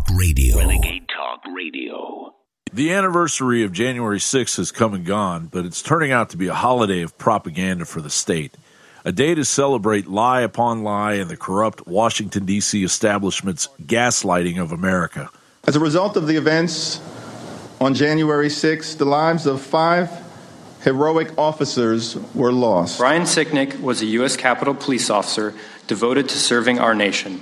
[0.00, 0.56] Talk Radio.
[0.56, 2.34] Renegade Talk Radio.
[2.72, 6.48] The anniversary of January 6th has come and gone, but it's turning out to be
[6.48, 8.54] a holiday of propaganda for the state.
[9.04, 12.82] A day to celebrate lie upon lie and the corrupt Washington, D.C.
[12.82, 15.28] establishment's gaslighting of America.
[15.66, 17.00] As a result of the events
[17.80, 20.10] on January 6th, the lives of five
[20.82, 22.98] heroic officers were lost.
[22.98, 24.36] Brian Sicknick was a U.S.
[24.36, 25.54] Capitol police officer
[25.88, 27.40] devoted to serving our nation.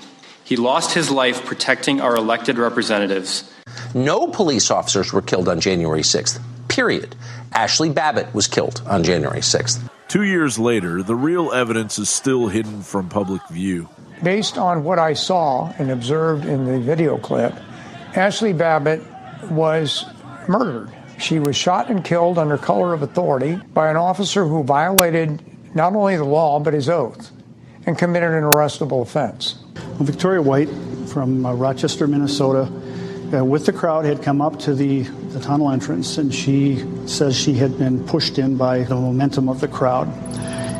[0.49, 3.53] He lost his life protecting our elected representatives.
[3.93, 7.15] No police officers were killed on January 6th, period.
[7.51, 9.79] Ashli Babbitt was killed on January 6th.
[10.09, 13.91] Two years later, the real evidence is still hidden from public view.
[14.23, 17.53] Based on what I saw and observed in the video clip,
[18.13, 19.03] Ashli Babbitt
[19.51, 20.07] was
[20.49, 20.91] murdered.
[21.19, 25.43] She was shot and killed under color of authority by an officer who violated
[25.75, 27.33] not only the law but his oath
[27.85, 29.57] and committed an arrestable offense.
[29.99, 30.69] Victoria White
[31.09, 32.71] from uh, Rochester, Minnesota,
[33.33, 37.37] uh, with the crowd had come up to the, the tunnel entrance, and she says
[37.37, 40.09] she had been pushed in by the momentum of the crowd.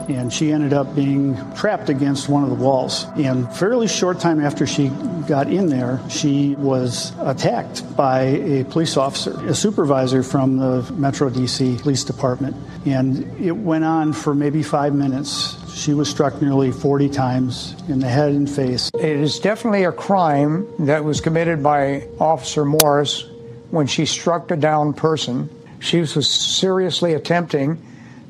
[0.09, 3.05] And she ended up being trapped against one of the walls.
[3.17, 4.89] And fairly short time after she
[5.29, 11.29] got in there, she was attacked by a police officer, a supervisor from the Metro
[11.29, 12.57] DC Police Department.
[12.87, 15.58] And it went on for maybe five minutes.
[15.75, 18.91] She was struck nearly 40 times in the head and face.
[18.95, 23.25] It is definitely a crime that was committed by Officer Morris
[23.71, 25.51] when she struck a down person.
[25.79, 27.81] She was seriously attempting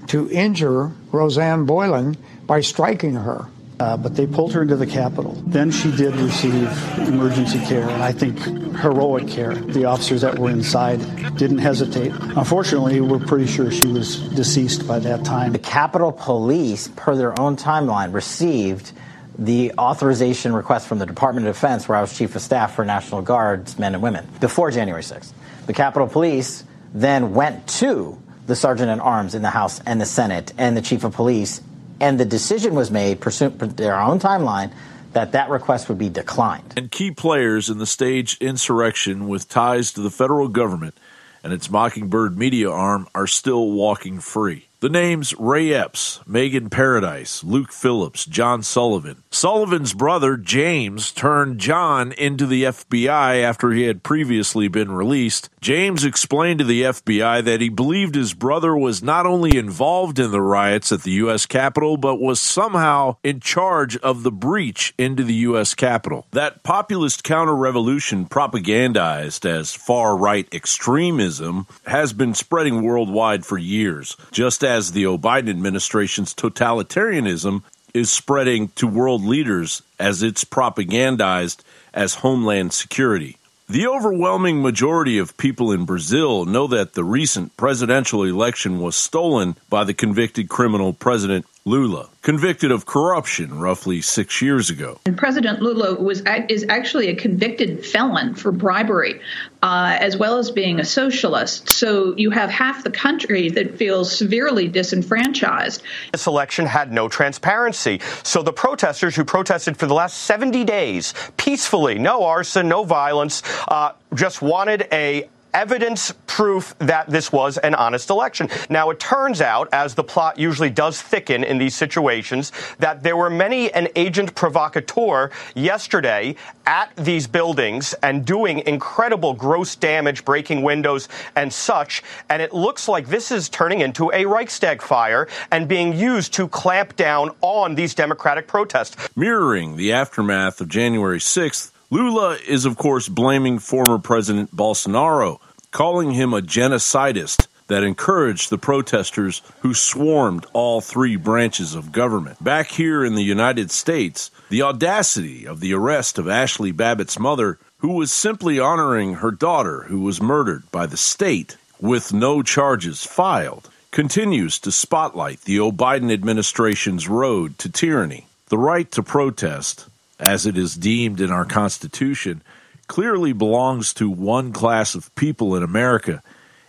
[0.09, 3.47] to injure Rosanne Boyland by striking her.
[3.81, 5.41] Uh, but they pulled her into the Capitol.
[5.47, 6.69] Then she did receive
[7.07, 8.39] emergency care, and I think
[8.79, 9.55] heroic care.
[9.55, 10.99] The officers that were inside
[11.37, 12.13] didn't hesitate.
[12.13, 15.53] Unfortunately, we're pretty sure she was deceased by that time.
[15.53, 18.93] The Capitol Police, per their own timeline, received
[19.39, 22.85] the authorization request from the Department of Defense, where I was Chief of Staff for
[22.85, 25.33] National Guards men and women, before January 6th.
[25.67, 30.07] The Capitol Police then went to the Sergeant at Arms in the House and the
[30.07, 31.61] Senate and the Chief of Police
[32.01, 34.73] and the decision was made, pursuant to their own timeline,
[35.13, 36.75] that that request would be declined.
[36.77, 40.97] And key players in the staged insurrection with ties to the federal government
[41.43, 44.68] and its Mockingbird media arm are still walking free.
[44.81, 49.25] The names Ray Epps, Megan Paradise, Luke Phillips, John Sullivan.
[49.29, 55.51] Sullivan's brother, James, turned John into the FBI after he had previously been released.
[55.61, 60.31] James explained to the FBI that he believed his brother was not only involved in
[60.31, 61.45] the riots at the U.S.
[61.45, 65.75] Capitol, but was somehow in charge of the breach into the U.S.
[65.75, 66.25] Capitol.
[66.31, 74.17] That populist counter revolution, propagandized as far right extremism, has been spreading worldwide for years,
[74.31, 77.63] just as the Biden administration's totalitarianism
[77.95, 81.63] is spreading to world leaders as it's propagandized
[81.95, 83.39] as homeland security.
[83.71, 89.57] The overwhelming majority of people in Brazil know that the recent presidential election was stolen
[89.71, 94.99] by the convicted criminal President Lula, convicted of corruption roughly six years ago.
[95.05, 99.21] And President Lula was is actually a convicted felon for bribery,
[99.63, 101.69] uh, as well as being a socialist.
[101.69, 105.83] So you have half the country that feels severely disenfranchised.
[106.13, 108.01] This election had no transparency.
[108.23, 113.43] So the protesters who protested for the last 70 days peacefully, no arson, no violence,
[113.69, 118.49] uh, just wanted a evidence proof that this was an honest election.
[118.71, 123.17] Now, it turns out, as the plot usually does thicken in these situations, that there
[123.17, 126.37] were many an agent provocateur yesterday
[126.67, 132.03] at these buildings and doing incredible gross damage, breaking windows and such.
[132.29, 136.47] And it looks like this is turning into a Reichstag fire and being used to
[136.49, 138.97] clamp down on these democratic protests.
[139.17, 145.41] Mirroring the aftermath of January 6th, Lula is, of course, blaming former President Bolsonaro
[145.71, 152.43] calling him a genocidist that encouraged the protesters who swarmed all three branches of government.
[152.45, 157.59] Back here in the United States, the audacity of the arrest of Ashli Babbitt's mother,
[157.79, 163.05] who was simply honoring her daughter who was murdered by the state with no charges
[163.05, 168.27] filed, continues to spotlight the Biden administration's road to tyranny.
[168.49, 169.89] The right to protest,
[170.19, 172.43] as it is deemed in our Constitution,
[172.87, 176.23] clearly belongs to one class of people in America,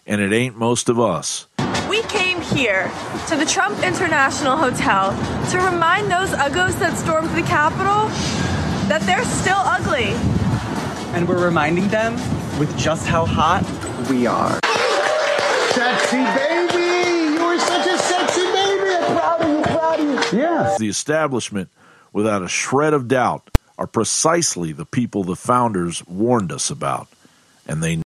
[0.05, 1.47] and it ain't most of us.
[1.89, 2.91] We came here
[3.27, 5.11] to the Trump International Hotel
[5.51, 8.09] to remind those uggos that stormed the Capitol
[8.89, 10.13] that they're still ugly.
[11.15, 12.13] And we're reminding them
[12.59, 13.63] with just how hot
[14.09, 14.59] we are.
[15.73, 17.33] Sexy baby!
[17.33, 18.95] You are such a sexy baby!
[18.95, 20.77] I'm proud of you, proud of you.
[20.77, 21.69] The establishment,
[22.13, 27.07] without a shred of doubt, are precisely the people the founders warned us about.
[27.67, 28.01] And they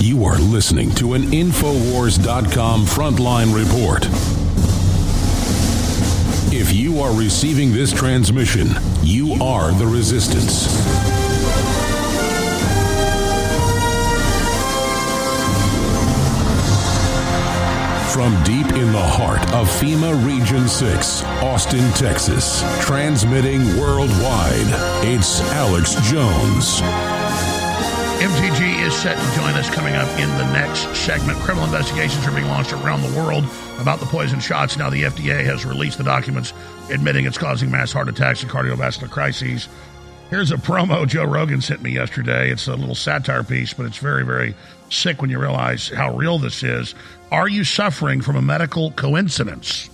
[0.00, 4.06] You are listening to an Infowars.com frontline report.
[6.50, 8.68] If you are receiving this transmission,
[9.02, 11.27] you are the resistance.
[18.18, 24.66] From deep in the heart of FEMA Region 6, Austin, Texas, transmitting worldwide,
[25.06, 26.80] it's Alex Jones.
[28.20, 31.38] MTG is set to join us coming up in the next segment.
[31.38, 33.44] Criminal investigations are being launched around the world
[33.78, 34.76] about the poison shots.
[34.76, 36.52] Now, the FDA has released the documents
[36.90, 39.68] admitting it's causing mass heart attacks and cardiovascular crises.
[40.28, 42.50] Here's a promo Joe Rogan sent me yesterday.
[42.50, 44.56] It's a little satire piece, but it's very, very
[44.90, 46.94] sick when you realize how real this is.
[47.30, 49.90] Are you suffering from a medical coincidence?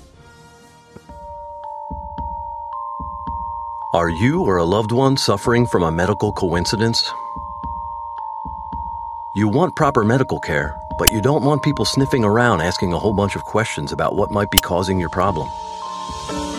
[3.93, 7.11] Are you or a loved one suffering from a medical coincidence?
[9.35, 13.13] You want proper medical care, but you don't want people sniffing around asking a whole
[13.13, 15.49] bunch of questions about what might be causing your problem.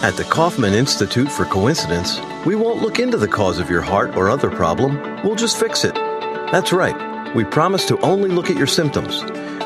[0.04, 4.18] At the Kaufman Institute for Coincidence, we won't look into the cause of your heart
[4.18, 5.96] or other problem, we'll just fix it.
[6.52, 9.24] That's right, we promise to only look at your symptoms.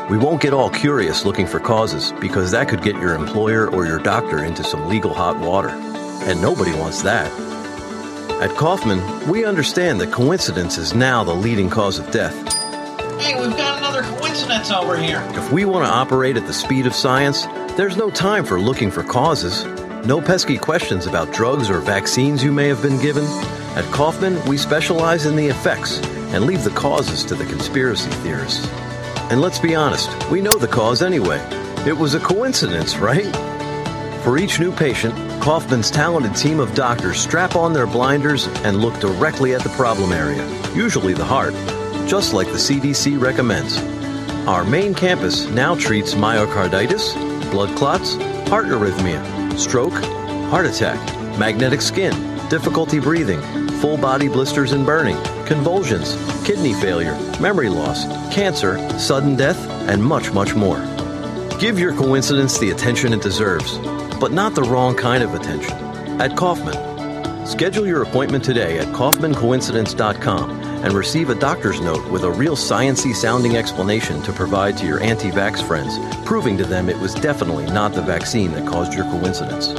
[0.09, 3.85] We won't get all curious looking for causes because that could get your employer or
[3.85, 5.69] your doctor into some legal hot water.
[5.69, 7.31] And nobody wants that.
[8.41, 12.33] At Kaufman, we understand that coincidence is now the leading cause of death.
[13.21, 15.21] Hey, we've got another coincidence over here.
[15.33, 17.45] If we want to operate at the speed of science,
[17.77, 19.63] there's no time for looking for causes.
[20.07, 23.25] No pesky questions about drugs or vaccines you may have been given.
[23.75, 25.99] At Kaufman, we specialize in the effects
[26.33, 28.67] and leave the causes to the conspiracy theorists.
[29.29, 31.39] And let's be honest, we know the cause anyway.
[31.85, 33.27] It was a coincidence, right?
[34.23, 38.99] For each new patient, Kaufman's talented team of doctors strap on their blinders and look
[38.99, 40.43] directly at the problem area,
[40.73, 41.53] usually the heart,
[42.07, 43.77] just like the CDC recommends.
[44.47, 47.13] Our main campus now treats myocarditis,
[47.51, 48.15] blood clots,
[48.49, 49.93] heart arrhythmia, stroke,
[50.49, 50.97] heart attack,
[51.37, 52.13] magnetic skin,
[52.49, 53.41] difficulty breathing,
[53.79, 55.17] full body blisters and burning,
[55.49, 56.15] convulsions,
[56.45, 59.59] kidney failure, memory loss, cancer, sudden death,
[59.89, 60.77] and much, much more.
[61.59, 63.79] Give your coincidence the attention it deserves,
[64.19, 65.73] but not the wrong kind of attention.
[66.21, 67.47] At Kaufman.
[67.47, 70.51] Schedule your appointment today at kaufmancoincidence.com
[70.85, 75.01] and receive a doctor's note with a real sciency sounding explanation to provide to your
[75.01, 79.73] anti-vax friends, proving to them it was definitely not the vaccine that caused your coincidence.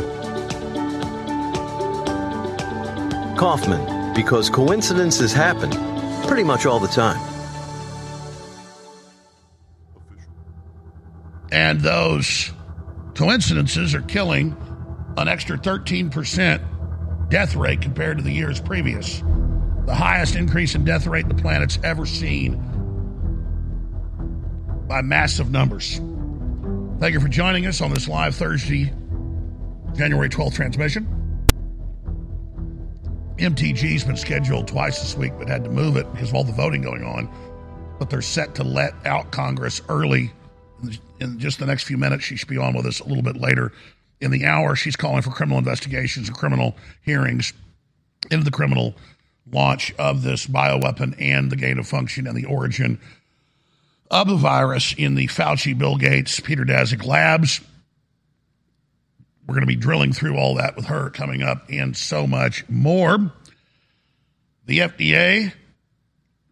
[3.39, 5.71] Kaufman, because coincidences happen
[6.27, 7.21] pretty much all the time.
[11.53, 12.53] And those
[13.15, 14.57] coincidences are killing
[15.17, 19.23] an extra 13% death rate compared to the years previous.
[19.87, 22.57] The highest increase in death rate the planet's ever seen
[24.89, 26.01] by massive numbers.
[26.99, 28.93] Thank you for joining us on this live Thursday,
[29.95, 31.20] January 12th transmission.
[33.41, 36.53] MTG's been scheduled twice this week, but had to move it because of all the
[36.53, 37.29] voting going on.
[37.99, 40.33] But they're set to let out Congress early
[41.21, 42.25] in just the next few minutes.
[42.25, 43.73] She should be on with us a little bit later
[44.21, 44.77] in the hour.
[44.77, 47.53] She's calling for criminal investigations and criminal hearings
[48.31, 48.95] into the criminal
[49.51, 53.01] launch of this bioweapon and the gain of function and the origin
[54.11, 57.61] of the virus in the Fauci, Bill Gates, Peter Daszak labs.
[59.47, 62.69] We're going to be drilling through all that with her coming up and so much
[62.69, 63.33] more.
[64.67, 65.53] The FDA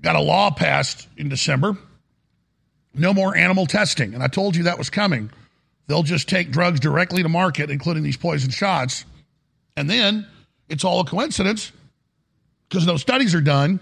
[0.03, 1.77] got a law passed in December.
[2.95, 4.15] No more animal testing.
[4.15, 5.31] And I told you that was coming.
[5.87, 9.05] They'll just take drugs directly to market, including these poison shots.
[9.77, 10.27] And then
[10.69, 11.73] it's all a coincidence
[12.69, 13.81] because no studies are done.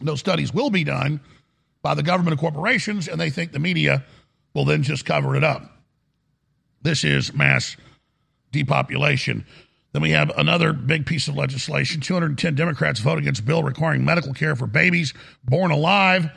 [0.00, 1.20] No studies will be done
[1.82, 4.04] by the government and corporations, and they think the media
[4.54, 5.62] will then just cover it up.
[6.82, 7.76] This is mass
[8.52, 9.44] depopulation.
[9.92, 14.34] Then we have another big piece of legislation 210 Democrats vote against bill requiring medical
[14.34, 16.30] care for babies born alive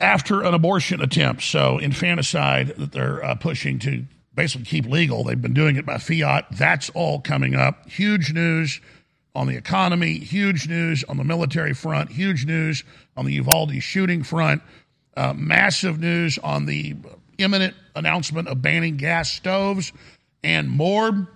[0.00, 1.42] after an abortion attempt.
[1.42, 4.04] So, infanticide that they're uh, pushing to
[4.34, 5.24] basically keep legal.
[5.24, 6.46] They've been doing it by fiat.
[6.50, 7.88] That's all coming up.
[7.88, 8.80] Huge news
[9.34, 12.84] on the economy, huge news on the military front, huge news
[13.16, 14.62] on the Uvalde shooting front,
[15.16, 16.96] uh, massive news on the
[17.38, 19.92] imminent announcement of banning gas stoves
[20.44, 21.28] and more.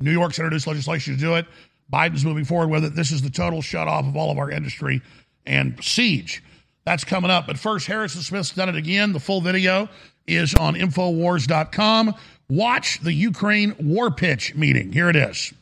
[0.00, 1.46] New York's introduced legislation to do it.
[1.92, 2.94] Biden's moving forward with it.
[2.94, 5.00] This is the total shut off of all of our industry
[5.46, 6.42] and siege.
[6.84, 7.46] That's coming up.
[7.46, 9.12] But first, Harrison Smith's done it again.
[9.12, 9.88] The full video
[10.26, 12.14] is on Infowars.com
[12.50, 14.92] Watch the Ukraine war pitch meeting.
[14.92, 15.52] Here it is.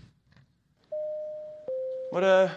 [2.11, 2.49] What uh,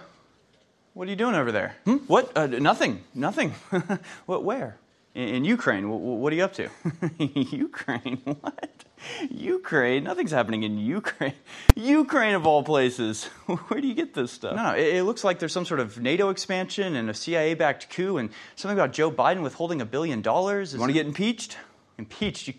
[0.93, 1.75] what are you doing over there?
[1.85, 1.97] Hmm?
[2.05, 2.31] What?
[2.37, 3.03] Uh, nothing.
[3.15, 3.55] Nothing.
[4.27, 4.43] what?
[4.43, 4.77] Where?
[5.15, 5.83] In, in Ukraine.
[5.83, 6.69] W- what are you up to?
[7.17, 8.21] Ukraine.
[8.39, 8.69] What?
[9.29, 10.03] Ukraine?
[10.03, 11.33] Nothing's happening in Ukraine.
[11.75, 13.25] Ukraine of all places.
[13.67, 14.55] Where do you get this stuff?
[14.55, 14.73] No.
[14.73, 18.29] It, it looks like there's some sort of NATO expansion and a CIA-backed coup and
[18.55, 20.73] something about Joe Biden withholding a billion dollars.
[20.73, 21.57] You want to get impeached?
[21.97, 22.47] Impeached?
[22.47, 22.53] You,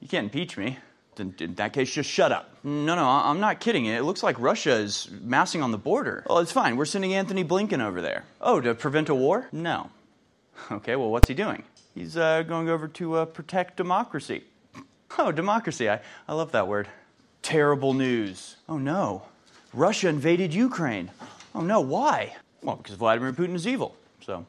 [0.00, 0.78] you can't impeach me.
[1.18, 2.56] In, in that case, just shut up.
[2.64, 3.84] No, no, I'm not kidding.
[3.86, 6.24] It looks like Russia is massing on the border.
[6.26, 6.76] Well, it's fine.
[6.76, 8.24] We're sending Anthony Blinken over there.
[8.40, 9.48] Oh, to prevent a war?
[9.52, 9.90] No.
[10.70, 11.64] Okay, well, what's he doing?
[11.94, 14.44] He's uh, going over to uh, protect democracy.
[15.18, 15.88] Oh, democracy.
[15.90, 16.88] I, I love that word.
[17.42, 18.56] Terrible news.
[18.68, 19.22] Oh, no.
[19.72, 21.10] Russia invaded Ukraine.
[21.54, 21.80] Oh, no.
[21.80, 22.36] Why?
[22.62, 23.96] Well, because Vladimir Putin is evil.
[24.20, 24.46] So,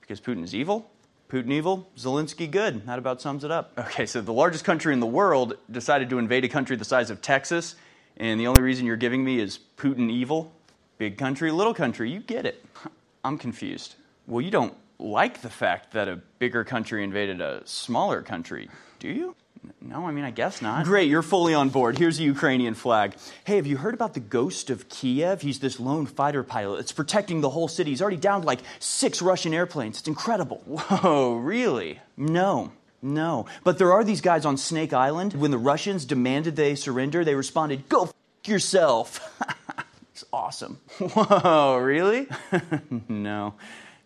[0.00, 0.90] because Putin is evil?
[1.28, 2.86] Putin evil, Zelensky good.
[2.86, 3.72] That about sums it up.
[3.76, 7.10] Okay, so the largest country in the world decided to invade a country the size
[7.10, 7.74] of Texas,
[8.16, 10.52] and the only reason you're giving me is Putin evil?
[10.98, 12.64] Big country, little country, you get it.
[13.24, 13.96] I'm confused.
[14.28, 18.70] Well, you don't like the fact that a bigger country invaded a smaller country,
[19.00, 19.34] do you?
[19.80, 20.84] No, I mean, I guess not.
[20.84, 21.98] Great, you're fully on board.
[21.98, 23.14] Here's a Ukrainian flag.
[23.44, 25.42] Hey, have you heard about the ghost of Kiev?
[25.42, 26.80] He's this lone fighter pilot.
[26.80, 27.90] It's protecting the whole city.
[27.90, 29.98] He's already downed like six Russian airplanes.
[29.98, 30.58] It's incredible.
[30.66, 32.00] Whoa, really?
[32.16, 32.72] No.
[33.02, 33.46] No.
[33.64, 35.34] But there are these guys on Snake Island.
[35.34, 38.12] When the Russians demanded they surrender, they responded, Go f
[38.48, 39.20] yourself.
[40.12, 40.80] it's awesome.
[40.98, 42.26] Whoa, really?
[43.08, 43.54] no.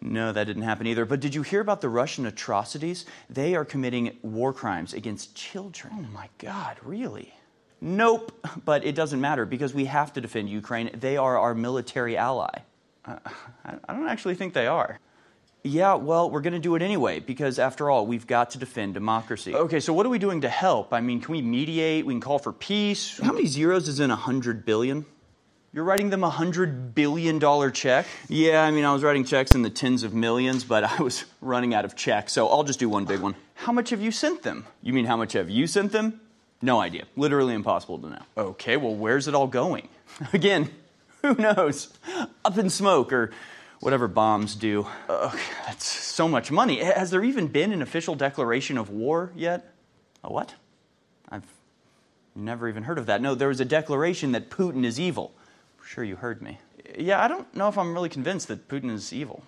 [0.01, 1.05] No, that didn't happen either.
[1.05, 3.05] But did you hear about the Russian atrocities?
[3.29, 5.93] They are committing war crimes against children.
[5.97, 7.35] Oh my God, really?
[7.81, 8.33] Nope,
[8.65, 10.91] but it doesn't matter because we have to defend Ukraine.
[10.95, 12.61] They are our military ally.
[13.05, 13.17] Uh,
[13.65, 14.99] I I don't actually think they are.
[15.63, 18.95] Yeah, well, we're going to do it anyway because, after all, we've got to defend
[18.95, 19.55] democracy.
[19.55, 20.95] Okay, so what are we doing to help?
[20.95, 22.07] I mean, can we mediate?
[22.07, 23.19] We can call for peace.
[23.19, 25.05] How many zeros is in a hundred billion?
[25.73, 28.07] You're writing them a hundred billion dollar check?
[28.29, 31.25] Yeah, I mean, I was writing checks in the tens of millions, but I was
[31.41, 33.37] running out of checks, so I'll just do one big one.
[33.55, 34.67] How much have you sent them?
[34.83, 36.21] You mean how much have you sent them?
[36.61, 37.05] No idea.
[37.17, 38.23] Literally impossible to know.
[38.37, 39.89] Okay, well, where's it all going?
[40.33, 40.71] Again,
[41.23, 41.89] who knows?
[42.45, 43.31] Up in smoke or
[43.79, 44.89] whatever bombs do.
[45.09, 46.83] Ugh, that's so much money.
[46.83, 49.73] Has there even been an official declaration of war yet?
[50.25, 50.57] A what?
[51.29, 51.47] I've
[52.35, 53.23] never even heard of that.
[53.23, 55.33] No, there was a declaration that Putin is evil.
[55.91, 56.61] Sure, you heard me.
[56.97, 59.43] Yeah, I don't know if I'm really convinced that Putin is evil.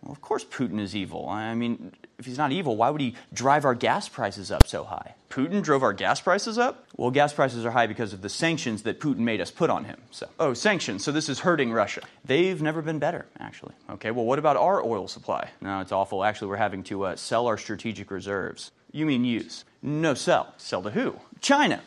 [0.00, 1.28] Well, of course, Putin is evil.
[1.28, 4.84] I mean, if he's not evil, why would he drive our gas prices up so
[4.84, 5.14] high?
[5.28, 6.86] Putin drove our gas prices up?
[6.96, 9.84] Well, gas prices are high because of the sanctions that Putin made us put on
[9.84, 10.00] him.
[10.10, 11.04] So, oh, sanctions.
[11.04, 12.00] So this is hurting Russia.
[12.24, 13.74] They've never been better, actually.
[13.90, 15.50] Okay, well, what about our oil supply?
[15.60, 16.24] No, it's awful.
[16.24, 18.70] Actually, we're having to uh, sell our strategic reserves.
[18.92, 19.66] You mean use?
[19.82, 20.54] No, sell.
[20.56, 21.16] Sell to who?
[21.42, 21.82] China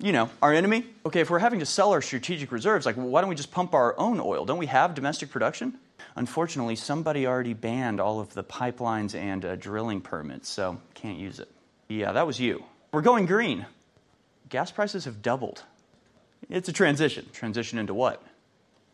[0.00, 0.84] you know, our enemy.
[1.04, 3.74] Okay, if we're having to sell our strategic reserves, like, why don't we just pump
[3.74, 4.44] our own oil?
[4.44, 5.74] Don't we have domestic production?
[6.16, 11.40] Unfortunately, somebody already banned all of the pipelines and uh, drilling permits, so can't use
[11.40, 11.50] it.
[11.88, 12.64] Yeah, that was you.
[12.92, 13.66] We're going green.
[14.48, 15.62] Gas prices have doubled.
[16.48, 17.26] It's a transition.
[17.32, 18.22] Transition into what?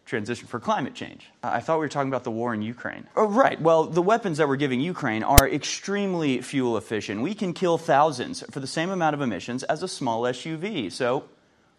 [0.05, 1.31] Transition for climate change.
[1.43, 3.07] I thought we were talking about the war in Ukraine.
[3.17, 3.59] Oh, right.
[3.59, 7.23] Well, the weapons that we're giving Ukraine are extremely fuel efficient.
[7.23, 10.93] We can kill thousands for the same amount of emissions as a small SUV.
[10.93, 11.25] So,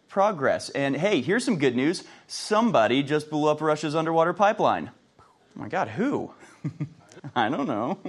[0.10, 0.70] progress.
[0.70, 4.90] And hey, here's some good news somebody just blew up Russia's underwater pipeline.
[5.20, 6.32] Oh my God, who?
[7.36, 8.00] I don't know.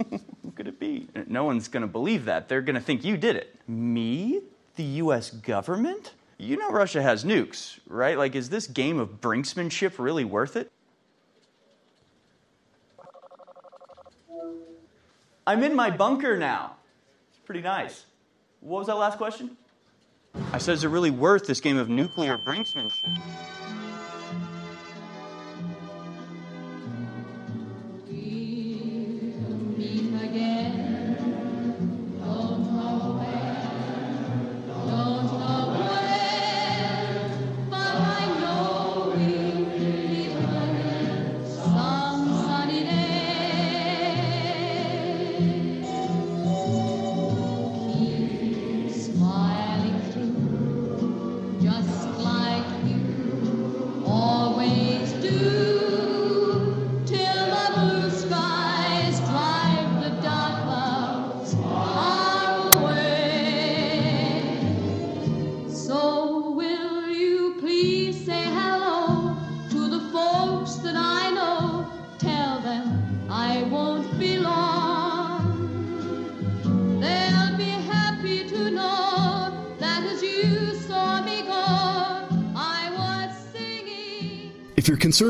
[0.42, 1.08] who could it be?
[1.26, 2.48] No one's going to believe that.
[2.48, 3.54] They're going to think you did it.
[3.68, 4.40] Me?
[4.76, 5.30] The U.S.
[5.30, 6.12] government?
[6.38, 8.18] You know Russia has nukes, right?
[8.18, 10.70] Like, is this game of brinksmanship really worth it?
[15.46, 16.76] I'm in my bunker now.
[17.30, 18.04] It's pretty nice.
[18.60, 19.56] What was that last question?
[20.52, 23.18] I said, is it really worth this game of nuclear brinksmanship?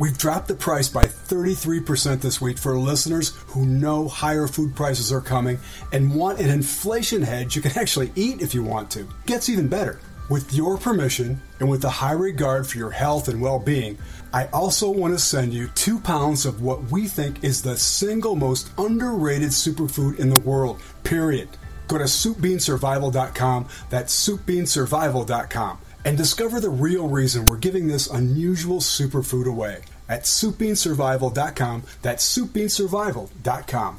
[0.00, 5.12] We've dropped the price by 33% this week for listeners who know higher food prices
[5.12, 5.58] are coming
[5.92, 9.06] and want an inflation hedge you can actually eat if you want to.
[9.26, 10.00] Gets even better.
[10.30, 13.98] With your permission and with a high regard for your health and well being,
[14.32, 18.36] I also want to send you two pounds of what we think is the single
[18.36, 21.50] most underrated superfood in the world, period.
[21.88, 23.68] Go to soupbeansurvival.com.
[23.90, 31.84] That's soupbeansurvival.com and discover the real reason we're giving this unusual superfood away at soupbeansurvival.com.
[32.02, 33.98] That's soupbeansurvival.com.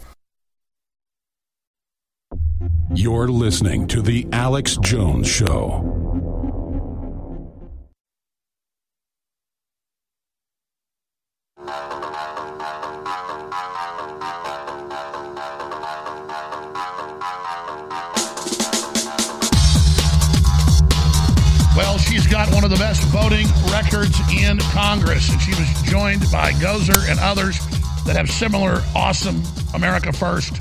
[2.94, 6.11] You're listening to The Alex Jones Show.
[24.02, 27.60] Records in Congress, and she was joined by Gosar and others
[28.08, 29.44] that have similar awesome
[29.76, 30.60] America First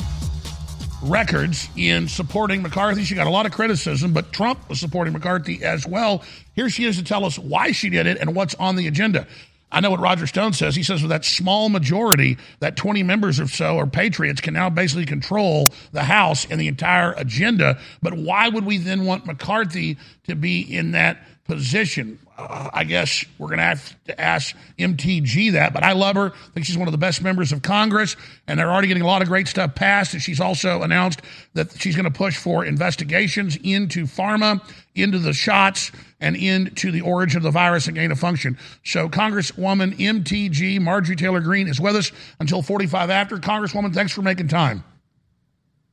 [1.00, 3.02] records in supporting McCarthy.
[3.02, 6.22] She got a lot of criticism, but Trump was supporting McCarthy as well.
[6.52, 9.26] Here she is to tell us why she did it and what's on the agenda.
[9.72, 10.76] I know what Roger Stone says.
[10.76, 14.68] He says with that small majority, that 20 members or so are patriots, can now
[14.68, 17.78] basically control the House and the entire agenda.
[18.02, 22.18] But why would we then want McCarthy to be in that position?
[22.48, 25.72] Uh, I guess we're going to have to ask MTG that.
[25.72, 26.32] But I love her.
[26.32, 28.16] I think she's one of the best members of Congress,
[28.48, 30.14] and they're already getting a lot of great stuff passed.
[30.14, 31.20] And she's also announced
[31.54, 34.60] that she's going to push for investigations into pharma,
[34.94, 38.58] into the shots, and into the origin of the virus and gain of function.
[38.84, 43.36] So, Congresswoman MTG Marjorie Taylor Greene is with us until 45 after.
[43.36, 44.82] Congresswoman, thanks for making time.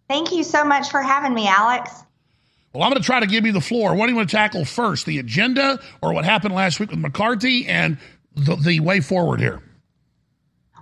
[0.08, 2.04] Thank you so much for having me, Alex.
[2.74, 3.96] Well, I'm going to try to give you the floor.
[3.96, 7.00] What do you want to tackle first, the agenda or what happened last week with
[7.00, 7.98] McCarthy and
[8.36, 9.62] the, the way forward here?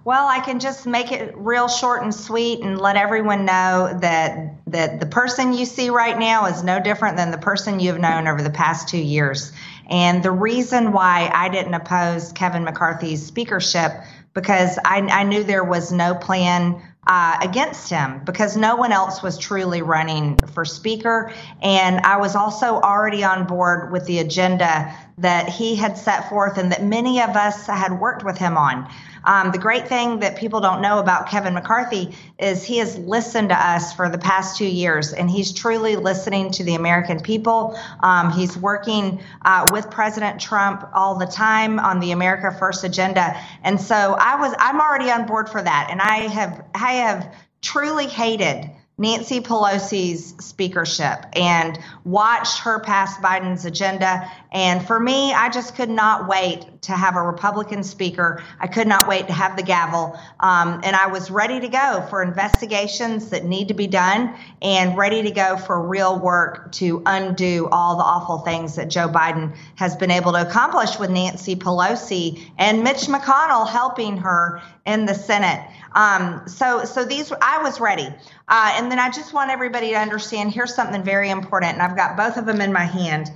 [0.04, 4.58] Well, I can just make it real short and sweet and let everyone know that
[4.67, 8.28] that the person you see right now is no different than the person you've known
[8.28, 9.52] over the past 2 years.
[9.89, 13.93] And the reason why I didn't oppose Kevin McCarthy's speakership
[14.36, 19.22] because I, I knew there was no plan uh, against him because no one else
[19.22, 21.32] was truly running for speaker.
[21.62, 26.58] And I was also already on board with the agenda that he had set forth
[26.58, 28.89] and that many of us had worked with him on.
[29.26, 33.50] Um, the great thing that people don't know about Kevin McCarthy is he has listened
[33.50, 37.78] to us for the past two years, and he's truly listening to the American people.
[38.02, 43.36] Um, he's working uh, with President Trump all the time on the America First agenda,
[43.64, 47.36] and so I was I'm already on board for that, and I have I have
[47.62, 54.32] truly hated Nancy Pelosi's speakership and watched her pass Biden's agenda.
[54.54, 58.43] And for me, I just could not wait to have a Republican speaker.
[58.60, 60.17] I could not wait to have the gavel.
[60.39, 64.98] Um, and I was ready to go for investigations that need to be done and
[64.98, 69.56] ready to go for real work to undo all the awful things that Joe Biden
[69.76, 75.13] has been able to accomplish with Nancy Pelosi and Mitch McConnell helping her in the
[75.15, 75.67] Senate.
[75.93, 78.08] Um, so, so these, I was ready.
[78.48, 81.95] Uh, and then I just want everybody to understand here's something very important, and I've
[81.95, 83.32] got both of them in my hand.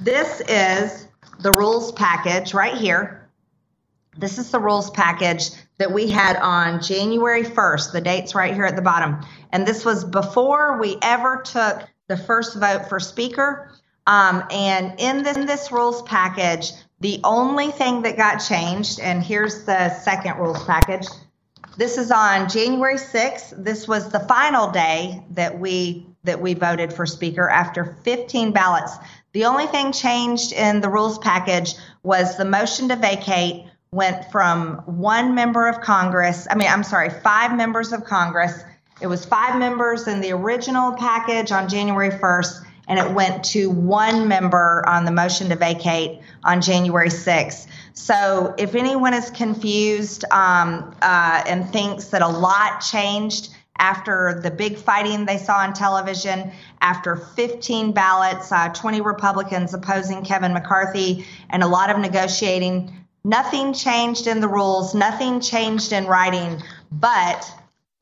[0.00, 1.07] This is
[1.38, 3.28] the rules package right here.
[4.16, 7.92] This is the rules package that we had on January 1st.
[7.92, 9.20] The date's right here at the bottom.
[9.52, 13.70] And this was before we ever took the first vote for Speaker.
[14.06, 19.22] Um, and in this, in this rules package, the only thing that got changed, and
[19.22, 21.06] here's the second rules package.
[21.76, 23.62] This is on January 6th.
[23.62, 28.96] This was the final day that we that we voted for speaker after 15 ballots.
[29.38, 34.78] The only thing changed in the rules package was the motion to vacate went from
[34.84, 38.64] one member of Congress, I mean, I'm sorry, five members of Congress.
[39.00, 43.70] It was five members in the original package on January 1st, and it went to
[43.70, 47.68] one member on the motion to vacate on January 6th.
[47.92, 54.50] So if anyone is confused um, uh, and thinks that a lot changed after the
[54.50, 61.26] big fighting they saw on television, after 15 ballots, uh, 20 Republicans opposing Kevin McCarthy,
[61.50, 62.92] and a lot of negotiating,
[63.24, 67.52] Nothing changed in the rules, nothing changed in writing, but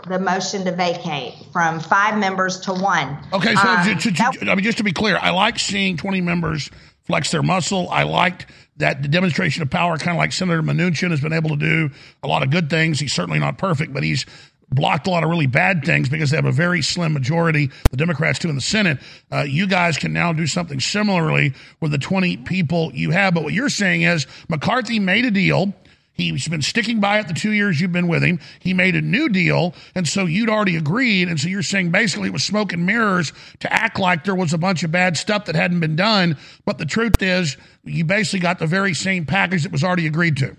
[0.06, 3.18] the motion to vacate from five members to one.
[3.32, 6.70] Okay, so Um, I mean, just to be clear, I like seeing 20 members
[7.04, 7.88] flex their muscle.
[7.90, 11.50] I liked that the demonstration of power, kind of like Senator Manchin has been able
[11.50, 11.90] to do
[12.22, 13.00] a lot of good things.
[13.00, 14.26] He's certainly not perfect, but he's
[14.70, 17.96] blocked a lot of really bad things because they have a very slim majority, the
[17.96, 18.98] Democrats do in the Senate.
[19.30, 23.34] Uh, you guys can now do something similarly with the 20 people you have.
[23.34, 25.72] But what you're saying is McCarthy made a deal.
[26.12, 28.40] He's been sticking by it the two years you've been with him.
[28.58, 31.28] He made a new deal, and so you'd already agreed.
[31.28, 34.54] And so you're saying basically it was smoke and mirrors to act like there was
[34.54, 36.38] a bunch of bad stuff that hadn't been done.
[36.64, 40.38] But the truth is, you basically got the very same package that was already agreed
[40.38, 40.56] to.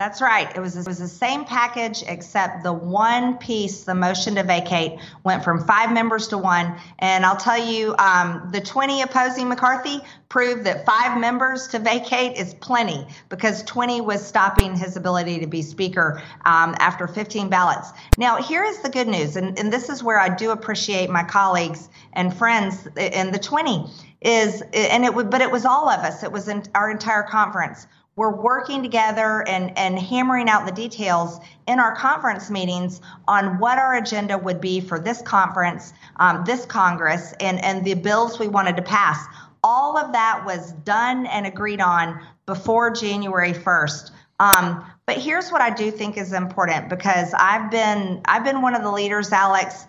[0.00, 0.48] That's right.
[0.54, 5.00] It was it was the same package except the one piece, the motion to vacate,
[5.24, 6.76] went from five members to one.
[7.00, 12.36] And I'll tell you, um, the 20 opposing McCarthy proved that five members to vacate
[12.36, 17.90] is plenty because 20 was stopping his ability to be speaker um, after 15 ballots.
[18.16, 21.24] Now, here is the good news, and, and this is where I do appreciate my
[21.24, 26.04] colleagues and friends in the 20 is, and it would, but it was all of
[26.04, 26.22] us.
[26.22, 31.38] It was in our entire conference we're working together and, and hammering out the details
[31.68, 36.66] in our conference meetings on what our agenda would be for this conference, um, this
[36.66, 39.24] Congress, and, and the bills we wanted to pass.
[39.62, 44.10] All of that was done and agreed on before January 1st.
[44.40, 48.74] Um, but here's what I do think is important because I've been I've been one
[48.74, 49.84] of the leaders, Alex,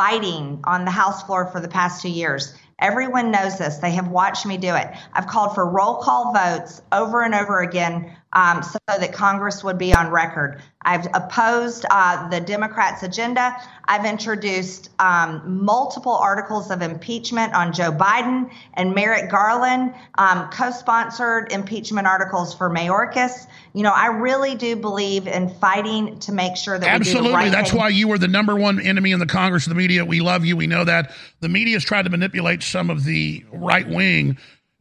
[0.00, 2.54] fighting on the House floor for the past two years.
[2.78, 3.76] Everyone knows this.
[3.76, 4.88] They have watched me do it.
[5.12, 9.78] I've called for roll call votes over and over again um, so that Congress would
[9.78, 10.62] be on record.
[10.82, 13.54] I've opposed uh, the Democrats' agenda.
[13.84, 20.70] I've introduced um, multiple articles of impeachment on Joe Biden and Merrick Garland, um, co
[20.70, 23.46] sponsored impeachment articles for Mayorkas.
[23.74, 27.10] You know, I really do believe in fighting to make sure that we do the
[27.10, 27.32] Absolutely.
[27.32, 27.80] right That's thing.
[27.80, 30.04] why you were the number one enemy in the Congress of the media.
[30.04, 30.56] We love you.
[30.56, 31.12] We know that.
[31.40, 34.38] The media has tried to manipulate some of the right wing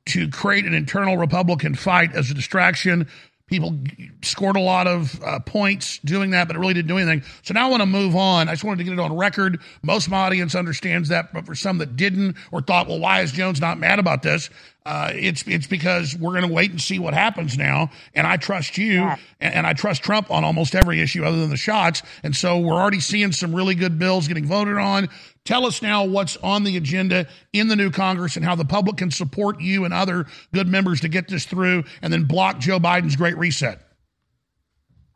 [0.09, 3.07] to create an internal Republican fight as a distraction.
[3.49, 3.77] People
[4.21, 7.23] scored a lot of uh, points doing that, but it really didn't do anything.
[7.41, 8.47] So now I want to move on.
[8.47, 9.59] I just wanted to get it on record.
[9.81, 13.21] Most of my audience understands that, but for some that didn't or thought, well, why
[13.21, 14.49] is Jones not mad about this?
[14.85, 17.91] Uh, it's it's because we're going to wait and see what happens now.
[18.15, 19.01] And I trust you,
[19.39, 22.01] and, and I trust Trump on almost every issue other than the shots.
[22.23, 25.09] And so we're already seeing some really good bills getting voted on.
[25.49, 28.97] Tell us now what's on the agenda in the new Congress and how the public
[28.97, 32.79] can support you and other good members to get this through and then block Joe
[32.79, 33.81] Biden's great reset.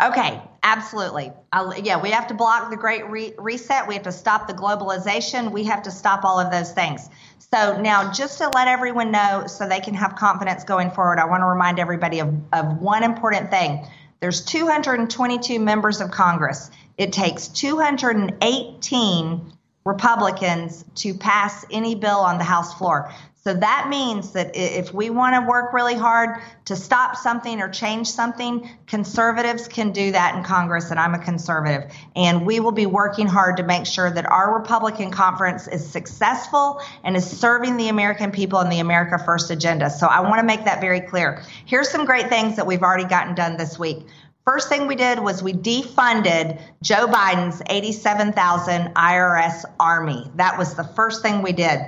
[0.03, 1.31] Okay, absolutely.
[1.51, 3.87] I'll, yeah, we have to block the Great re- Reset.
[3.87, 5.51] We have to stop the globalization.
[5.51, 7.07] We have to stop all of those things.
[7.53, 11.25] So now, just to let everyone know, so they can have confidence going forward, I
[11.25, 13.85] want to remind everybody of, of one important thing.
[14.19, 16.71] There's 222 members of Congress.
[16.97, 19.53] It takes 218
[19.85, 23.11] Republicans to pass any bill on the House floor.
[23.43, 27.67] So that means that if we want to work really hard to stop something or
[27.67, 31.91] change something, conservatives can do that in Congress, and I'm a conservative.
[32.15, 36.79] And we will be working hard to make sure that our Republican conference is successful
[37.03, 39.89] and is serving the American people and the America First agenda.
[39.89, 41.43] So I want to make that very clear.
[41.65, 44.07] Here's some great things that we've already gotten done this week.
[44.45, 50.29] First thing we did was we defunded Joe Biden's 87,000 IRS army.
[50.35, 51.79] That was the first thing we did.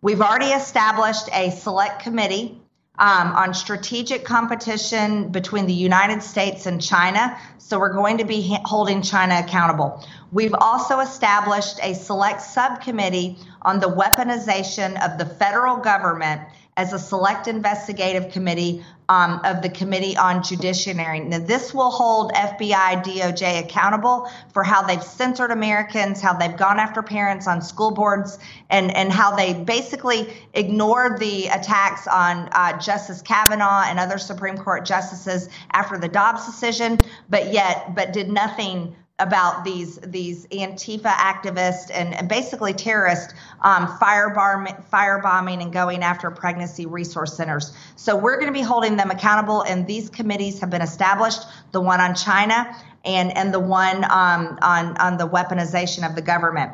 [0.00, 2.60] We've already established a select committee
[3.00, 7.36] um, on strategic competition between the United States and China.
[7.58, 10.06] So we're going to be holding China accountable.
[10.30, 16.42] We've also established a select subcommittee on the weaponization of the federal government
[16.76, 21.20] as a select investigative committee um, of the Committee on Judiciary.
[21.20, 26.78] Now, this will hold FBI, DOJ accountable for how they've censored Americans, how they've gone
[26.78, 28.38] after parents on school boards,
[28.70, 34.56] and, and how they basically ignored the attacks on uh, Justice Kavanaugh and other Supreme
[34.56, 41.12] Court justices after the Dobbs decision, but yet, but did nothing about these these Antifa
[41.12, 47.76] activists and, and basically terrorists um, firebombing, firebombing and going after pregnancy resource centers.
[47.94, 51.42] So we're going to be holding them accountable, and these committees have been established.
[51.70, 52.74] The one on China
[53.04, 56.72] and and the one um, on on the weaponization of the government.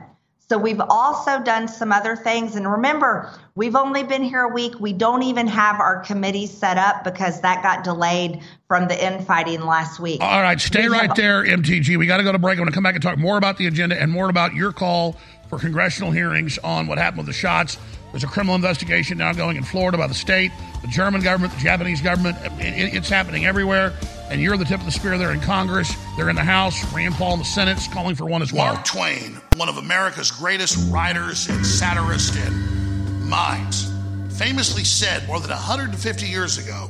[0.50, 2.56] So we've also done some other things.
[2.56, 4.80] And remember, we've only been here a week.
[4.80, 9.60] We don't even have our committee set up because that got delayed from the infighting
[9.60, 10.20] last week.
[10.20, 11.96] All right, stay we right have- there, MTG.
[11.96, 12.58] We got to go to break.
[12.58, 14.72] I'm going to come back and talk more about the agenda and more about your
[14.72, 15.14] call
[15.48, 17.78] for congressional hearings on what happened with the shots.
[18.10, 20.50] There's a criminal investigation now going in Florida by the state,
[20.82, 22.36] the German government, the Japanese government.
[22.58, 23.92] It's happening everywhere
[24.30, 25.92] and you're the tip of the spear there in Congress.
[26.16, 26.82] They're in the House.
[26.94, 28.74] Rand Paul in the Senate's calling for one as well.
[28.74, 33.90] Mark Twain, one of America's greatest writers and satirists and minds,
[34.38, 36.88] famously said more than 150 years ago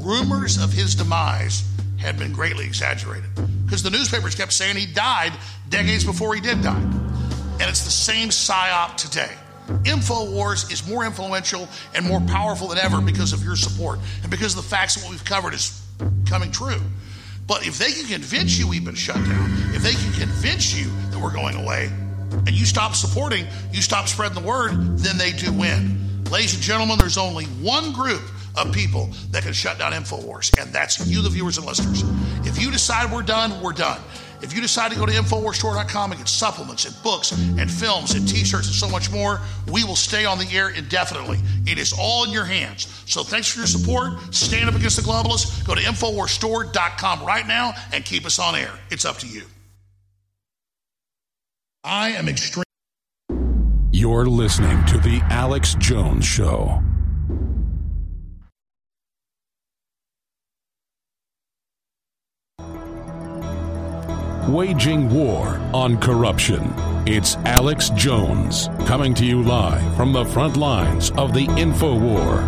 [0.00, 1.62] rumors of his demise
[1.98, 3.28] had been greatly exaggerated
[3.64, 5.32] because the newspapers kept saying he died
[5.68, 6.80] decades before he did die.
[6.80, 9.30] And it's the same psyop today.
[9.84, 14.56] InfoWars is more influential and more powerful than ever because of your support and because
[14.56, 15.79] of the facts that what we've covered is
[16.26, 16.80] coming true.
[17.46, 20.86] But if they can convince you we've been shut down, if they can convince you
[21.10, 21.90] that we're going away,
[22.30, 26.24] and you stop supporting, you stop spreading the word, then they do win.
[26.30, 28.22] Ladies and gentlemen, there's only one group
[28.56, 32.04] of people that can shut down InfoWars, and that's you, the viewers and listeners.
[32.46, 34.00] If you decide we're done, we're done.
[34.42, 38.28] If you decide to go to InfoWarsStore.com and get supplements and books and films and
[38.28, 41.38] t shirts and so much more, we will stay on the air indefinitely.
[41.66, 42.86] It is all in your hands.
[43.06, 44.34] So thanks for your support.
[44.34, 45.66] Stand up against the globalists.
[45.66, 48.72] Go to InfoWarsStore.com right now and keep us on air.
[48.90, 49.42] It's up to you.
[51.84, 52.64] I am extreme.
[53.92, 56.82] You're listening to The Alex Jones Show.
[64.50, 66.74] Waging war on corruption.
[67.06, 72.40] It's Alex Jones coming to you live from the front lines of the info war.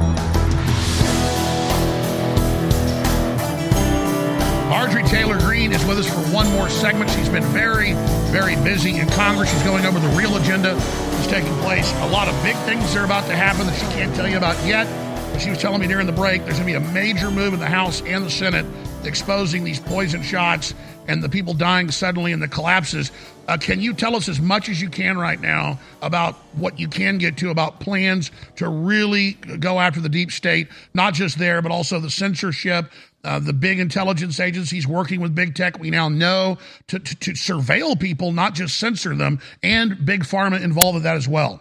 [4.69, 7.09] Marjorie Taylor Greene is with us for one more segment.
[7.09, 7.93] She's been very,
[8.33, 9.53] very busy in Congress.
[9.53, 11.93] She's going over the real agenda that's taking place.
[11.99, 14.57] A lot of big things are about to happen that she can't tell you about
[14.67, 14.89] yet.
[15.31, 17.55] But she was telling me during the break there's going to be a major move
[17.55, 18.67] in the House and the Senate
[19.05, 20.75] exposing these poison shots
[21.09, 23.11] and the people dying suddenly and the collapses.
[23.49, 26.89] Uh, can you tell us as much as you can right now about what you
[26.89, 31.61] can get to about plans to really go after the deep state, not just there,
[31.61, 32.91] but also the censorship,
[33.25, 37.33] uh, the big intelligence agencies working with big tech, we now know to, to, to
[37.33, 41.61] surveil people, not just censor them, and big pharma involved with that as well.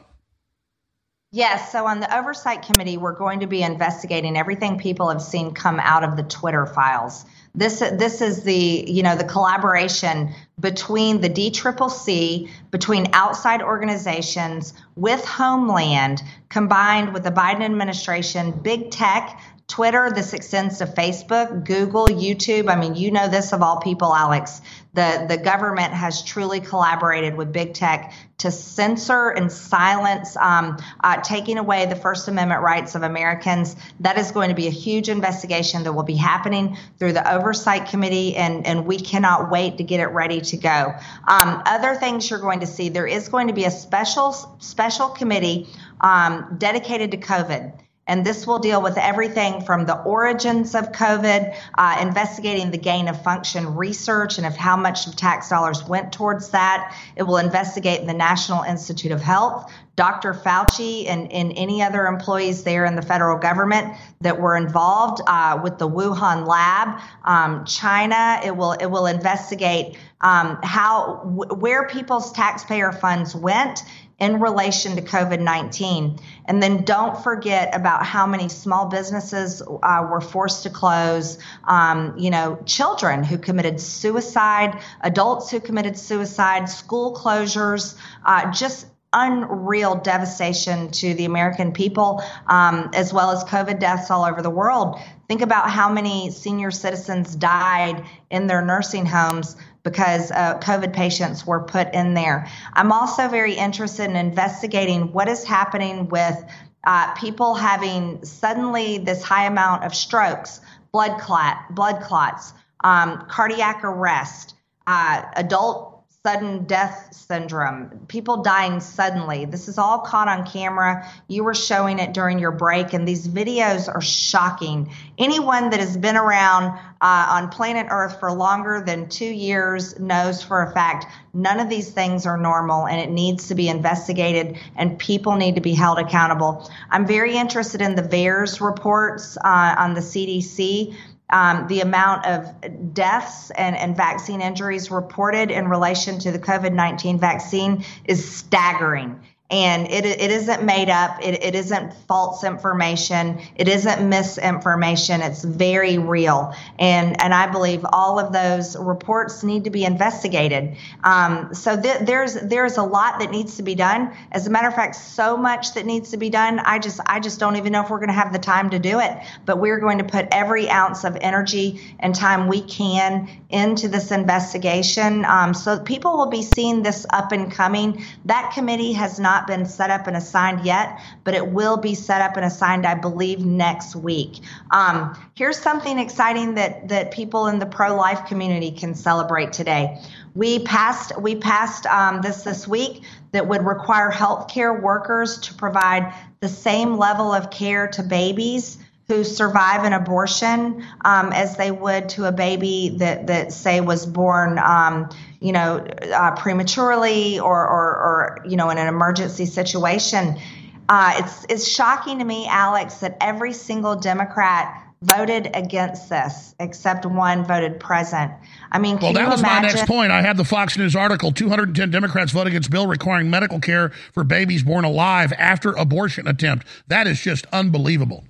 [1.34, 1.72] Yes.
[1.72, 5.80] So on the oversight committee, we're going to be investigating everything people have seen come
[5.80, 7.24] out of the Twitter files.
[7.54, 15.26] This this is the you know the collaboration between the DCCC, between outside organizations, with
[15.26, 22.70] Homeland, combined with the Biden administration, big tech, Twitter, this extends to Facebook, Google, YouTube.
[22.70, 24.62] I mean, you know this of all people, Alex.
[24.94, 31.22] The, the government has truly collaborated with big tech to censor and silence, um, uh,
[31.22, 33.76] taking away the First Amendment rights of Americans.
[34.02, 37.88] That is going to be a huge investigation that will be happening through the Oversight
[37.90, 40.94] Committee, and, and we cannot wait to get it ready to go.
[41.28, 45.10] Um, other things you're going to see there is going to be a special special
[45.10, 45.68] committee
[46.02, 47.74] um, dedicated to COVID.
[48.12, 53.08] And this will deal with everything from the origins of COVID, uh, investigating the gain
[53.08, 56.94] of function research and of how much of tax dollars went towards that.
[57.16, 60.34] It will investigate the National Institute of Health, Dr.
[60.34, 65.62] Fauci, and, and any other employees there in the federal government that were involved uh,
[65.64, 68.42] with the Wuhan lab, um, China.
[68.44, 73.84] It will it will investigate um, how where people's taxpayer funds went
[74.22, 76.20] in relation to COVID 19.
[76.46, 82.16] And then don't forget about how many small businesses uh, were forced to close, um,
[82.20, 89.96] you know, children who committed suicide, adults who committed suicide, school closures, uh, just unreal
[89.96, 95.00] devastation to the American people, um, as well as COVID deaths all over the world.
[95.28, 101.46] Think about how many senior citizens died in their nursing homes because uh, COVID patients
[101.46, 102.48] were put in there.
[102.74, 106.44] I'm also very interested in investigating what is happening with
[106.84, 113.84] uh, people having suddenly this high amount of strokes, blood clot, blood clots, um, cardiac
[113.84, 114.56] arrest,
[114.88, 115.91] uh, adult
[116.24, 119.46] sudden death syndrome, people dying suddenly.
[119.46, 121.10] This is all caught on camera.
[121.28, 124.94] You were showing it during your break, and these videos are shocking.
[125.18, 130.44] Anyone that has been around uh, on planet Earth for longer than two years knows
[130.44, 134.58] for a fact none of these things are normal and it needs to be investigated
[134.76, 136.70] and people need to be held accountable.
[136.90, 140.96] I'm very interested in the VAERS reports uh, on the CDC
[141.32, 146.74] um, the amount of deaths and, and vaccine injuries reported in relation to the COVID
[146.74, 149.20] 19 vaccine is staggering
[149.52, 151.20] and it, it isn't made up.
[151.22, 153.42] It, it isn't false information.
[153.56, 155.22] It isn't misinformation.
[155.22, 156.56] It's very real.
[156.80, 160.78] And and i believe all of those reports need to be investigated.
[161.04, 164.16] Um, so th- there's there's a lot that needs to be done.
[164.32, 166.60] As a matter of fact so much that needs to be done.
[166.60, 168.80] I just i just don't even know if we're going to have the time to
[168.80, 169.18] do it.
[169.46, 174.12] But we're going to put every ounce of energy and time we can into this
[174.12, 175.26] investigation.
[175.26, 178.04] Um, so people will be seeing this up and coming.
[178.26, 181.96] That committee has not not been set up and assigned yet, but it will be
[181.96, 184.40] set up and assigned, I believe, next week.
[184.72, 190.02] Um, here's something exciting that that people in the pro-life community can celebrate today.
[190.36, 196.14] We passed we passed um, this this week that would require healthcare workers to provide
[196.40, 198.78] the same level of care to babies
[199.08, 204.06] who survive an abortion um, as they would to a baby that that say was
[204.06, 205.10] born um,
[205.42, 205.78] you know,
[206.14, 210.40] uh, prematurely or, or, or, you know, in an emergency situation.
[210.88, 217.08] Uh, it's, it's shocking to me, Alex, that every single Democrat voted against this, except
[217.08, 218.32] one voted present.
[218.72, 219.64] I mean, well, that was imagine?
[219.64, 220.12] my next point.
[220.12, 224.24] I had the Fox News article: 210 Democrats vote against bill requiring medical care for
[224.24, 226.68] babies born alive after abortion attempt.
[226.88, 228.24] That is just unbelievable.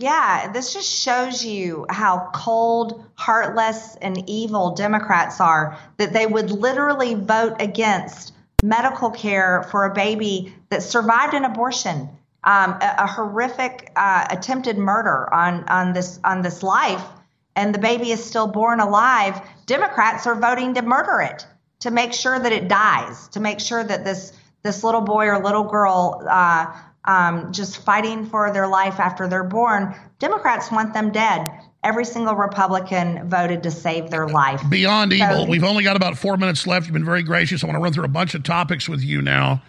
[0.00, 6.50] Yeah, this just shows you how cold, heartless, and evil Democrats are that they would
[6.50, 8.32] literally vote against
[8.64, 12.08] medical care for a baby that survived an abortion,
[12.42, 17.04] um, a, a, horrific uh, attempted murder on, on this on this life,
[17.54, 19.40] and the baby is still born alive.
[19.66, 21.46] Democrats are voting to murder it
[21.80, 24.32] to make sure that it dies, to make sure that this
[24.64, 26.66] this little boy or little girl uh,
[27.04, 29.94] um, just fighting for their life after they're born.
[30.18, 31.50] Democrats want them dead.
[31.82, 34.62] Every single Republican voted to save their life.
[34.70, 35.46] Beyond so, evil.
[35.46, 36.86] We've only got about four minutes left.
[36.86, 37.62] You've been very gracious.
[37.62, 39.62] I want to run through a bunch of topics with you now.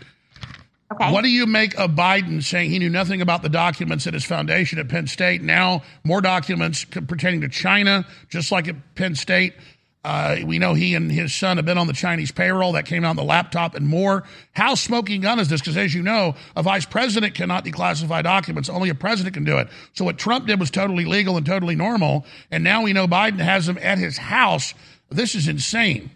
[0.94, 1.12] Okay.
[1.12, 4.24] What do you make of Biden saying he knew nothing about the documents at his
[4.24, 5.42] foundation at Penn State?
[5.42, 9.56] Now, more documents pertaining to China, just like at Penn State.
[10.06, 12.74] Uh, we know he and his son have been on the Chinese payroll.
[12.74, 14.24] That came out on the laptop and more.
[14.54, 15.62] How smoking gun is this?
[15.62, 18.70] Because as you know, a vice president cannot declassify documents.
[18.70, 19.68] Only a president can do it.
[19.94, 22.24] So what Trump did was totally legal and totally normal.
[22.52, 24.76] And now we know Biden has them at his house.
[25.10, 26.12] This is insane.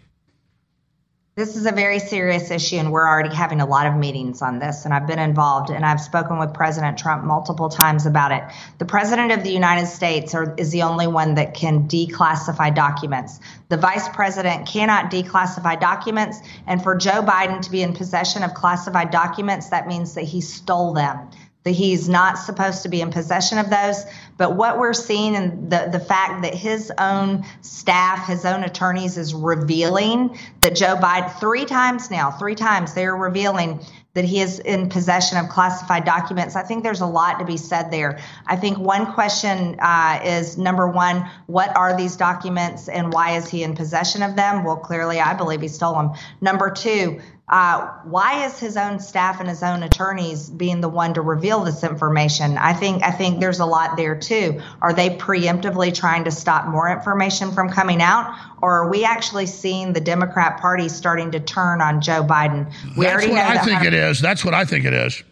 [1.40, 4.58] This is a very serious issue, and we're already having a lot of meetings on
[4.58, 4.84] this.
[4.84, 8.44] And I've been involved, and I've spoken with President Trump multiple times about it.
[8.76, 13.40] The President of the United States are, is the only one that can declassify documents.
[13.70, 18.52] The Vice President cannot declassify documents, and for Joe Biden to be in possession of
[18.52, 21.30] classified documents, that means that he stole them
[21.64, 24.04] that he's not supposed to be in possession of those.
[24.38, 29.18] But what we're seeing and the, the fact that his own staff, his own attorneys
[29.18, 33.80] is revealing that Joe Biden, three times now, three times they're revealing
[34.14, 36.56] that he is in possession of classified documents.
[36.56, 38.18] I think there's a lot to be said there.
[38.44, 43.48] I think one question uh, is number one, what are these documents and why is
[43.48, 44.64] he in possession of them?
[44.64, 46.12] Well, clearly, I believe he stole them.
[46.40, 47.20] Number two,
[47.50, 51.64] uh, why is his own staff and his own attorneys being the one to reveal
[51.64, 52.56] this information?
[52.56, 54.62] I think I think there's a lot there too.
[54.80, 58.32] Are they preemptively trying to stop more information from coming out,
[58.62, 62.72] or are we actually seeing the Democrat Party starting to turn on Joe Biden?
[62.96, 64.20] We That's what I think it is.
[64.20, 65.24] That's what I think it is.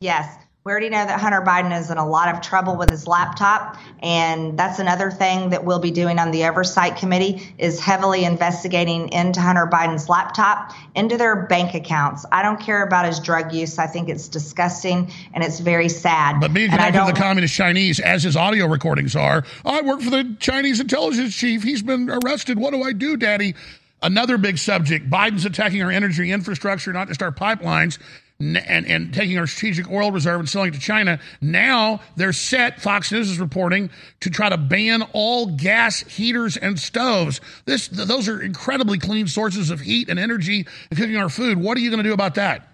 [0.00, 0.43] Yes.
[0.64, 3.76] We already know that Hunter Biden is in a lot of trouble with his laptop,
[4.02, 9.10] and that's another thing that we'll be doing on the oversight committee is heavily investigating
[9.10, 12.24] into Hunter Biden's laptop, into their bank accounts.
[12.32, 13.78] I don't care about his drug use.
[13.78, 16.40] I think it's disgusting and it's very sad.
[16.40, 20.08] But being connected to the communist Chinese, as his audio recordings are, I work for
[20.08, 21.62] the Chinese intelligence chief.
[21.62, 22.58] He's been arrested.
[22.58, 23.54] What do I do, Daddy?
[24.02, 27.98] Another big subject Biden's attacking our energy infrastructure, not just our pipelines
[28.40, 31.20] and, and taking our strategic oil reserve and selling it to China.
[31.40, 36.78] Now they're set, Fox News is reporting, to try to ban all gas heaters and
[36.78, 37.40] stoves.
[37.64, 41.58] This, those are incredibly clean sources of heat and energy and cooking our food.
[41.58, 42.68] What are you going to do about that?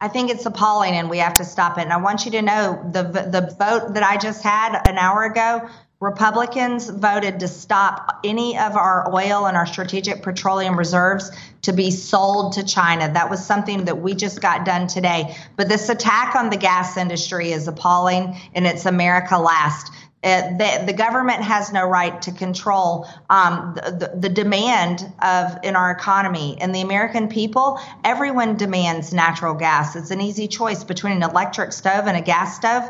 [0.00, 1.82] I think it's appalling and we have to stop it.
[1.82, 5.22] And I want you to know the the vote that I just had an hour
[5.22, 5.68] ago,
[6.02, 11.30] Republicans voted to stop any of our oil and our strategic petroleum reserves
[11.62, 13.12] to be sold to China.
[13.12, 15.36] That was something that we just got done today.
[15.56, 19.92] But this attack on the gas industry is appalling and it's America last.
[20.24, 25.58] Uh, the, the, government has no right to control um, the, the, the, demand of
[25.64, 30.84] in our economy and the american people everyone demands natural gas it's an easy choice
[30.84, 32.88] between an electric stove and a gas stove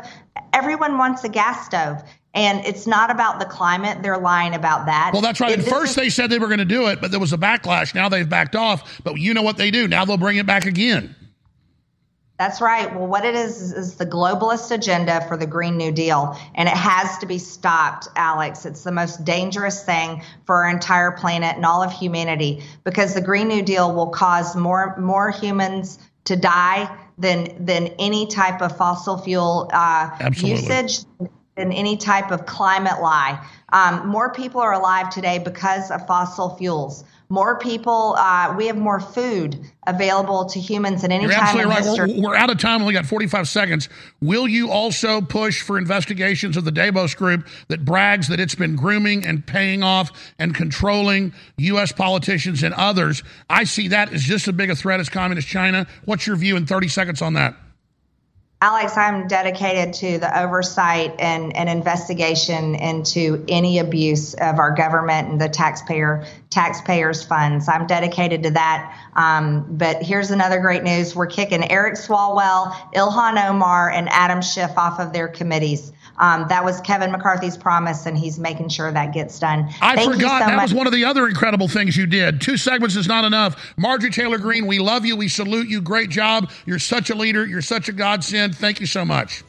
[0.53, 2.03] everyone wants a gas stove
[2.33, 4.01] and it's not about the climate.
[4.01, 5.11] They're lying about that.
[5.13, 5.57] Well, that's right.
[5.57, 7.37] At first, is, they said they were going to do it, but there was a
[7.37, 7.93] backlash.
[7.93, 9.01] Now they've backed off.
[9.03, 9.87] But you know what they do?
[9.87, 11.15] Now they'll bring it back again.
[12.39, 12.93] That's right.
[12.93, 16.75] Well, what it is is the globalist agenda for the Green New Deal, and it
[16.75, 18.65] has to be stopped, Alex.
[18.65, 23.21] It's the most dangerous thing for our entire planet and all of humanity because the
[23.21, 28.75] Green New Deal will cause more more humans to die than than any type of
[28.75, 31.05] fossil fuel uh, usage
[31.55, 33.45] than any type of climate lie.
[33.71, 37.03] Um, more people are alive today because of fossil fuels.
[37.29, 41.73] More people, uh, we have more food available to humans than any You're time absolutely
[41.73, 41.83] right.
[41.83, 42.13] history.
[42.21, 42.81] We're, we're, out of time.
[42.81, 43.89] We only got 45 seconds.
[44.21, 48.75] Will you also push for investigations of the Davos group that brags that it's been
[48.75, 51.91] grooming and paying off and controlling U.S.
[51.91, 53.23] politicians and others?
[53.49, 55.87] I see that as just as big a threat as communist China.
[56.05, 57.55] What's your view in 30 seconds on that?
[58.63, 65.27] Alex, I'm dedicated to the oversight and, and investigation into any abuse of our government
[65.27, 67.67] and the taxpayer taxpayers' funds.
[67.67, 68.97] I'm dedicated to that.
[69.17, 74.77] Um, but here's another great news: we're kicking Eric Swalwell, Ilhan Omar, and Adam Schiff
[74.77, 75.91] off of their committees.
[76.19, 79.67] Um, that was Kevin McCarthy's promise, and he's making sure that gets done.
[79.81, 80.63] I Thank forgot so that much.
[80.63, 82.39] was one of the other incredible things you did.
[82.39, 83.73] Two segments is not enough.
[83.77, 85.15] Marjorie Taylor Greene, we love you.
[85.15, 85.81] We salute you.
[85.81, 86.51] Great job.
[86.65, 87.45] You're such a leader.
[87.45, 88.55] You're such a godsend.
[88.55, 89.43] Thank you so much.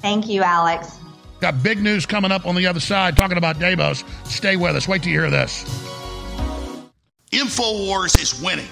[0.00, 0.98] Thank you, Alex.
[1.40, 4.02] Got big news coming up on the other side talking about Davos.
[4.24, 4.88] Stay with us.
[4.88, 5.64] Wait till you hear this.
[7.30, 8.68] InfoWars is winning.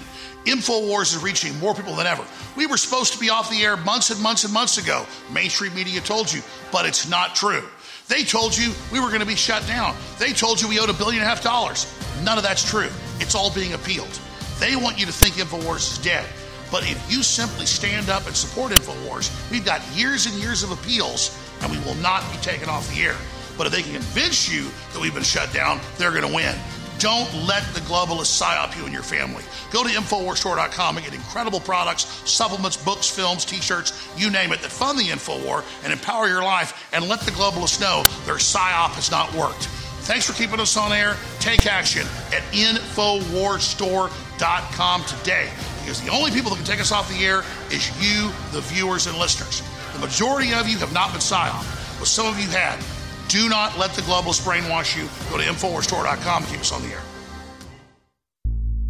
[0.47, 2.25] InfoWars is reaching more people than ever.
[2.55, 5.05] We were supposed to be off the air months and months and months ago.
[5.31, 6.41] Mainstream media told you,
[6.71, 7.63] but it's not true.
[8.07, 9.95] They told you we were going to be shut down.
[10.17, 11.93] They told you we owed a billion and a half dollars.
[12.23, 12.89] None of that's true.
[13.19, 14.19] It's all being appealed.
[14.59, 16.25] They want you to think InfoWars is dead.
[16.71, 20.71] But if you simply stand up and support InfoWars, we've got years and years of
[20.71, 23.15] appeals and we will not be taken off the air.
[23.57, 26.55] But if they can convince you that we've been shut down, they're going to win.
[26.99, 29.43] Don't let the globalists psyop you and your family.
[29.71, 34.61] Go to InfoWarsStore.com and get incredible products, supplements, books, films, t shirts, you name it,
[34.61, 38.91] that fund the InfoWar and empower your life and let the globalists know their psyop
[38.91, 39.69] has not worked.
[40.07, 41.15] Thanks for keeping us on air.
[41.39, 45.49] Take action at InfoWarsStore.com today
[45.81, 49.05] because the only people that can take us off the air is you, the viewers
[49.05, 49.61] and listeners.
[49.93, 52.79] The majority of you have not been psyoped, but some of you had.
[53.27, 55.03] Do not let the globalists brainwash you.
[55.29, 57.01] Go to InfoWarsStore.com to keep us on the air.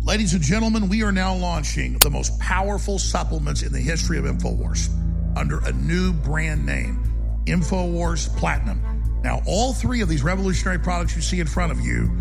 [0.01, 4.25] Ladies and gentlemen, we are now launching the most powerful supplements in the history of
[4.25, 4.89] InfoWars
[5.35, 7.03] under a new brand name,
[7.45, 8.81] InfoWars Platinum.
[9.23, 12.11] Now, all three of these revolutionary products you see in front of you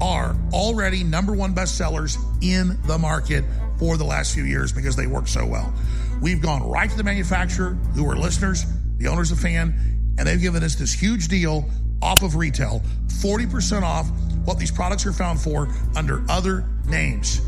[0.00, 3.44] are already number one bestsellers in the market
[3.78, 5.74] for the last few years because they work so well.
[6.22, 8.64] We've gone right to the manufacturer, who are listeners,
[8.96, 11.68] the owners of Fan, and they've given us this huge deal
[12.02, 14.08] off of retail 40% off
[14.44, 17.40] what these products are found for under other names.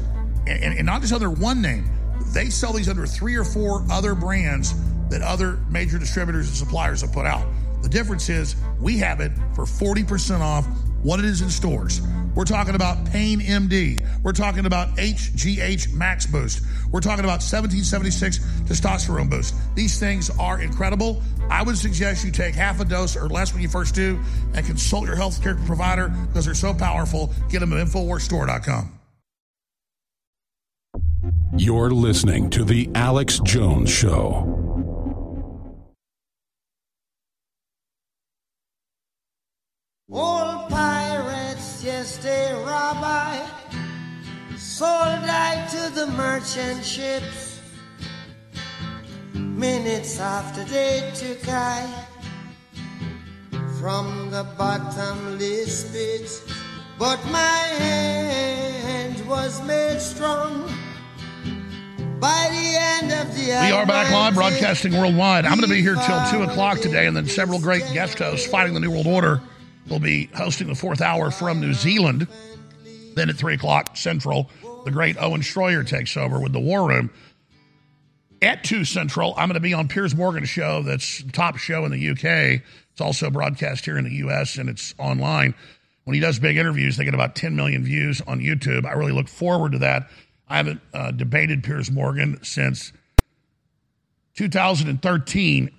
[0.46, 1.88] And, and, and, not just under one name,
[2.32, 4.74] they sell these under three or four other brands
[5.10, 7.46] that other major distributors and suppliers have put out.
[7.82, 10.66] The difference is we have it for 40% off
[11.02, 12.00] what it is in stores.
[12.34, 14.06] We're talking about Pain MD.
[14.22, 16.62] We're talking about HGH Max Boost.
[16.90, 19.54] We're talking about 1776 Testosterone Boost.
[19.74, 21.22] These things are incredible.
[21.50, 24.20] I would suggest you take half a dose or less when you first do
[24.54, 27.32] and consult your healthcare provider because they're so powerful.
[27.48, 28.94] Get them at InfoWarsStore.com.
[31.56, 34.54] You're listening to The Alex Jones Show.
[40.10, 40.37] All pirates, yes,
[42.88, 43.46] they rob I,
[44.56, 47.60] sold I to the merchant ships.
[49.34, 51.86] Minutes after they took I
[53.80, 56.54] from the bottomless pit,
[56.98, 60.64] but my hand was made strong.
[62.20, 65.44] By the end of the We are back live, broadcasting worldwide.
[65.44, 68.46] I'm going to be here till 2 o'clock today, and then several great guest hosts
[68.46, 69.40] fighting the New World Order
[69.88, 72.26] will be hosting the fourth hour from New Zealand.
[73.18, 74.48] Then at 3 o'clock Central,
[74.84, 77.10] the great Owen Shroyer takes over with the War Room.
[78.40, 81.84] At 2 Central, I'm going to be on Piers Morgan's show that's the top show
[81.84, 82.62] in the UK.
[82.92, 85.56] It's also broadcast here in the US and it's online.
[86.04, 88.86] When he does big interviews, they get about 10 million views on YouTube.
[88.86, 90.08] I really look forward to that.
[90.48, 92.92] I haven't uh, debated Piers Morgan since
[94.36, 95.70] 2013,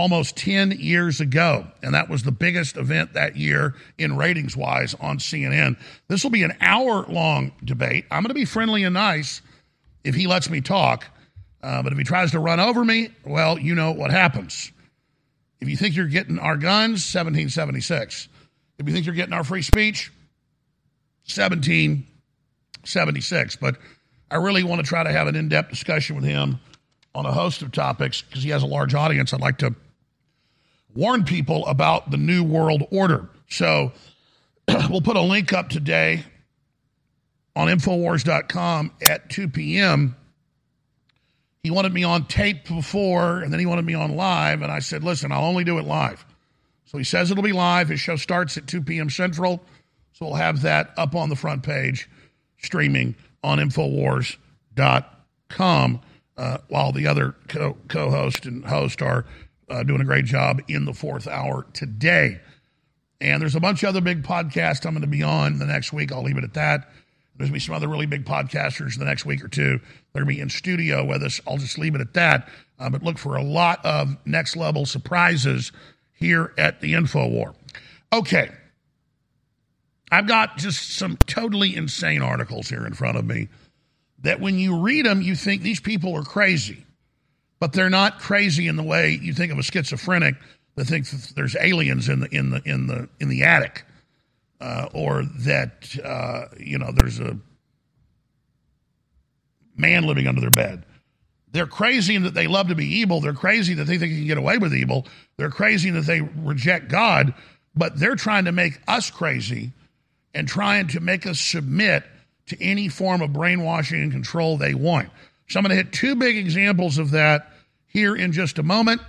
[0.00, 1.66] almost 10 years ago.
[1.82, 5.76] And that was the biggest event that year in ratings wise on CNN.
[6.08, 8.06] This will be an hour long debate.
[8.10, 9.42] I'm going to be friendly and nice
[10.02, 11.04] if he lets me talk.
[11.62, 14.72] Uh, but if he tries to run over me, well, you know what happens.
[15.60, 18.28] If you think you're getting our guns, 1776.
[18.78, 20.10] If you think you're getting our free speech,
[21.26, 23.56] 1776.
[23.56, 23.76] But
[24.30, 26.58] I really want to try to have an in depth discussion with him
[27.14, 29.34] on a host of topics because he has a large audience.
[29.34, 29.74] I'd like to
[30.94, 33.28] warn people about the New World Order.
[33.48, 33.92] So
[34.90, 36.24] we'll put a link up today
[37.56, 40.16] on Infowars.com at 2 p.m.
[41.62, 44.78] He wanted me on tape before, and then he wanted me on live, and I
[44.78, 46.24] said, listen, I'll only do it live.
[46.86, 47.88] So he says it'll be live.
[47.88, 49.10] His show starts at 2 p.m.
[49.10, 49.62] Central.
[50.12, 52.08] So we'll have that up on the front page,
[52.58, 53.14] streaming
[53.44, 54.40] on Infowars.com,
[56.36, 57.76] uh, while the other co
[58.10, 59.24] host and host are
[59.70, 62.40] uh, doing a great job in the fourth hour today.
[63.20, 65.92] And there's a bunch of other big podcasts I'm going to be on the next
[65.92, 66.12] week.
[66.12, 66.88] I'll leave it at that.
[67.36, 69.80] There's going to be some other really big podcasters the next week or two.
[70.12, 71.40] They're going to be in studio with us.
[71.46, 72.48] I'll just leave it at that.
[72.78, 75.72] Uh, but look for a lot of next level surprises
[76.12, 77.54] here at the InfoWar.
[78.12, 78.50] Okay.
[80.10, 83.48] I've got just some totally insane articles here in front of me
[84.22, 86.84] that when you read them, you think these people are crazy.
[87.60, 90.34] But they're not crazy in the way you think of a schizophrenic
[90.76, 93.84] that thinks that there's aliens in the in the in the in the attic,
[94.60, 97.36] uh, or that uh, you know there's a
[99.76, 100.84] man living under their bed.
[101.52, 103.20] They're crazy in that they love to be evil.
[103.20, 105.06] They're crazy that they think they can get away with evil.
[105.36, 107.34] They're crazy in that they reject God,
[107.74, 109.72] but they're trying to make us crazy
[110.32, 112.04] and trying to make us submit
[112.46, 115.10] to any form of brainwashing and control they want.
[115.48, 117.49] So I'm going to hit two big examples of that
[117.90, 119.02] here in just a moment.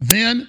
[0.00, 0.46] Then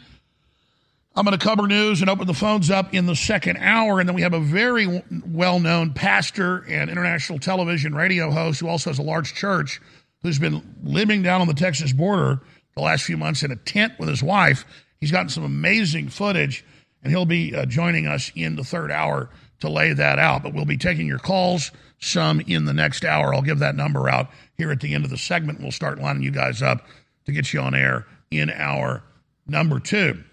[1.15, 3.99] I'm going to cover news and open the phones up in the second hour.
[3.99, 8.67] And then we have a very well known pastor and international television radio host who
[8.67, 9.81] also has a large church
[10.21, 12.41] who's been living down on the Texas border
[12.75, 14.65] the last few months in a tent with his wife.
[14.99, 16.65] He's gotten some amazing footage,
[17.03, 19.29] and he'll be uh, joining us in the third hour
[19.61, 20.43] to lay that out.
[20.43, 23.33] But we'll be taking your calls, some in the next hour.
[23.33, 25.59] I'll give that number out here at the end of the segment.
[25.59, 26.85] We'll start lining you guys up
[27.29, 29.03] to get you on air in our
[29.47, 30.23] number two.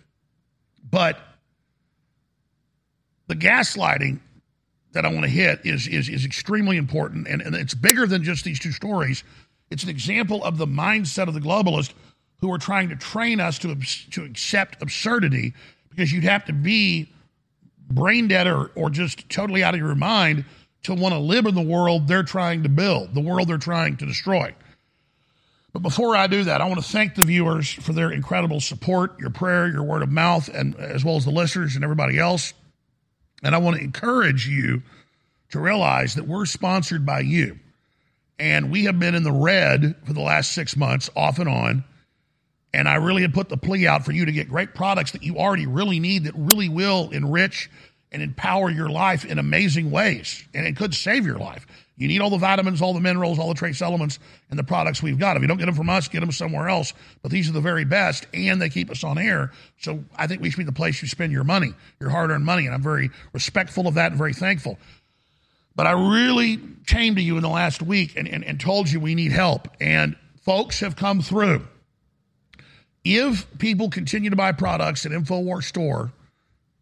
[0.89, 1.19] But
[3.27, 4.21] the gaslighting
[4.93, 8.23] that I want to hit is, is, is extremely important, and, and it's bigger than
[8.23, 9.25] just these two stories.
[9.71, 11.93] It's an example of the mindset of the globalist
[12.41, 13.75] who are trying to train us to,
[14.13, 15.55] to accept absurdity
[15.91, 17.11] because you'd have to be
[17.91, 20.45] brain dead or, or just totally out of your mind
[20.83, 23.97] to want to live in the world they're trying to build, the world they're trying
[23.97, 24.55] to destroy.
[25.77, 29.21] But before I do that, I want to thank the viewers for their incredible support,
[29.21, 32.55] your prayer, your word of mouth, and as well as the listeners and everybody else.
[33.43, 34.83] And I want to encourage you
[35.51, 37.59] to realize that we're sponsored by you.
[38.39, 41.85] And we have been in the red for the last six months, off and on.
[42.73, 45.25] And I really had put the plea out for you to get great products that
[45.25, 47.69] you already really need that really will enrich
[48.11, 50.43] and empower your life in amazing ways.
[50.55, 51.67] And it could save your life.
[51.99, 54.19] You need all the vitamins, all the minerals, all the trace elements,
[54.51, 55.37] and the products we've got.
[55.37, 56.93] If you don't get them from us, get them somewhere else.
[57.23, 59.51] But these are the very best, and they keep us on air.
[59.81, 62.45] So I think we should be the place you spend your money, your hard earned
[62.45, 62.67] money.
[62.67, 64.79] And I'm very respectful of that and very thankful.
[65.75, 69.01] But I really came to you in the last week and, and, and told you
[69.01, 69.69] we need help.
[69.81, 71.67] And folks have come through.
[73.05, 76.13] If people continue to buy products at InfoWars Store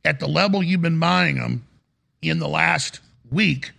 [0.04, 1.66] at the level you've been buying them
[2.22, 3.00] in the last
[3.30, 3.72] week,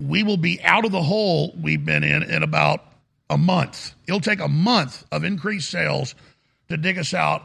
[0.00, 2.84] we will be out of the hole we've been in in about
[3.28, 3.94] a month.
[4.06, 6.14] It'll take a month of increased sales
[6.68, 7.44] to dig us out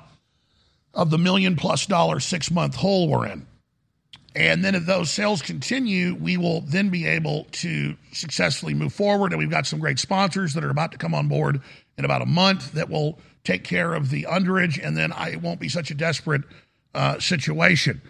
[0.94, 3.46] of the million plus dollar six month hole we're in.
[4.36, 9.32] And then if those sales continue, we will then be able to successfully move forward.
[9.32, 11.62] And we've got some great sponsors that are about to come on board
[11.98, 14.78] in about a month that will take care of the underage.
[14.84, 16.42] And then I, it won't be such a desperate
[16.94, 18.02] uh, situation.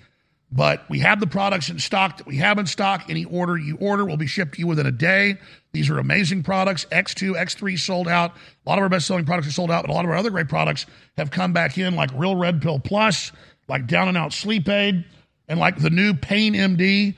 [0.56, 3.04] But we have the products in stock that we have in stock.
[3.10, 5.38] Any order you order will be shipped to you within a day.
[5.74, 6.86] These are amazing products.
[6.86, 8.32] X2, X3 sold out.
[8.66, 10.18] A lot of our best selling products are sold out, but a lot of our
[10.18, 10.86] other great products
[11.18, 13.34] have come back in, like Real Red Pill Plus,
[13.68, 15.04] like Down and Out Sleep Aid
[15.50, 17.16] and like the new Pain MD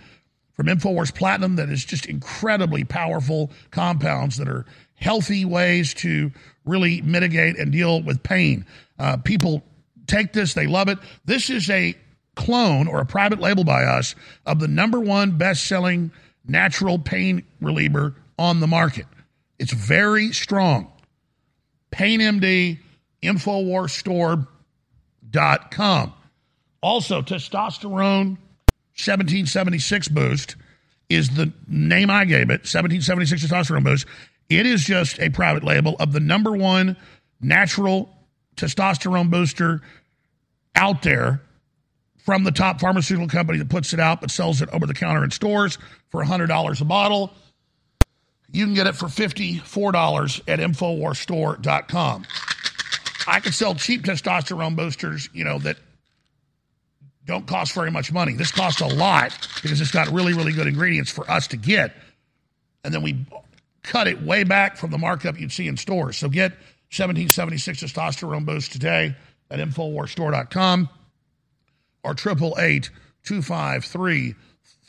[0.55, 4.65] from InfoWars Platinum that is just incredibly powerful compounds that are
[4.95, 6.31] healthy ways to
[6.65, 8.65] really mitigate and deal with pain.
[8.97, 9.63] Uh, people
[10.07, 10.97] take this, they love it.
[11.25, 11.95] This is a
[12.37, 14.15] clone or a private label by us
[14.45, 16.11] of the number one best selling
[16.47, 19.05] natural pain reliever on the market.
[19.59, 20.89] It's very strong.
[21.91, 22.79] PainMD,
[23.23, 26.13] InfoWarsStore.com.
[26.81, 28.37] Also, testosterone
[28.95, 30.55] 1776 boost
[31.09, 34.05] is the name I gave it 1776 testosterone boost.
[34.49, 36.97] It is just a private label of the number one
[37.41, 38.09] natural
[38.55, 39.81] testosterone booster
[40.75, 41.41] out there
[42.27, 45.23] from the top pharmaceutical company that puts it out but sells it over the counter
[45.23, 45.77] in stores
[46.09, 47.31] for $100 a bottle.
[48.51, 52.25] You can get it for $54 at InfoWarsStore.com.
[53.27, 55.77] I could sell cheap testosterone boosters, you know, that
[57.23, 58.33] don't cost very much money.
[58.33, 61.93] This costs a lot because it's got really, really good ingredients for us to get.
[62.83, 63.25] And then we
[63.83, 66.17] cut it way back from the markup you'd see in stores.
[66.17, 66.51] So get
[66.91, 69.15] 1776 testosterone boost today
[69.49, 70.89] at InfoWarsStore.com
[72.07, 72.89] or 888
[73.23, 74.35] 253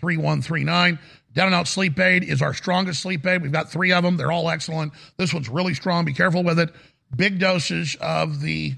[0.00, 0.98] 3139.
[1.34, 3.42] Down and Out Sleep Aid is our strongest sleep aid.
[3.42, 4.16] We've got three of them.
[4.16, 4.92] They're all excellent.
[5.16, 6.04] This one's really strong.
[6.04, 6.70] Be careful with it.
[7.14, 8.74] Big doses of the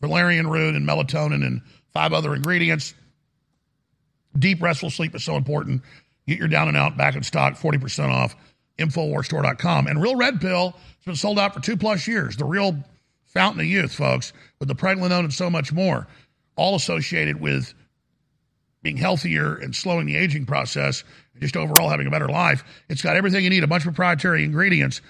[0.00, 1.62] valerian root and melatonin and
[1.92, 2.94] five other ingredients.
[4.38, 5.82] Deep, restful sleep is so important.
[6.26, 8.36] Get your Down and Out back in stock, 40% off,
[8.78, 9.86] InfoWarsStore.com.
[9.86, 12.36] And Real Red Pill has been sold out for two plus years.
[12.36, 12.76] The real
[13.24, 16.06] fountain of youth, folks, with the pregnenolone and so much more,
[16.56, 17.74] all associated with
[18.82, 21.04] being healthier and slowing the aging process,
[21.40, 22.64] just overall having a better life.
[22.88, 25.00] It's got everything you need, a bunch of proprietary ingredients.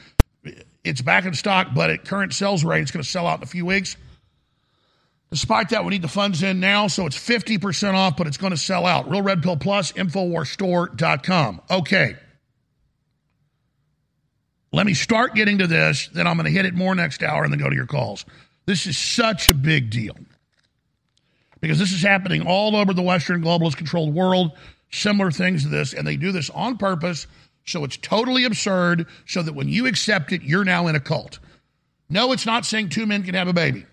[0.84, 3.42] It's back in stock, but at current sales rate, it's going to sell out in
[3.42, 3.96] a few weeks.
[5.30, 8.52] Despite that, we need the funds in now, so it's 50% off, but it's going
[8.52, 9.10] to sell out.
[9.10, 11.60] Real Red Pill Plus, InfoWarsStore.com.
[11.70, 12.16] Okay.
[14.72, 17.44] Let me start getting to this, then I'm going to hit it more next hour
[17.44, 18.24] and then go to your calls.
[18.64, 20.14] This is such a big deal
[21.61, 24.52] because this is happening all over the Western globalist controlled world,
[24.90, 27.26] similar things to this, and they do this on purpose.
[27.66, 31.38] So it's totally absurd, so that when you accept it, you're now in a cult.
[32.09, 33.84] No, it's not saying two men can have a baby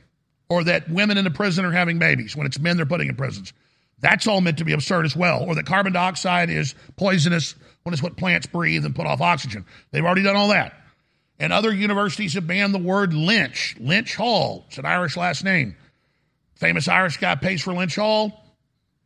[0.49, 3.16] or that women in a prison are having babies when it's men they're putting in
[3.16, 3.53] prisons.
[3.99, 5.43] That's all meant to be absurd as well.
[5.43, 9.66] Or that carbon dioxide is poisonous when it's what plants breathe and put off oxygen.
[9.91, 10.74] They've already done all that.
[11.39, 13.76] And other universities have banned the word lynch.
[13.80, 14.66] Lynch Hall.
[14.68, 15.76] It's an Irish last name.
[16.56, 18.41] Famous Irish guy pays for Lynch Hall.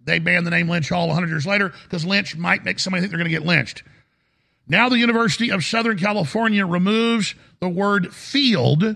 [0.04, 3.12] They banned the name Lynch Hall 100 years later because lynch might make somebody think
[3.12, 3.84] they're going to get lynched.
[4.68, 8.96] Now the University of Southern California removes the word field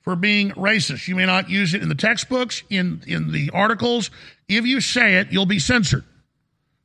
[0.00, 1.06] for being racist.
[1.06, 4.10] You may not use it in the textbooks, in, in the articles.
[4.48, 6.04] If you say it, you'll be censored.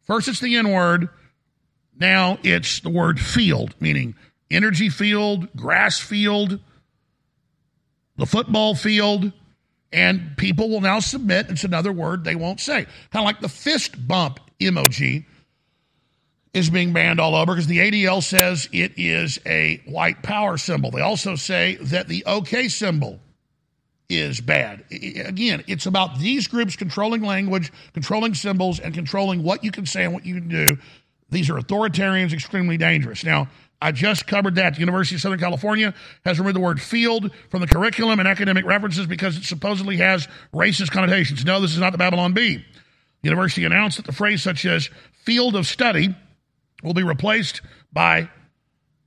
[0.02, 1.08] First, it's the N word.
[1.98, 4.16] Now it's the word field, meaning
[4.52, 6.60] energy field, grass field,
[8.18, 9.32] the football field.
[9.94, 12.86] And people will now submit it's another word they won't say.
[13.12, 15.26] Kind of like the fist bump emoji
[16.54, 20.92] is being banned all over because the ADL says it is a white power symbol.
[20.92, 23.20] They also say that the OK symbol
[24.10, 24.84] is bad.
[24.92, 30.04] Again, it's about these groups controlling language, controlling symbols, and controlling what you can say
[30.04, 30.78] and what you can do.
[31.30, 33.24] These are authoritarians, extremely dangerous.
[33.24, 33.48] Now,
[33.84, 34.76] I just covered that.
[34.76, 38.66] The University of Southern California has removed the word field from the curriculum and academic
[38.66, 41.44] references because it supposedly has racist connotations.
[41.44, 42.56] No, this is not the Babylon Bee.
[42.56, 44.90] The university announced that the phrase such as
[45.26, 46.16] field of study
[46.82, 47.62] will be replaced
[47.92, 48.30] by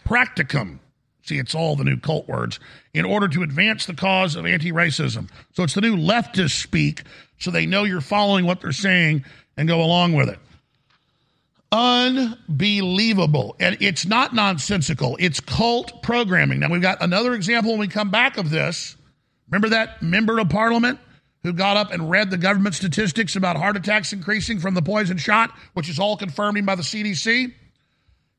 [0.05, 0.79] practicum.
[1.23, 2.61] See, it's all the new cult words
[2.93, 5.31] in order to advance the cause of anti racism.
[5.55, 7.03] So it's the new leftist speak
[7.39, 9.25] so they know you're following what they're saying
[9.57, 10.39] and go along with it.
[11.73, 13.57] Unbelievable.
[13.59, 16.61] And it's not nonsensical, it's cult programming.
[16.61, 18.97] Now, we've got another example when we come back of this.
[19.51, 20.99] Remember that member of parliament
[21.43, 25.17] who got up and read the government statistics about heart attacks increasing from the poison
[25.17, 27.53] shot, which is all confirmed by the CDC?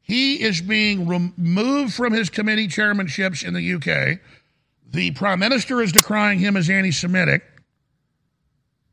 [0.01, 4.19] He is being removed from his committee chairmanships in the UK.
[4.89, 7.43] The prime minister is decrying him as anti Semitic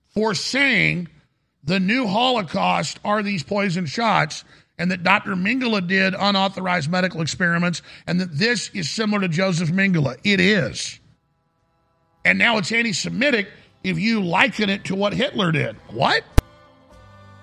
[0.08, 1.08] for saying
[1.64, 4.44] the new Holocaust are these poison shots
[4.78, 5.34] and that Dr.
[5.34, 10.18] Mengele did unauthorized medical experiments and that this is similar to Joseph Mengele.
[10.24, 10.98] It is.
[12.24, 13.48] And now it's anti Semitic
[13.82, 15.76] if you liken it to what Hitler did.
[15.90, 16.24] What?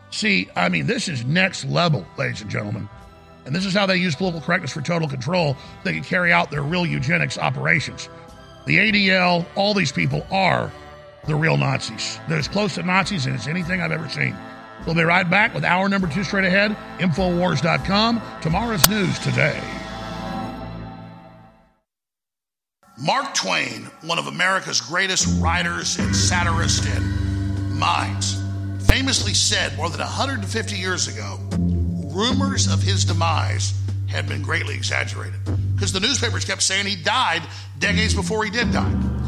[0.09, 2.89] See, I mean, this is next level, ladies and gentlemen.
[3.45, 5.55] And this is how they use political correctness for total control.
[5.83, 8.09] They can carry out their real eugenics operations.
[8.65, 10.71] The ADL, all these people are
[11.27, 12.19] the real Nazis.
[12.27, 14.35] They're as close to Nazis as anything I've ever seen.
[14.85, 16.75] We'll be right back with hour number two straight ahead.
[16.97, 18.21] Infowars.com.
[18.41, 19.61] Tomorrow's news today.
[22.97, 28.39] Mark Twain, one of America's greatest writers and satirists and minds,
[28.87, 31.39] famously said more than 150 years ago
[32.13, 33.73] rumors of his demise
[34.07, 35.39] had been greatly exaggerated
[35.73, 37.41] because the newspapers kept saying he died
[37.79, 39.20] decades before he did die.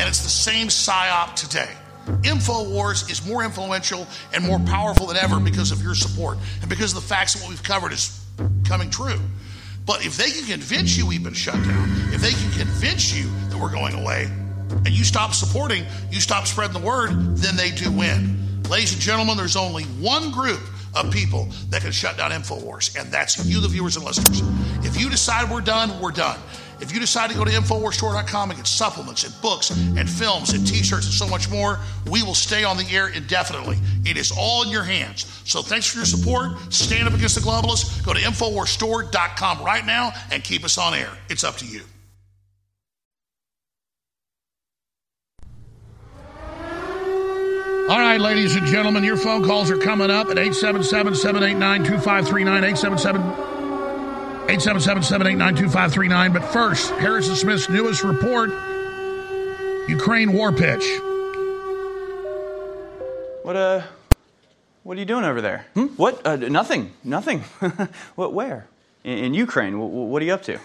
[0.00, 1.68] And it's the same psyop today.
[2.22, 6.96] InfoWars is more influential and more powerful than ever because of your support and because
[6.96, 8.24] of the facts that what we've covered is
[8.64, 9.20] coming true.
[9.84, 13.28] But if they can convince you we've been shut down, if they can convince you
[13.50, 14.30] that we're going away,
[14.70, 18.62] and you stop supporting, you stop spreading the word, then they do win.
[18.70, 20.60] Ladies and gentlemen, there's only one group
[20.94, 24.40] of people that can shut down InfoWars, and that's you, the viewers and listeners.
[24.82, 26.38] If you decide we're done, we're done.
[26.80, 30.66] If you decide to go to InfoWarsStore.com and get supplements and books and films and
[30.66, 31.78] t shirts and so much more,
[32.10, 33.78] we will stay on the air indefinitely.
[34.04, 35.26] It is all in your hands.
[35.44, 36.52] So thanks for your support.
[36.72, 38.04] Stand up against the globalists.
[38.04, 41.10] Go to InfoWarsStore.com right now and keep us on air.
[41.28, 41.82] It's up to you.
[47.90, 52.64] All right, ladies and gentlemen, your phone calls are coming up at 877 789 2539.
[52.64, 53.49] 877
[54.50, 56.32] 877 789 2539.
[56.32, 58.50] But first, Harrison Smith's newest report
[59.88, 60.84] Ukraine war pitch.
[63.44, 63.82] What, uh,
[64.82, 65.66] what are you doing over there?
[65.74, 65.86] Hmm?
[65.96, 66.26] What?
[66.26, 66.90] Uh, nothing.
[67.04, 67.40] Nothing.
[68.16, 68.66] what, where?
[69.04, 69.74] In, in Ukraine.
[69.74, 70.58] W- what are you up to?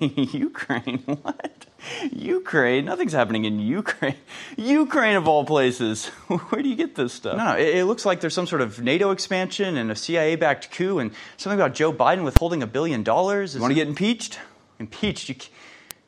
[0.00, 0.98] Ukraine?
[1.22, 1.66] What?
[2.12, 2.84] Ukraine?
[2.84, 4.16] Nothing's happening in Ukraine.
[4.56, 6.06] Ukraine, of all places.
[6.28, 7.36] Where do you get this stuff?
[7.36, 7.56] No, no.
[7.56, 10.98] It, it looks like there's some sort of NATO expansion and a CIA backed coup
[10.98, 13.54] and something about Joe Biden withholding a billion dollars.
[13.54, 14.38] You want to get impeached?
[14.78, 15.28] Impeached?
[15.28, 15.36] You,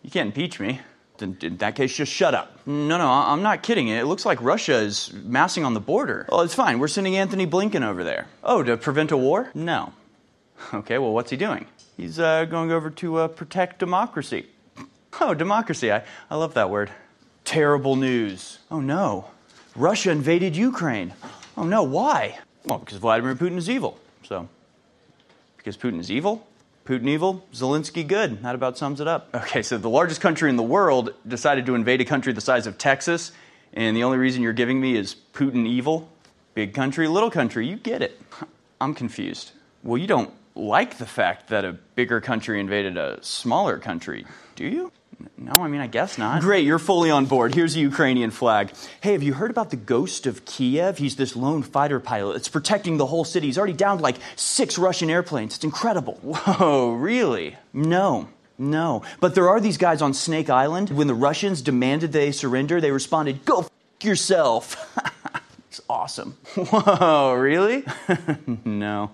[0.03, 0.81] you can't impeach me.
[1.19, 2.67] Then in that case, just shut up.
[2.67, 3.89] No, no, I'm not kidding.
[3.89, 6.27] It looks like Russia is massing on the border.
[6.29, 6.81] Well, it's fine.
[6.81, 8.27] We're sending Antony Blinken over there.
[8.43, 9.51] Oh, to prevent a war?
[9.55, 9.93] No.
[10.73, 11.67] Okay, well, what's he doing?
[11.97, 14.47] He's uh, going over to uh, protect democracy.
[15.21, 15.93] Oh, democracy.
[15.93, 16.91] I, I love that word.
[17.45, 18.59] Terrible news.
[18.71, 19.31] Oh, no.
[19.77, 21.15] Russia invaded Ukraine.
[21.57, 21.83] Oh, no.
[21.83, 22.39] Why?
[22.65, 23.99] Well, because Vladimir Putin is evil.
[24.23, 24.49] So,
[25.57, 26.47] because Putin is evil?
[26.85, 28.43] Putin evil, Zelensky good.
[28.43, 29.31] That about sums it up.
[29.35, 32.67] Okay, so the largest country in the world decided to invade a country the size
[32.67, 33.33] of Texas,
[33.73, 36.11] and the only reason you're giving me is Putin evil?
[36.53, 38.21] Big country, little country, you get it.
[38.81, 39.53] I'm confused.
[39.83, 44.67] Well, you don't like the fact that a bigger country invaded a smaller country, do
[44.67, 44.93] you?
[45.37, 46.41] No, I mean, I guess not.
[46.41, 47.55] Great, you're fully on board.
[47.55, 48.73] Here's a Ukrainian flag.
[49.01, 50.99] Hey, have you heard about the ghost of Kiev?
[50.99, 52.37] He's this lone fighter pilot.
[52.37, 53.47] It's protecting the whole city.
[53.47, 55.57] He's already downed like six Russian airplanes.
[55.57, 56.15] It's incredible.
[56.23, 57.57] Whoa, really?
[57.73, 58.29] No.
[58.57, 59.03] No.
[59.21, 60.91] But there are these guys on Snake Island.
[60.91, 63.71] When the Russians demanded they surrender, they responded, Go f
[64.03, 64.77] yourself.
[65.69, 66.37] it's awesome.
[66.55, 67.85] Whoa, really?
[68.65, 69.11] no.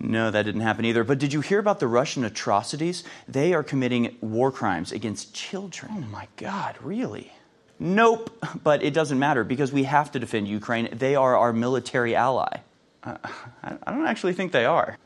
[0.00, 1.04] No, that didn't happen either.
[1.04, 3.04] But did you hear about the Russian atrocities?
[3.28, 5.92] They are committing war crimes against children.
[5.94, 7.32] Oh my God, really?
[7.78, 10.88] Nope, but it doesn't matter because we have to defend Ukraine.
[10.92, 12.58] They are our military ally.
[13.02, 13.16] Uh,
[13.62, 14.98] I don't actually think they are.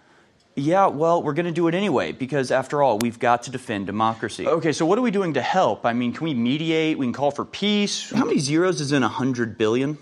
[0.56, 3.86] Yeah, well, we're going to do it anyway because, after all, we've got to defend
[3.86, 4.46] democracy.
[4.46, 5.84] Okay, so what are we doing to help?
[5.84, 6.96] I mean, can we mediate?
[6.96, 8.10] We can call for peace.
[8.10, 9.98] How many zeros is in a hundred billion?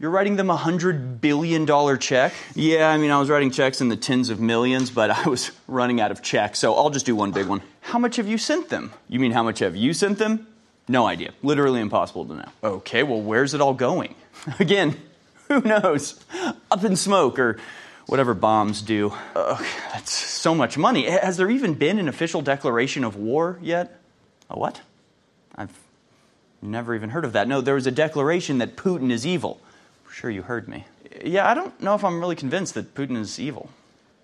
[0.00, 2.32] You're writing them a hundred billion dollar check?
[2.54, 5.50] Yeah, I mean, I was writing checks in the tens of millions, but I was
[5.66, 7.62] running out of checks, so I'll just do one big one.
[7.80, 8.92] How much have you sent them?
[9.08, 10.46] You mean how much have you sent them?
[10.86, 11.32] No idea.
[11.42, 12.48] Literally impossible to know.
[12.62, 14.14] Okay, well, where's it all going?
[14.60, 14.96] Again,
[15.48, 16.24] who knows?
[16.70, 17.58] Up in smoke or
[18.06, 19.12] whatever bombs do.
[19.34, 21.10] Ugh, that's so much money.
[21.10, 24.00] Has there even been an official declaration of war yet?
[24.48, 24.80] A what?
[25.56, 25.76] I've
[26.62, 27.48] never even heard of that.
[27.48, 29.60] No, there was a declaration that Putin is evil.
[30.18, 30.84] Sure, you heard me.
[31.24, 33.70] Yeah, I don't know if I'm really convinced that Putin is evil.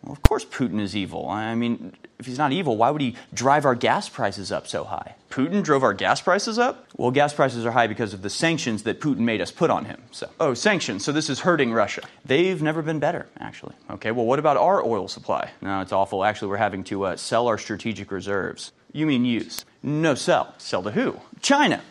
[0.03, 1.29] Well, of course, Putin is evil.
[1.29, 4.83] I mean, if he's not evil, why would he drive our gas prices up so
[4.83, 5.15] high?
[5.31, 6.89] Putin drove our gas prices up?
[6.97, 9.85] Well, gas prices are high because of the sanctions that Putin made us put on
[9.85, 10.03] him.
[10.11, 11.05] So, oh, sanctions.
[11.05, 12.03] So this is hurting Russia.
[12.25, 13.77] They've never been better, actually.
[13.89, 15.53] Okay, well, what about our oil supply?
[15.63, 16.25] No, it's awful.
[16.25, 18.73] Actually, we're having to uh, sell our strategic reserves.
[18.93, 19.65] You mean use?
[19.81, 20.55] No, sell.
[20.59, 21.21] Sell to who?
[21.41, 21.83] China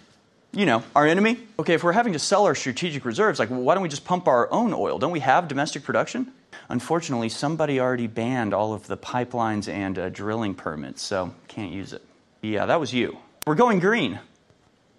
[0.54, 1.38] you know, our enemy.
[1.60, 4.28] Okay, if we're having to sell our strategic reserves, like, why don't we just pump
[4.28, 5.00] our own oil?
[5.00, 6.32] Don't we have domestic production?
[6.70, 11.92] Unfortunately, somebody already banned all of the pipelines and uh, drilling permits, so can't use
[11.92, 12.04] it.
[12.42, 13.18] Yeah, that was you.
[13.46, 14.20] We're going green.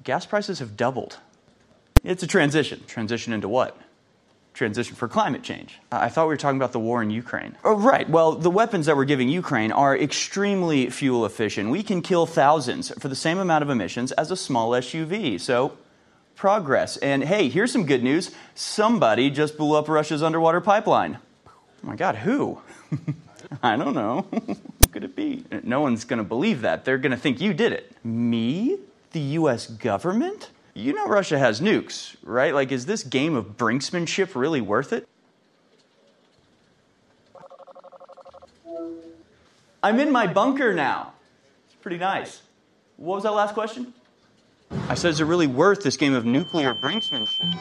[0.02, 1.18] Gas prices have doubled.
[2.02, 2.82] It's a transition.
[2.86, 3.78] Transition into what?
[4.54, 5.80] Transition for climate change.
[5.90, 7.56] I thought we were talking about the war in Ukraine.
[7.64, 8.08] Oh, right.
[8.08, 11.70] Well, the weapons that we're giving Ukraine are extremely fuel efficient.
[11.70, 15.40] We can kill thousands for the same amount of emissions as a small SUV.
[15.40, 15.76] So,
[16.36, 16.96] progress.
[16.98, 21.18] And hey, here's some good news somebody just blew up Russia's underwater pipeline.
[21.46, 21.50] Oh
[21.82, 22.60] my God, who?
[23.62, 24.26] I don't know.
[24.30, 25.44] who could it be?
[25.64, 26.84] No one's going to believe that.
[26.84, 27.92] They're going to think you did it.
[28.04, 28.78] Me?
[29.10, 29.66] The U.S.
[29.66, 30.50] government?
[30.74, 32.52] You know Russia has nukes, right?
[32.52, 35.08] Like, is this game of brinksmanship really worth it?
[39.84, 41.12] I'm in my bunker now.
[41.66, 42.42] It's pretty nice.
[42.96, 43.94] What was that last question?
[44.88, 47.54] I said, is it really worth this game of nuclear brinksmanship?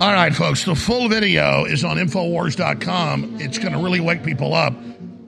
[0.00, 3.40] All right, folks, the full video is on Infowars.com.
[3.40, 4.72] It's going to really wake people up.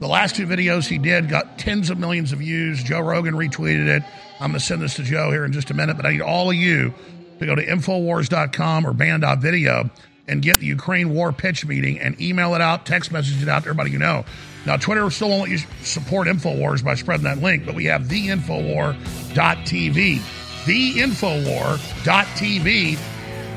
[0.01, 2.83] The last two videos he did got tens of millions of views.
[2.83, 4.03] Joe Rogan retweeted it.
[4.41, 6.23] I'm going to send this to Joe here in just a minute, but I need
[6.23, 6.95] all of you
[7.39, 9.91] to go to Infowars.com or banned.video
[10.27, 13.65] and get the Ukraine war pitch meeting and email it out, text message it out
[13.65, 14.25] to everybody you know.
[14.65, 18.05] Now, Twitter still won't let you support InfoWars by spreading that link, but we have
[18.05, 20.21] theinfowar.tv.
[20.65, 22.99] Theinfowar.tv.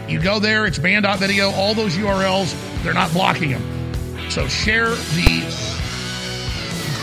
[0.09, 4.29] You go there, it's banned.video, all those URLs, they're not blocking them.
[4.29, 5.82] So share the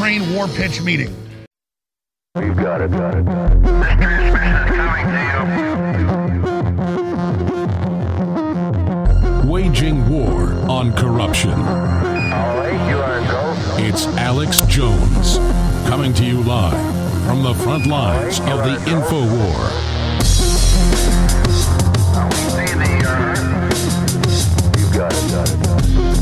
[0.00, 1.14] Ukraine war pitch meeting.
[2.34, 3.60] You got it, got it, got it.
[3.60, 3.70] This
[4.30, 5.60] transmission is coming
[9.20, 9.50] to you.
[9.50, 11.50] Waging war on corruption.
[11.50, 13.54] All right, you are go.
[13.76, 15.36] It's Alex Jones
[15.86, 16.80] coming to you live
[17.26, 19.68] from the front lines of the info war.
[24.78, 25.84] You got it, got it, got
[26.16, 26.19] it.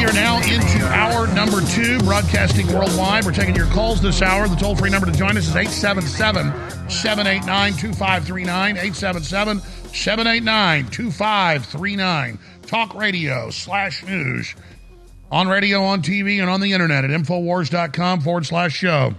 [0.00, 3.26] We are now into hour number two, broadcasting worldwide.
[3.26, 4.48] We're taking your calls this hour.
[4.48, 8.76] The toll free number to join us is 877 789 2539.
[8.78, 9.60] 877
[9.92, 12.38] 789 2539.
[12.62, 14.54] Talk radio slash news
[15.30, 19.12] on radio, on TV, and on the internet at Infowars.com forward slash show.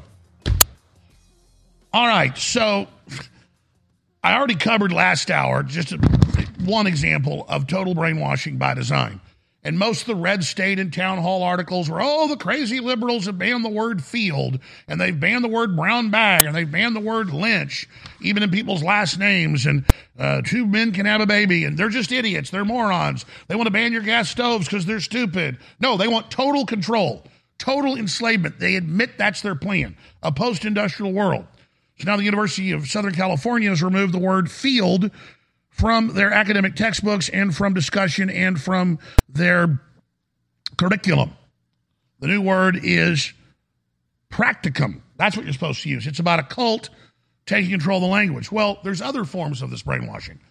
[1.94, 2.88] All right, so
[4.24, 5.94] I already covered last hour just
[6.66, 9.22] one example of total brainwashing by design.
[9.64, 13.26] And most of the red state and town hall articles were, oh, the crazy liberals
[13.28, 16.96] have banned the word field, and they've banned the word brown bag, and they've banned
[16.96, 17.88] the word lynch,
[18.22, 19.68] even in people's last names.
[19.68, 19.86] And
[20.18, 22.50] uh, two men can have a baby, and they're just idiots.
[22.50, 23.24] They're morons.
[23.48, 25.60] They want to ban your gas stoves because they're stupid.
[25.80, 27.24] No, they want total control,
[27.60, 28.60] total enslavement.
[28.60, 31.46] They admit that's their plan, a post industrial world.
[32.00, 35.12] So now the University of Southern California has removed the word field
[35.72, 39.82] from their academic textbooks and from discussion and from their
[40.78, 41.36] curriculum.
[42.20, 43.34] The new word is
[44.32, 45.02] practicum.
[45.18, 46.06] That's what you're supposed to use.
[46.06, 46.90] It's about a cult
[47.46, 48.52] taking control of the language.
[48.52, 50.40] Well, there's other forms of this brainwashing.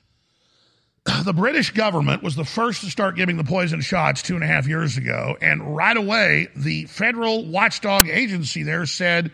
[1.25, 4.47] The British government was the first to start giving the poison shots two and a
[4.47, 5.37] half years ago.
[5.41, 9.31] And right away, the federal watchdog agency there said,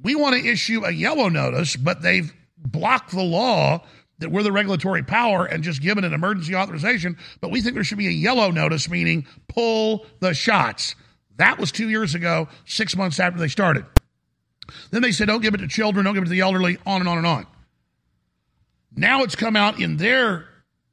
[0.00, 3.84] we want to issue a yellow notice, but they've blocked the law
[4.18, 7.84] that we're the regulatory power and just given an emergency authorization, but we think there
[7.84, 10.94] should be a yellow notice, meaning pull the shots.
[11.36, 13.84] That was two years ago, six months after they started.
[14.90, 17.00] Then they said, don't give it to children, don't give it to the elderly, on
[17.00, 17.46] and on and on.
[18.94, 20.46] Now it's come out in their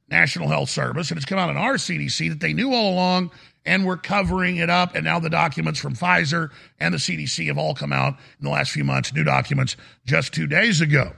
[0.08, 3.32] National Health Service and it's come out in our CDC that they knew all along
[3.64, 4.94] and we're covering it up.
[4.94, 8.50] And now the documents from Pfizer and the CDC have all come out in the
[8.50, 11.12] last few months, new documents just two days ago.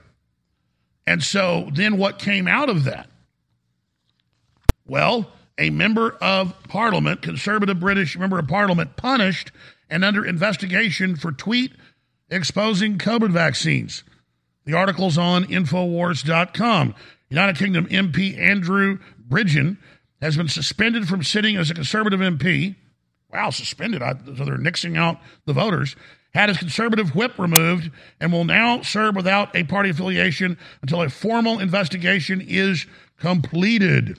[1.08, 3.08] And so then what came out of that?
[4.86, 9.50] Well, a member of parliament, conservative British member of parliament, punished
[9.88, 11.72] and under investigation for tweet
[12.28, 14.04] exposing COVID vaccines.
[14.66, 16.94] The article's on Infowars.com.
[17.30, 19.78] United Kingdom MP Andrew Bridgen
[20.20, 22.76] has been suspended from sitting as a conservative MP.
[23.32, 24.02] Wow, suspended.
[24.02, 25.96] I, so they're nixing out the voters
[26.34, 31.08] had his conservative whip removed and will now serve without a party affiliation until a
[31.08, 32.86] formal investigation is
[33.18, 34.18] completed.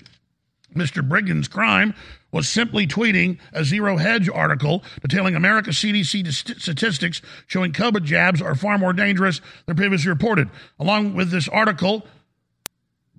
[0.76, 1.07] Mr.
[1.07, 1.93] Bridgen's crime
[2.32, 8.55] was simply tweeting a Zero Hedge article detailing America's CDC statistics showing COVID jabs are
[8.55, 10.49] far more dangerous than previously reported.
[10.80, 12.05] Along with this article,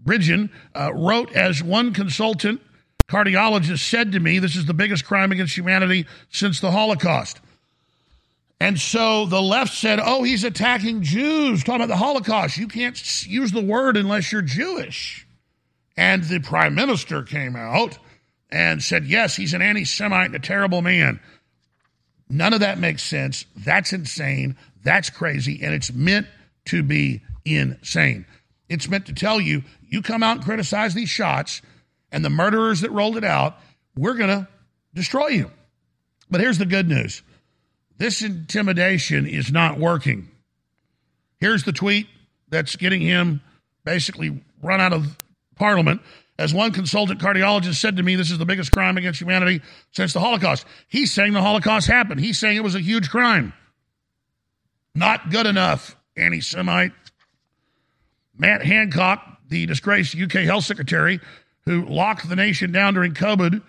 [0.02, 2.60] Bridgen uh, wrote as one consultant
[3.08, 7.40] cardiologist said to me, this is the biggest crime against humanity since the Holocaust.
[8.60, 12.58] And so the left said, oh, he's attacking Jews, talking about the Holocaust.
[12.58, 15.26] You can't use the word unless you're Jewish.
[15.96, 17.98] And the prime minister came out
[18.50, 21.20] and said, yes, he's an anti Semite and a terrible man.
[22.28, 23.46] None of that makes sense.
[23.56, 24.56] That's insane.
[24.82, 25.60] That's crazy.
[25.62, 26.26] And it's meant
[26.66, 28.26] to be insane.
[28.68, 31.62] It's meant to tell you, you come out and criticize these shots
[32.12, 33.56] and the murderers that rolled it out,
[33.96, 34.48] we're going to
[34.94, 35.50] destroy you.
[36.30, 37.22] But here's the good news
[38.00, 40.26] this intimidation is not working.
[41.38, 42.06] Here's the tweet
[42.48, 43.42] that's getting him
[43.84, 45.18] basically run out of
[45.54, 46.00] Parliament.
[46.38, 49.60] As one consultant cardiologist said to me, this is the biggest crime against humanity
[49.92, 50.64] since the Holocaust.
[50.88, 52.20] He's saying the Holocaust happened.
[52.20, 53.52] He's saying it was a huge crime.
[54.94, 56.92] Not good enough, anti Semite.
[58.34, 61.20] Matt Hancock, the disgraced UK health secretary
[61.66, 63.60] who locked the nation down during COVID,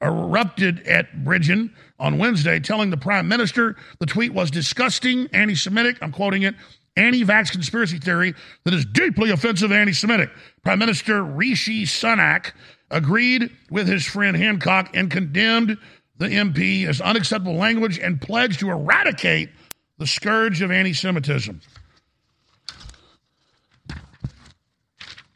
[0.00, 5.98] erupted at Bridgen on Wednesday, telling the prime minister the tweet was disgusting, anti Semitic.
[6.02, 6.54] I'm quoting it
[6.96, 8.34] anti vax conspiracy theory
[8.64, 10.30] that is deeply offensive anti Semitic.
[10.62, 12.52] Prime Minister Rishi Sunak
[12.90, 15.78] agreed with his friend Hancock and condemned
[16.16, 19.50] the MP as unacceptable language and pledged to eradicate
[19.98, 21.60] the scourge of anti Semitism.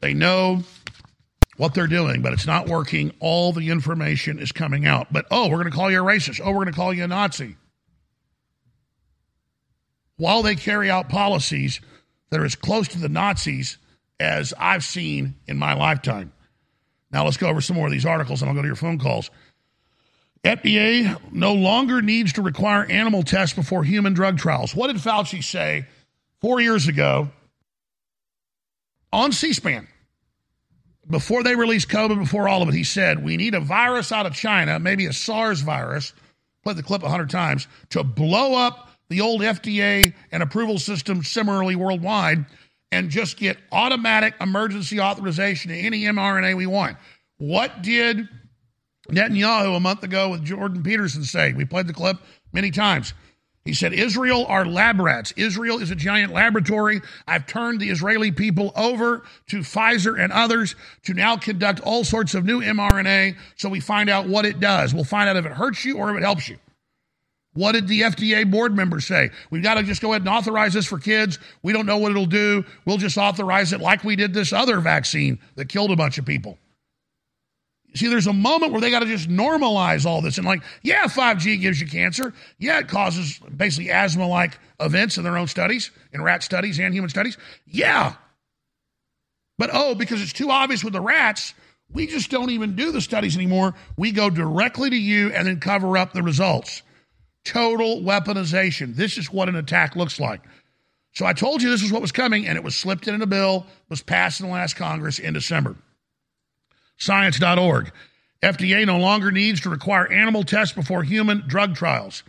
[0.01, 0.63] They know
[1.57, 3.13] what they're doing, but it's not working.
[3.21, 5.13] All the information is coming out.
[5.13, 6.41] But oh, we're going to call you a racist.
[6.43, 7.57] Oh, we're going to call you a Nazi.
[10.17, 11.81] While they carry out policies
[12.31, 13.79] that are as close to the Nazis
[14.19, 16.33] as I've seen in my lifetime.
[17.11, 18.99] Now let's go over some more of these articles and I'll go to your phone
[18.99, 19.31] calls.
[20.43, 24.75] FDA no longer needs to require animal tests before human drug trials.
[24.75, 25.87] What did Fauci say
[26.41, 27.31] four years ago
[29.13, 29.89] on C SPAN?
[31.09, 34.27] Before they released COVID, before all of it, he said, we need a virus out
[34.27, 36.13] of China, maybe a SARS virus,
[36.63, 41.77] played the clip 100 times, to blow up the old FDA and approval system similarly
[41.77, 42.47] worldwide
[42.91, 46.97] and just get automatic emergency authorization to any mRNA we want.
[47.39, 48.29] What did
[49.11, 51.53] Netanyahu a month ago with Jordan Peterson say?
[51.53, 52.19] We played the clip
[52.53, 53.13] many times.
[53.65, 55.33] He said, Israel are lab rats.
[55.37, 57.01] Israel is a giant laboratory.
[57.27, 62.35] I've turned the Israeli people over to Pfizer and others to now conduct all sorts
[62.35, 64.93] of new mRNA so we find out what it does.
[64.93, 66.59] We'll find out if it hurts you or if it helps you.
[67.55, 69.31] What did the FDA board members say?
[69.51, 71.39] We've got to just go ahead and authorize this for kids.
[71.63, 72.65] We don't know what it'll do.
[72.85, 76.27] We'll just authorize it like we did this other vaccine that killed a bunch of
[76.27, 76.59] people.
[77.97, 81.05] See, there's a moment where they got to just normalize all this and, like, yeah,
[81.05, 82.35] 5G gives you cancer.
[82.59, 86.93] Yeah, it causes basically asthma like events in their own studies, in rat studies and
[86.93, 87.39] human studies.
[87.67, 88.15] Yeah.
[89.59, 91.55] But oh, because it's too obvious with the rats,
[91.93, 93.75] we just don't even do the studies anymore.
[93.97, 96.83] We go directly to you and then cover up the results.
[97.45, 98.97] Total weaponization.
[98.97, 100.41] This is what an attack looks like.
[101.13, 103.27] So I told you this is what was coming, and it was slipped in a
[103.27, 105.77] bill, was passed in the last Congress in December
[106.97, 107.93] science.org.
[108.43, 112.23] FDA no longer needs to require animal tests before human drug trials.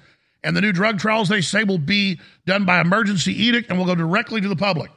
[0.43, 3.85] And the new drug trials, they say, will be done by emergency edict and will
[3.85, 4.91] go directly to the public.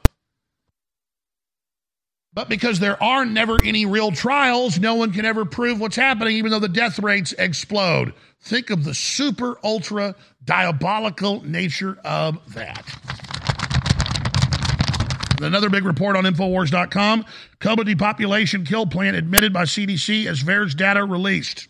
[2.31, 6.37] But because there are never any real trials, no one can ever prove what's happening,
[6.37, 8.13] even though the death rates explode.
[8.41, 10.15] Think of the super, ultra
[10.45, 12.85] diabolical nature of that.
[15.41, 17.25] Another big report on Infowars.com
[17.59, 21.67] COVID depopulation kill plan admitted by CDC as VAERS data released.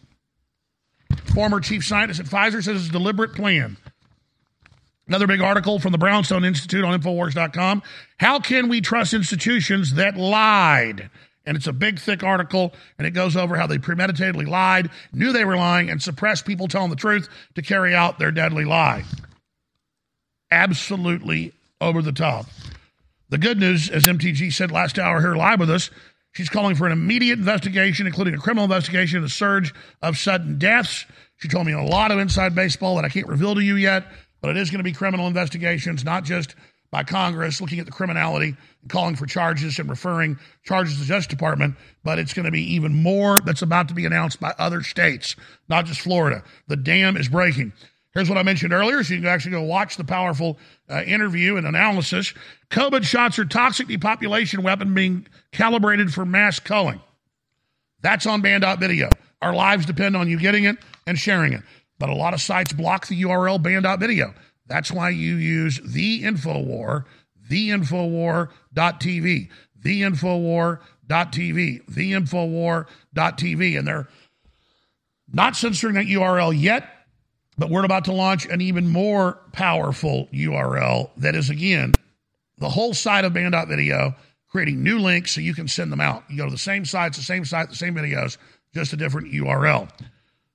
[1.34, 3.78] Former chief scientist at Pfizer says it's a deliberate plan.
[5.08, 7.82] Another big article from the Brownstone Institute on Infowars.com.
[8.18, 11.10] How can we trust institutions that lied?
[11.46, 15.32] And it's a big, thick article, and it goes over how they premeditatedly lied, knew
[15.32, 19.04] they were lying, and suppressed people telling the truth to carry out their deadly lie.
[20.52, 22.46] Absolutely over the top.
[23.30, 25.92] The good news, as MTG said last hour here live with us,
[26.32, 30.58] she's calling for an immediate investigation, including a criminal investigation of the surge of sudden
[30.58, 31.06] deaths.
[31.38, 34.06] She told me a lot of inside baseball that I can't reveal to you yet,
[34.42, 36.56] but it is going to be criminal investigations, not just
[36.92, 41.06] by Congress looking at the criminality and calling for charges and referring charges to the
[41.06, 44.54] Justice Department, but it's going to be even more that's about to be announced by
[44.58, 45.36] other states,
[45.68, 46.44] not just Florida.
[46.68, 47.74] The dam is breaking.
[48.14, 50.58] Here's what I mentioned earlier, so you can actually go watch the powerful
[50.90, 52.34] uh, interview and analysis.
[52.72, 57.02] COVID shots are toxic depopulation weapon being calibrated for mass culling.
[58.02, 59.10] That's on banned.video.
[59.42, 61.62] Our lives depend on you getting it and sharing it.
[62.00, 64.34] But a lot of sites block the URL banned.video.
[64.66, 67.06] That's why you use the Infowar,
[67.50, 69.50] theinfowar.tv,
[69.84, 73.80] theinfowar.tv, theinfowar.tv.
[73.80, 74.08] And they're
[75.32, 76.99] not censoring that URL yet
[77.60, 81.94] but we're about to launch an even more powerful URL that is, again,
[82.58, 84.16] the whole site of banned.video,
[84.48, 86.24] creating new links so you can send them out.
[86.30, 88.38] You go to the same sites, the same site, the same videos,
[88.74, 89.90] just a different URL.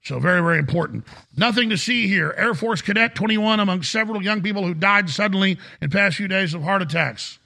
[0.03, 1.05] So, very, very important.
[1.37, 2.35] Nothing to see here.
[2.39, 6.55] Air Force Cadet 21 among several young people who died suddenly in past few days
[6.55, 7.39] of heart attacks.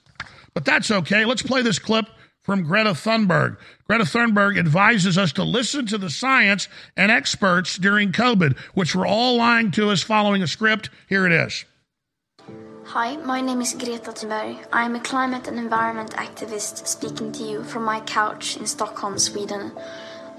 [0.54, 1.24] But that's okay.
[1.24, 2.06] Let's play this clip
[2.48, 3.58] from Greta Thunberg.
[3.86, 9.04] Greta Thunberg advises us to listen to the science and experts during COVID, which were
[9.04, 10.88] all lying to us following a script.
[11.10, 11.66] Here it is.
[12.84, 14.66] Hi, my name is Greta Thunberg.
[14.72, 19.18] I am a climate and environment activist speaking to you from my couch in Stockholm,
[19.18, 19.72] Sweden.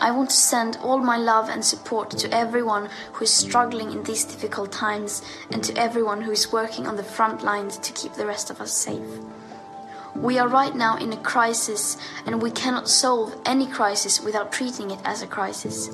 [0.01, 4.01] I want to send all my love and support to everyone who is struggling in
[4.01, 8.13] these difficult times and to everyone who is working on the front lines to keep
[8.13, 9.05] the rest of us safe.
[10.15, 14.91] We are right now in a crisis, and we cannot solve any crisis without treating
[14.91, 15.89] it as a crisis.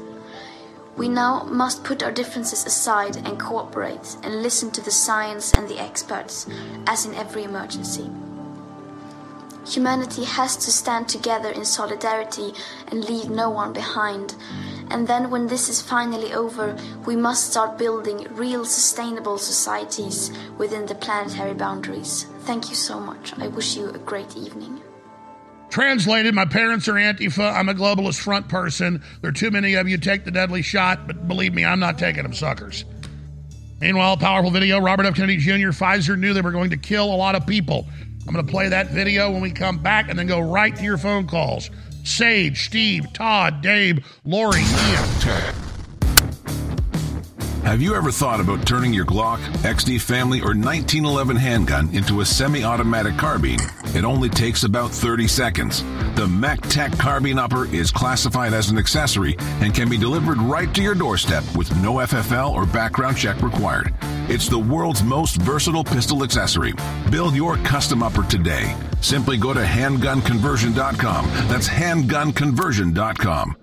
[0.97, 5.68] We now must put our differences aside and cooperate and listen to the science and
[5.68, 6.47] the experts,
[6.88, 8.09] as in every emergency.
[9.68, 12.53] Humanity has to stand together in solidarity
[12.88, 14.36] and leave no one behind.
[14.90, 20.86] And then, when this is finally over, we must start building real sustainable societies within
[20.86, 22.26] the planetary boundaries.
[22.42, 23.34] Thank you so much.
[23.40, 24.82] I wish you a great evening.
[25.70, 27.54] Translated, my parents are Antifa.
[27.54, 29.04] I'm a globalist front person.
[29.22, 31.98] There are too many of you take the deadly shot, but believe me, I'm not
[31.98, 32.86] taking them suckers.
[33.82, 35.16] Meanwhile, powerful video Robert F.
[35.16, 35.70] Kennedy Jr.
[35.70, 37.88] Pfizer knew they were going to kill a lot of people.
[38.28, 40.84] I'm going to play that video when we come back and then go right to
[40.84, 41.70] your phone calls.
[42.06, 45.56] Sage, Steve, Todd, Dave, Lori, Ian.
[47.66, 52.26] Have you ever thought about turning your Glock, XD Family, or 1911 handgun into a
[52.26, 53.58] semi automatic carbine?
[53.95, 55.82] It only takes about 30 seconds.
[56.16, 60.84] The MechTech Carbine Upper is classified as an accessory and can be delivered right to
[60.84, 63.91] your doorstep with no FFL or background check required.
[64.28, 66.73] It's the world's most versatile pistol accessory.
[67.11, 68.76] Build your custom upper today.
[68.99, 71.26] Simply go to handgunconversion.com.
[71.47, 73.55] That's handgunconversion.com.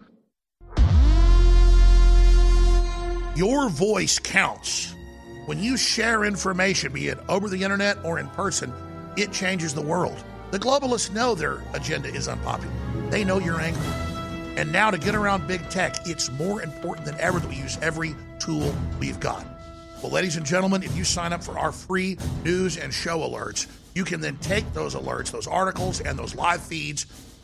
[3.34, 4.94] Your voice counts.
[5.46, 8.72] When you share information, be it over the internet or in person,
[9.16, 10.22] it changes the world.
[10.52, 12.72] The globalists know their agenda is unpopular.
[13.10, 13.82] They know you're angry.
[14.56, 17.78] And now to get around big tech, it's more important than ever that we use
[17.82, 19.44] every tool we've got.
[20.02, 23.68] Well, ladies and gentlemen, if you sign up for our free news and show alerts,
[23.94, 27.06] you can then take those alerts, those articles, and those live feeds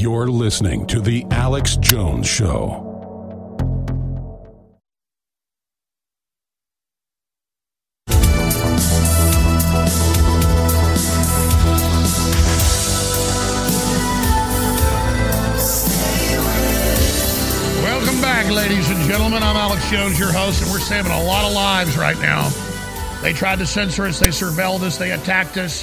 [0.00, 2.84] You're listening to The Alex Jones Show.
[17.82, 19.42] Welcome back, ladies and gentlemen.
[19.42, 22.48] I'm Alex Jones, your host, and we're saving a lot of lives right now.
[23.20, 25.82] They tried to censor us, they surveilled us, they attacked us,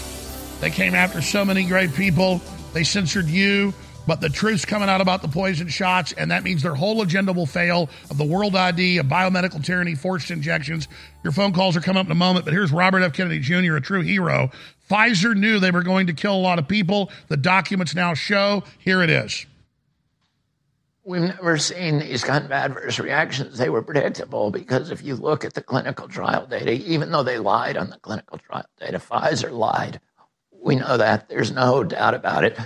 [0.61, 2.39] they came after so many great people,
[2.72, 3.74] they censored you.
[4.07, 7.34] But the truth's coming out about the poison shots, and that means their whole agenda
[7.34, 10.88] will fail of the world ID, of biomedical tyranny, forced injections.
[11.23, 13.14] Your phone calls are coming up in a moment, but here's Robert F.
[13.14, 14.52] Kennedy Jr., a true hero.
[14.90, 17.11] Pfizer knew they were going to kill a lot of people.
[17.27, 18.64] The documents now show.
[18.77, 19.45] Here it is.
[21.03, 23.60] We've never seen these kind of adverse reactions.
[23.60, 27.38] They were predictable because if you look at the clinical trial data, even though they
[27.38, 29.99] lied on the clinical trial data, Pfizer lied.
[30.52, 31.30] We know that.
[31.30, 32.57] There's no doubt about it.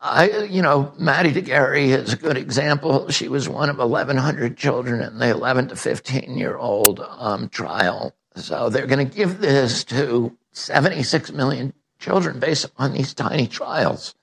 [0.00, 3.10] I, you know, Maddie de Garay is a good example.
[3.10, 8.14] She was one of 1,100 children in the 11 to 15 year old um, trial.
[8.34, 14.14] So they're going to give this to 76 million children based on these tiny trials.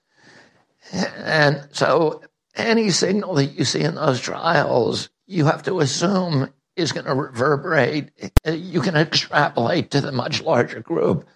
[0.91, 2.23] And so
[2.55, 7.13] any signal that you see in those trials, you have to assume is going to
[7.13, 8.09] reverberate.
[8.45, 11.27] You can extrapolate to the much larger group.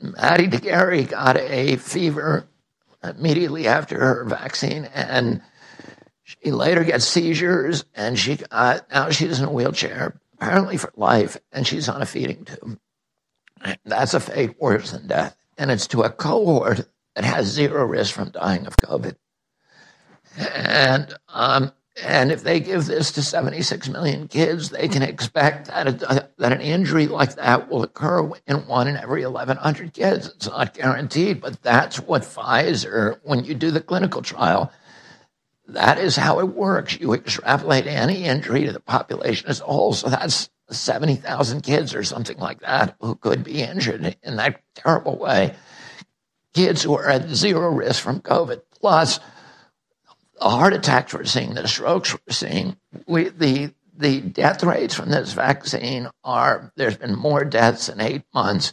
[0.00, 2.46] Maddie de Garay got a fever
[3.06, 5.42] immediately after her vaccine, and
[6.24, 11.36] she later gets seizures, and she got, now she's in a wheelchair, apparently for life,
[11.52, 12.78] and she's on a feeding tube.
[13.84, 18.14] That's a fate worse than death, and it's to a cohort that has zero risk
[18.14, 19.16] from dying of COVID.
[20.38, 21.72] And um,
[22.02, 26.52] And if they give this to 76 million kids, they can expect that, a, that
[26.52, 30.28] an injury like that will occur in one in every 1,100 kids.
[30.28, 34.70] It's not guaranteed, but that's what Pfizer, when you do the clinical trial,
[35.68, 37.00] that is how it works.
[37.00, 39.94] You extrapolate any injury to the population as a whole.
[39.94, 45.16] So that's 70,000 kids or something like that who could be injured in that terrible
[45.16, 45.54] way.
[46.52, 48.60] Kids who are at zero risk from COVID.
[48.80, 49.18] Plus,
[50.38, 52.76] the heart attacks we're seeing, the strokes we're seeing,
[53.06, 58.22] we, the the death rates from this vaccine are there's been more deaths in eight
[58.34, 58.72] months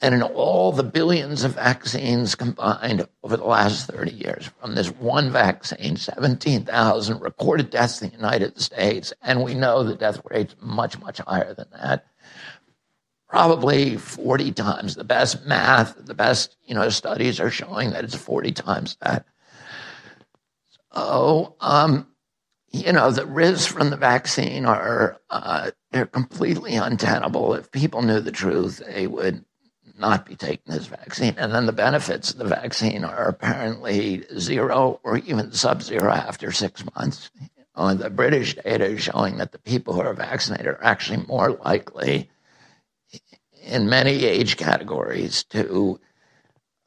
[0.00, 4.50] and in all the billions of vaccines combined over the last 30 years.
[4.60, 9.94] From this one vaccine 17,000 recorded deaths in the United States and we know the
[9.94, 12.06] death rate's much much higher than that.
[13.28, 18.14] Probably 40 times the best math the best you know studies are showing that it's
[18.14, 19.24] 40 times that
[20.94, 22.06] Oh, um,
[22.72, 27.54] you know, the risks from the vaccine are uh, they're completely untenable.
[27.54, 29.44] If people knew the truth, they would
[29.98, 31.34] not be taking this vaccine.
[31.36, 36.84] And then the benefits of the vaccine are apparently zero or even sub-zero after six
[36.96, 37.30] months.
[37.40, 41.24] You know, the British data is showing that the people who are vaccinated are actually
[41.28, 42.28] more likely
[43.62, 46.00] in many age categories to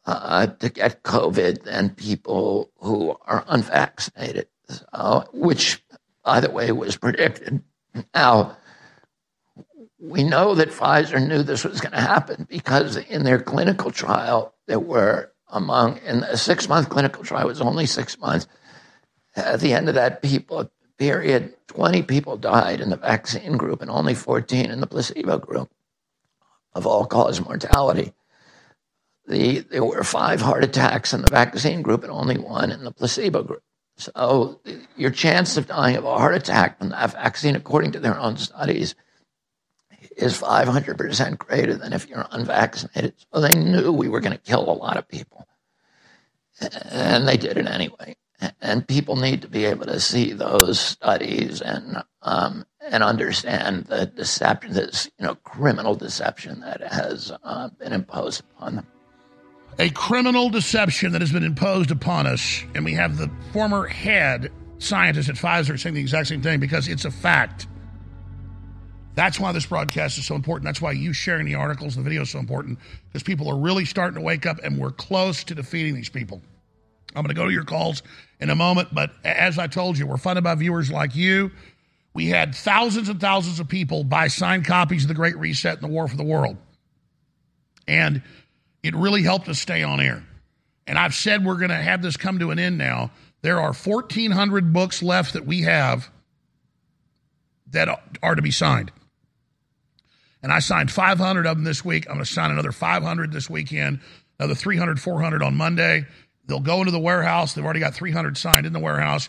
[0.07, 4.47] uh, to get COVID than people who are unvaccinated,
[5.33, 5.83] which,
[6.23, 7.61] by the way, was predicted.
[8.15, 8.57] Now,
[9.99, 14.53] we know that Pfizer knew this was going to happen because in their clinical trial,
[14.67, 18.47] there were among, in a six month clinical trial, was only six months.
[19.35, 23.91] At the end of that people period, 20 people died in the vaccine group and
[23.91, 25.69] only 14 in the placebo group
[26.73, 28.13] of all cause mortality
[29.27, 32.91] the, there were five heart attacks in the vaccine group and only one in the
[32.91, 33.63] placebo group.
[33.97, 34.61] So
[34.95, 38.37] your chance of dying of a heart attack from that vaccine, according to their own
[38.37, 38.95] studies,
[40.15, 43.13] is 500% greater than if you're unvaccinated.
[43.33, 45.47] So they knew we were going to kill a lot of people.
[46.91, 48.15] And they did it anyway.
[48.61, 54.05] And people need to be able to see those studies and um, and understand the
[54.05, 58.87] deception, this you know criminal deception that has uh, been imposed upon them
[59.79, 64.51] a criminal deception that has been imposed upon us, and we have the former head
[64.79, 67.67] scientist at Pfizer saying the exact same thing because it's a fact.
[69.15, 70.65] That's why this broadcast is so important.
[70.65, 72.77] That's why you sharing the articles and the videos is so important
[73.07, 76.41] because people are really starting to wake up and we're close to defeating these people.
[77.15, 78.03] I'm going to go to your calls
[78.39, 81.51] in a moment, but as I told you, we're funded by viewers like you.
[82.13, 85.83] We had thousands and thousands of people buy signed copies of The Great Reset and
[85.83, 86.57] The War for the World.
[87.87, 88.21] And
[88.87, 90.23] it really helped us stay on air.
[90.87, 93.11] And I've said we're going to have this come to an end now.
[93.41, 96.09] There are 1,400 books left that we have
[97.71, 97.89] that
[98.23, 98.91] are to be signed.
[100.41, 102.07] And I signed 500 of them this week.
[102.07, 103.99] I'm going to sign another 500 this weekend,
[104.39, 106.05] another 300, 400 on Monday.
[106.45, 107.53] They'll go into the warehouse.
[107.53, 109.27] They've already got 300 signed in the warehouse.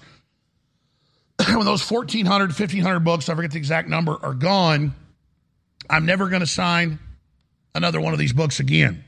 [1.46, 4.94] when those 1,400, 1,500 books, I forget the exact number, are gone,
[5.90, 6.98] I'm never going to sign
[7.74, 9.04] another one of these books again.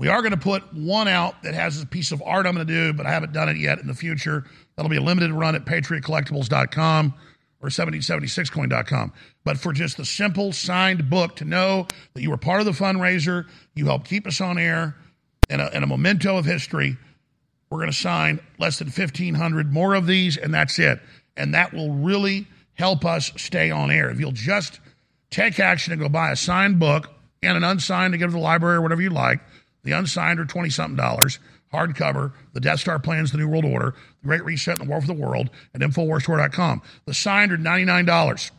[0.00, 2.66] We are going to put one out that has a piece of art I'm going
[2.66, 4.46] to do, but I haven't done it yet in the future.
[4.74, 7.14] That'll be a limited run at patriotcollectibles.com
[7.60, 9.12] or 1776coin.com.
[9.44, 12.72] But for just the simple signed book to know that you were part of the
[12.72, 14.96] fundraiser, you helped keep us on air,
[15.50, 16.96] and a, and a memento of history,
[17.68, 20.98] we're going to sign less than 1,500 more of these, and that's it.
[21.36, 24.08] And that will really help us stay on air.
[24.08, 24.80] If you'll just
[25.28, 27.10] take action and go buy a signed book
[27.42, 29.40] and an unsigned to give to the library or whatever you like,
[29.82, 31.38] the unsigned are 20 something dollars.
[31.72, 35.00] Hardcover, The Death Star Plans, The New World Order, The Great Reset, and The War
[35.00, 36.82] for the World at InfoWarsStore.com.
[37.06, 38.50] The signed are $99.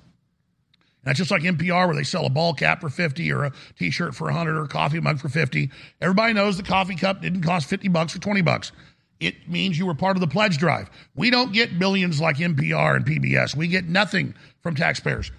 [1.04, 4.16] That's just like NPR where they sell a ball cap for 50 or a t-shirt
[4.16, 5.70] for 100 or a coffee mug for 50.
[6.00, 8.72] Everybody knows the coffee cup didn't cost 50 bucks or 20 bucks.
[9.20, 10.90] It means you were part of the pledge drive.
[11.16, 13.56] We don't get billions like NPR and PBS.
[13.56, 15.32] We get nothing from taxpayers.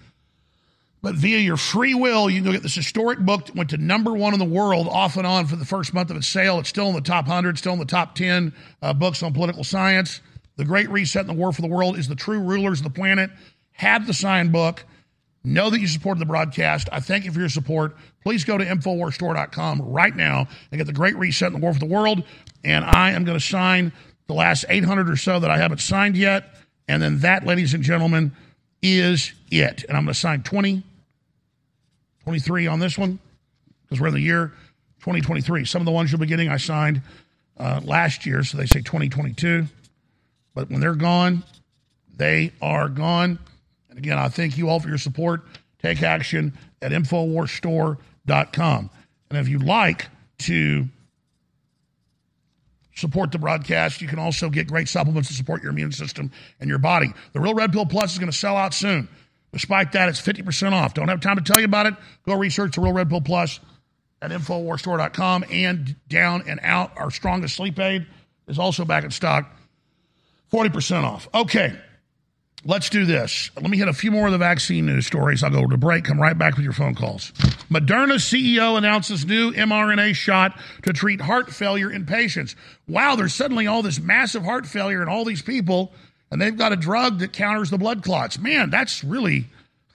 [1.03, 3.77] But via your free will, you can go get this historic book that went to
[3.77, 6.61] number one in the world off and on for the first month of its sale.
[6.61, 9.65] It's still in the top 100, still in the top 10 uh, books on political
[9.65, 10.21] science.
[10.57, 12.91] The Great Reset and the War for the World is the true rulers of the
[12.91, 13.31] planet.
[13.73, 14.85] Have the signed book.
[15.43, 16.89] Know that you supported the broadcast.
[16.93, 17.97] I thank you for your support.
[18.23, 21.81] Please go to InfoWarsStore.com right now and get the Great Reset and the War for
[21.81, 22.23] the World.
[22.63, 23.93] And I am going to sign
[24.29, 26.55] the last 800 or so that I haven't signed yet.
[26.87, 28.37] And then that, ladies and gentlemen,
[28.83, 29.85] is it.
[29.89, 30.85] And I'm going to sign 20
[32.25, 33.19] 23 on this one
[33.83, 34.53] because we're in the year
[35.01, 35.65] 2023.
[35.65, 37.03] Some of the ones you'll be getting I signed
[37.59, 39.67] uh, last year, so they say 2022.
[40.55, 41.45] But when they're gone,
[42.17, 43.39] they are gone.
[43.89, 45.43] And again, I thank you all for your support.
[45.81, 48.91] Take action at InfoWarsStore.com.
[49.31, 50.09] And if you'd like
[50.41, 50.87] to
[52.95, 56.31] support the broadcast, you can also get great supplements to support your immune system
[56.61, 57.13] and your body.
[57.33, 59.09] The Real Red Pill Plus is going to sell out soon.
[59.53, 60.95] Despite that, it's 50% off.
[60.95, 61.95] Don't have time to tell you about it.
[62.25, 63.61] Go research the Real Red Pill Plus
[64.23, 68.07] at InfoWarStore.com and Down and Out, our strongest sleep aid,
[68.49, 69.55] is also back in stock.
[70.53, 71.29] 40% off.
[71.35, 71.75] Okay,
[72.65, 73.51] let's do this.
[73.57, 75.43] Let me hit a few more of the vaccine news stories.
[75.43, 77.33] I'll go to break, come right back with your phone calls.
[77.71, 82.55] Moderna CEO announces new mRNA shot to treat heart failure in patients.
[82.87, 85.93] Wow, there's suddenly all this massive heart failure in all these people,
[86.33, 88.39] and they've got a drug that counters the blood clots.
[88.39, 89.47] Man, that's really.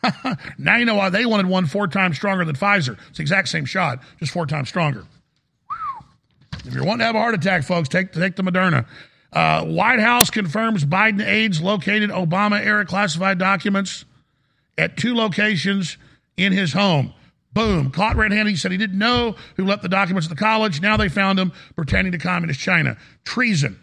[0.60, 2.96] now you know why they wanted one four times stronger than Pfizer.
[3.10, 5.04] It's the exact same shot, just four times stronger.
[6.64, 8.86] If you're wanting to have a heart attack, folks, take, take the Moderna.
[9.34, 14.06] Uh, White House confirms Biden aides located Obama era classified documents
[14.78, 15.98] at two locations
[16.38, 17.14] in his home.
[17.54, 17.90] Boom.
[17.90, 18.52] Caught red handed.
[18.52, 20.82] He said he didn't know who left the documents at the college.
[20.82, 22.96] Now they found him pertaining to communist China.
[23.26, 23.80] Treason.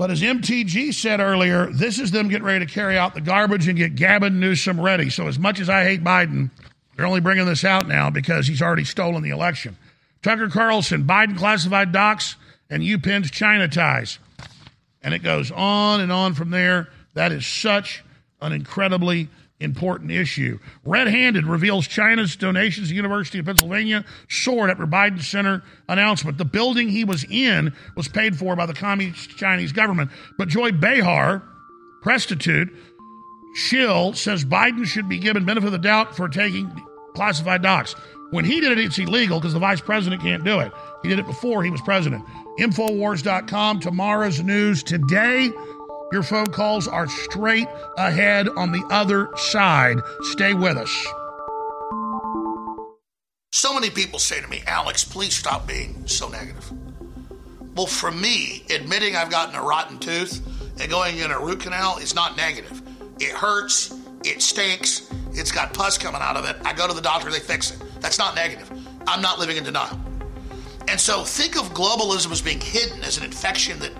[0.00, 3.68] But as MTG said earlier, this is them getting ready to carry out the garbage
[3.68, 5.10] and get Gavin Newsom ready.
[5.10, 6.48] So as much as I hate Biden,
[6.96, 9.76] they're only bringing this out now because he's already stolen the election.
[10.22, 12.36] Tucker Carlson, Biden classified docs
[12.70, 14.18] and UPenn's China ties.
[15.02, 16.88] And it goes on and on from there.
[17.12, 18.02] That is such
[18.40, 19.28] an incredibly
[19.60, 20.58] important issue.
[20.84, 26.38] Red handed reveals China's donations to University of Pennsylvania soared after Biden center announcement.
[26.38, 30.10] The building he was in was paid for by the communist Chinese government.
[30.38, 31.42] But Joy Behar,
[32.02, 32.70] prostitute,
[33.54, 36.70] Shill says Biden should be given benefit of the doubt for taking
[37.14, 37.94] classified docs.
[38.30, 40.72] When he did it, it's illegal because the vice president can't do it.
[41.02, 42.24] He did it before he was president.
[42.60, 45.50] Infowars.com, tomorrow's news today.
[46.12, 49.98] Your phone calls are straight ahead on the other side.
[50.22, 51.06] Stay with us.
[53.52, 56.72] So many people say to me, Alex, please stop being so negative.
[57.76, 60.40] Well, for me, admitting I've gotten a rotten tooth
[60.80, 62.82] and going in a root canal is not negative.
[63.20, 66.56] It hurts, it stinks, it's got pus coming out of it.
[66.64, 67.82] I go to the doctor, they fix it.
[68.00, 68.68] That's not negative.
[69.06, 69.98] I'm not living in denial.
[70.88, 73.92] And so think of globalism as being hidden as an infection that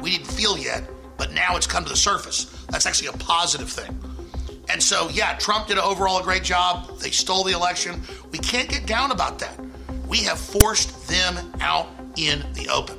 [0.00, 0.82] we didn't feel yet,
[1.18, 2.44] but now it's come to the surface.
[2.70, 3.98] That's actually a positive thing.
[4.70, 6.98] And so, yeah, Trump did overall a great job.
[7.00, 8.00] They stole the election.
[8.32, 9.58] We can't get down about that.
[10.06, 12.98] We have forced them out in the open.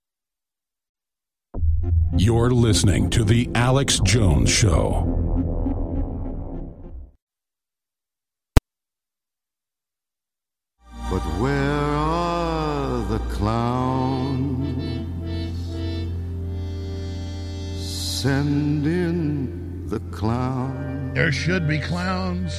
[2.23, 5.07] You're listening to The Alex Jones Show.
[11.09, 15.07] But where are the clowns?
[17.83, 21.15] Send in the clowns.
[21.15, 22.53] There should be clowns.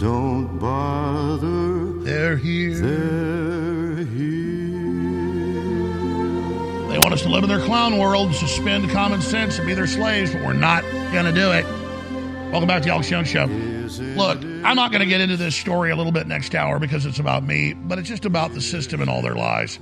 [0.00, 2.02] Don't bother.
[2.02, 2.78] They're here.
[2.78, 4.73] They're here.
[7.04, 10.32] Want us to live in their clown world, suspend common sense, and be their slaves,
[10.32, 10.80] but we're not
[11.12, 11.66] going to do it.
[12.50, 13.44] Welcome back to the Jones Show.
[14.16, 17.04] Look, I'm not going to get into this story a little bit next hour because
[17.04, 19.78] it's about me, but it's just about the system and all their lies.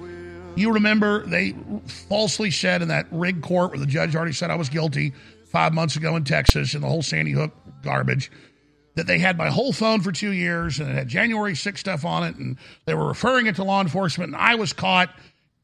[0.57, 1.55] You remember they
[1.87, 5.13] falsely said in that rig court where the judge already said I was guilty
[5.47, 7.53] five months ago in Texas and the whole Sandy Hook
[7.85, 8.33] garbage
[8.97, 12.05] that they had my whole phone for two years and it had January 6 stuff
[12.05, 15.11] on it and they were referring it to law enforcement and I was caught.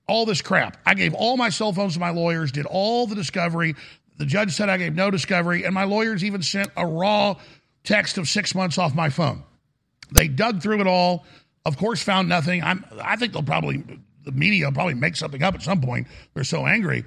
[0.09, 0.78] All this crap.
[0.86, 3.76] I gave all my cell phones to my lawyers, did all the discovery.
[4.16, 7.36] The judge said I gave no discovery, and my lawyers even sent a raw
[7.85, 9.44] text of six months off my phone.
[10.10, 11.24] They dug through it all,
[11.64, 12.62] of course, found nothing.
[12.62, 13.85] I'm, I think they'll probably,
[14.24, 16.09] the media will probably make something up at some point.
[16.35, 17.05] They're so angry.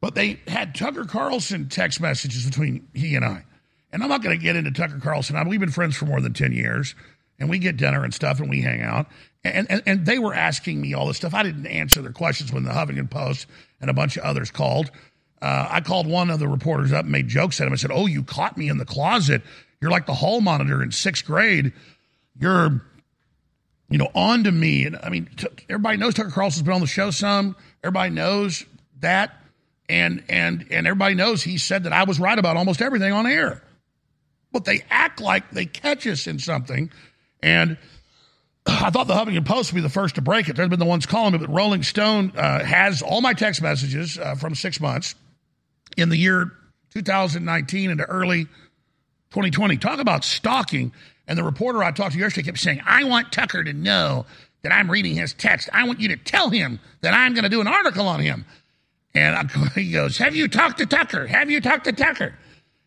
[0.00, 3.44] But they had Tucker Carlson text messages between he and I.
[3.92, 5.36] And I'm not going to get into Tucker Carlson.
[5.36, 6.94] I we've been friends for more than 10 years,
[7.38, 9.06] and we get dinner and stuff, and we hang out.
[9.42, 11.32] And, and, and they were asking me all this stuff.
[11.32, 13.46] I didn't answer their questions when the Huffington Post
[13.80, 14.90] and a bunch of others called.
[15.40, 17.72] Uh, I called one of the reporters up and made jokes at him.
[17.72, 19.42] I said, Oh, you caught me in the closet.
[19.80, 21.72] You're like the hall monitor in sixth grade.
[22.38, 22.82] You're,
[23.88, 24.84] you know, on to me.
[24.84, 27.56] And I mean, t- everybody knows Tucker Carlson's been on the show some.
[27.82, 28.64] Everybody knows
[28.98, 29.34] that.
[29.88, 33.26] And, and, and everybody knows he said that I was right about almost everything on
[33.26, 33.62] air.
[34.52, 36.90] but they act like they catch us in something.
[37.42, 37.78] And
[38.66, 40.56] I thought the Huffington Post would be the first to break it.
[40.56, 44.18] They've been the ones calling me, but Rolling Stone uh, has all my text messages
[44.18, 45.14] uh, from six months
[45.96, 46.52] in the year
[46.92, 48.44] 2019 into early
[49.30, 49.76] 2020.
[49.78, 50.92] Talk about stalking.
[51.26, 54.26] And the reporter I talked to yesterday kept saying, I want Tucker to know
[54.62, 55.68] that I'm reading his text.
[55.72, 58.44] I want you to tell him that I'm going to do an article on him.
[59.14, 61.26] And I, he goes, Have you talked to Tucker?
[61.26, 62.34] Have you talked to Tucker?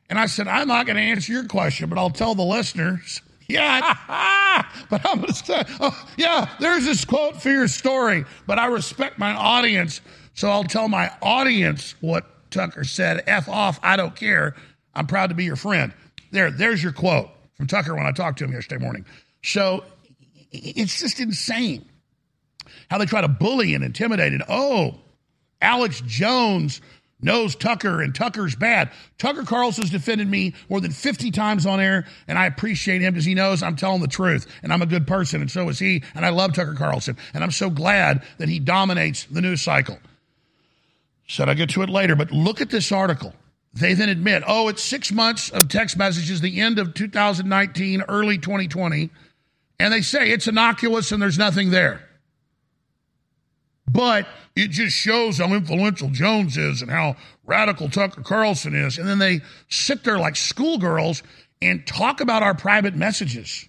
[0.10, 3.22] And I said, I'm not going to answer your question, but I'll tell the listeners.
[3.54, 8.58] Yeah, but I'm going to say, oh, yeah, there's this quote for your story, but
[8.58, 10.02] I respect my audience,
[10.34, 13.24] so I'll tell my audience what Tucker said.
[13.28, 14.56] F off, I don't care.
[14.96, 15.94] I'm proud to be your friend.
[16.32, 19.06] There, there's your quote from Tucker when I talked to him yesterday morning.
[19.44, 19.84] So
[20.52, 21.86] it's just insane
[22.90, 24.34] how they try to bully and intimidate.
[24.34, 25.00] And oh,
[25.62, 26.82] Alex Jones
[27.24, 28.92] knows Tucker and Tucker's bad.
[29.18, 33.26] Tucker Carlson's defended me more than 50 times on air, and I appreciate him because
[33.26, 36.04] he knows I'm telling the truth and I'm a good person, and so is he.
[36.16, 39.98] And I love Tucker Carlson, and I'm so glad that he dominates the news cycle.
[41.28, 43.34] Said I'll get to it later, but look at this article.
[43.74, 48.38] They then admit, oh, it's six months of text messages, the end of 2019, early
[48.38, 49.10] 2020,
[49.80, 52.08] and they say it's innocuous and there's nothing there.
[53.88, 57.16] But it just shows how influential Jones is and how
[57.46, 58.98] radical Tucker Carlson is.
[58.98, 61.22] And then they sit there like schoolgirls
[61.62, 63.68] and talk about our private messages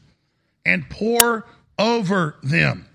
[0.65, 1.47] and pour
[1.79, 2.89] over them.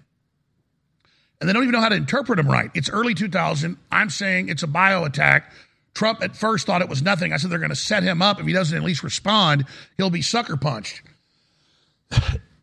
[1.39, 2.69] And they don't even know how to interpret them right.
[2.73, 3.77] It's early 2000.
[3.91, 5.51] I'm saying it's a bio attack.
[5.93, 7.33] Trump at first thought it was nothing.
[7.33, 8.39] I said they're going to set him up.
[8.39, 9.65] If he doesn't at least respond,
[9.97, 11.01] he'll be sucker punched.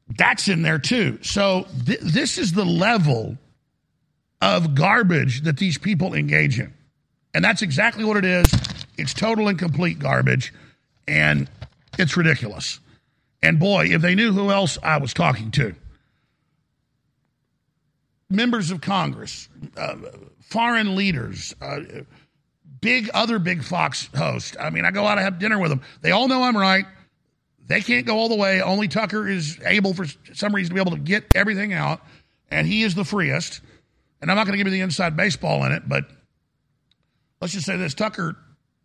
[0.09, 1.19] That's in there too.
[1.23, 3.37] So th- this is the level
[4.41, 6.73] of garbage that these people engage in.
[7.35, 8.53] And that's exactly what it is.
[8.97, 10.53] It's total and complete garbage.
[11.07, 11.49] And
[11.99, 12.81] it's ridiculous.
[13.43, 15.75] And boy, if they knew who else I was talking to
[18.29, 19.97] members of Congress, uh,
[20.41, 21.81] foreign leaders, uh,
[22.81, 24.57] big other big Fox hosts.
[24.59, 25.83] I mean, I go out, I have dinner with them.
[26.03, 26.85] They all know I'm right.
[27.67, 28.61] They can't go all the way.
[28.61, 32.01] Only Tucker is able, for some reason, to be able to get everything out,
[32.49, 33.61] and he is the freest.
[34.21, 36.05] And I'm not going to give you the inside baseball in it, but
[37.41, 38.37] let's just say this Tucker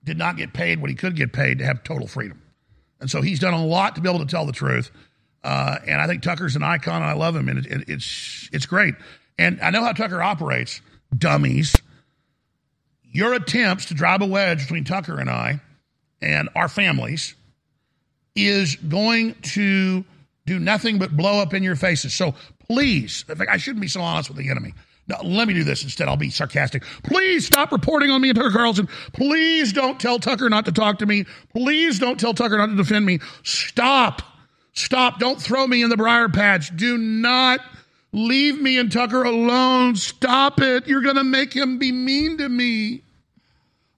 [0.03, 2.41] did not get paid what he could get paid to have total freedom.
[2.99, 4.91] And so he's done a lot to be able to tell the truth.
[5.43, 8.49] Uh, and I think Tucker's an icon, and I love him, and it, it, it's
[8.53, 8.93] it's great.
[9.39, 10.81] And I know how Tucker operates,
[11.17, 11.75] dummies.
[13.03, 15.59] Your attempts to drive a wedge between Tucker and I
[16.21, 17.35] and our families
[18.35, 20.05] is going to
[20.45, 22.13] do nothing but blow up in your faces.
[22.13, 22.35] So
[22.67, 24.73] please, I shouldn't be so honest with the enemy.
[25.23, 26.07] Let me do this instead.
[26.07, 26.83] I'll be sarcastic.
[27.03, 28.87] Please stop reporting on me and Tucker Carlson.
[29.13, 31.25] Please don't tell Tucker not to talk to me.
[31.53, 33.19] Please don't tell Tucker not to defend me.
[33.43, 34.21] Stop.
[34.73, 35.19] Stop.
[35.19, 36.75] Don't throw me in the briar patch.
[36.75, 37.59] Do not
[38.11, 39.95] leave me and Tucker alone.
[39.95, 40.87] Stop it.
[40.87, 43.03] You're going to make him be mean to me.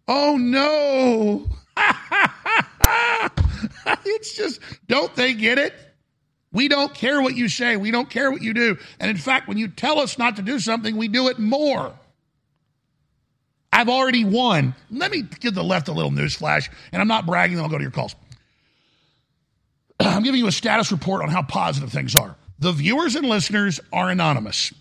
[0.08, 1.48] Oh, no.
[4.06, 5.74] it's just, don't they get it?
[6.54, 7.76] We don't care what you say.
[7.76, 8.78] We don't care what you do.
[9.00, 11.94] And in fact, when you tell us not to do something, we do it more.
[13.74, 14.76] I've already won.
[14.92, 17.72] Let me give the left a little news flash, and I'm not bragging, then I'll
[17.72, 18.16] go to your calls.
[20.00, 22.36] I'm giving you a status report on how positive things are.
[22.60, 24.72] The viewers and listeners are anonymous.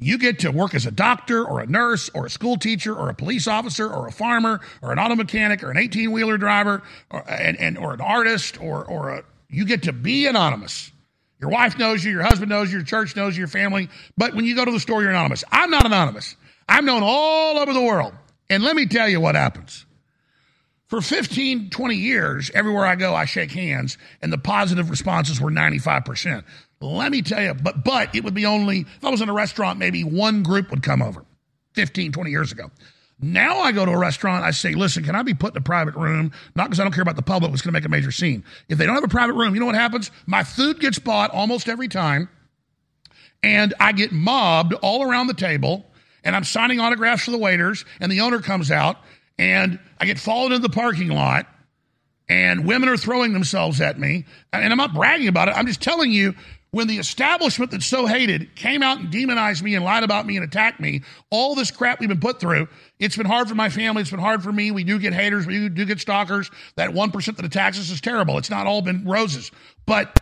[0.00, 3.10] You get to work as a doctor or a nurse or a school teacher or
[3.10, 6.82] a police officer or a farmer or an auto mechanic or an 18 wheeler driver
[7.10, 10.90] or, and, and, or an artist or, or a you get to be anonymous.
[11.40, 13.88] Your wife knows you, your husband knows you, your church knows you, your family.
[14.16, 15.44] But when you go to the store, you're anonymous.
[15.50, 16.36] I'm not anonymous.
[16.68, 18.12] I'm known all over the world.
[18.50, 19.86] And let me tell you what happens.
[20.88, 25.50] For 15, 20 years, everywhere I go, I shake hands, and the positive responses were
[25.50, 26.44] 95%.
[26.80, 29.34] Let me tell you, but but it would be only if I was in a
[29.34, 31.24] restaurant, maybe one group would come over
[31.74, 32.70] 15, 20 years ago.
[33.20, 35.60] Now I go to a restaurant, I say, listen, can I be put in a
[35.62, 36.30] private room?
[36.54, 38.44] Not because I don't care about the public, it's going to make a major scene.
[38.68, 40.10] If they don't have a private room, you know what happens?
[40.26, 42.28] My food gets bought almost every time,
[43.42, 45.84] and I get mobbed all around the table,
[46.22, 48.98] and I'm signing autographs for the waiters, and the owner comes out,
[49.36, 51.46] and I get followed into the parking lot,
[52.28, 54.26] and women are throwing themselves at me.
[54.52, 56.36] And I'm not bragging about it, I'm just telling you
[56.70, 60.36] when the establishment that's so hated came out and demonized me and lied about me
[60.36, 62.68] and attacked me, all this crap we've been put through,
[62.98, 64.02] it's been hard for my family.
[64.02, 64.70] It's been hard for me.
[64.70, 65.46] We do get haters.
[65.46, 66.50] We do get stalkers.
[66.76, 68.36] That 1% that attacks us is terrible.
[68.36, 69.50] It's not all been roses.
[69.86, 70.20] But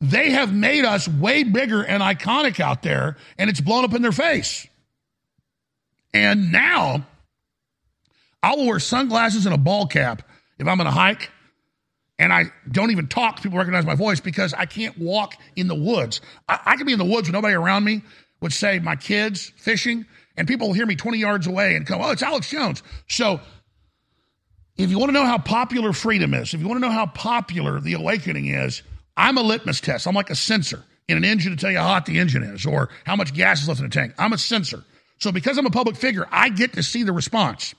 [0.00, 4.00] they have made us way bigger and iconic out there, and it's blown up in
[4.00, 4.66] their face.
[6.14, 7.06] And now
[8.42, 10.22] I will wear sunglasses and a ball cap
[10.58, 11.30] if I'm going to hike
[12.18, 15.74] and I don't even talk, people recognize my voice because I can't walk in the
[15.74, 16.20] woods.
[16.48, 18.02] I, I can be in the woods with nobody around me,
[18.40, 20.04] would say my kids fishing,
[20.36, 22.82] and people will hear me 20 yards away and go, oh, it's Alex Jones.
[23.08, 23.40] So
[24.76, 27.06] if you want to know how popular freedom is, if you want to know how
[27.06, 28.82] popular the awakening is,
[29.16, 30.06] I'm a litmus test.
[30.06, 32.66] I'm like a sensor in an engine to tell you how hot the engine is
[32.66, 34.14] or how much gas is left in the tank.
[34.18, 34.84] I'm a sensor.
[35.18, 37.74] So because I'm a public figure, I get to see the response.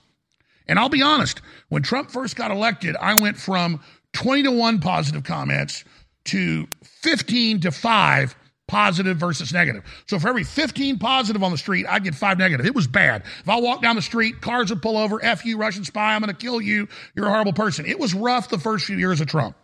[0.68, 3.80] And I'll be honest, when Trump first got elected, I went from
[4.12, 5.84] 20 to 1 positive comments
[6.24, 8.36] to 15 to 5
[8.70, 9.82] positive versus negative.
[10.06, 12.64] So for every 15 positive on the street, I get five negative.
[12.64, 13.24] It was bad.
[13.40, 16.20] If I walk down the street, cars would pull over, F you, Russian spy, I'm
[16.20, 16.88] going to kill you.
[17.16, 17.84] You're a horrible person.
[17.84, 19.56] It was rough the first few years of Trump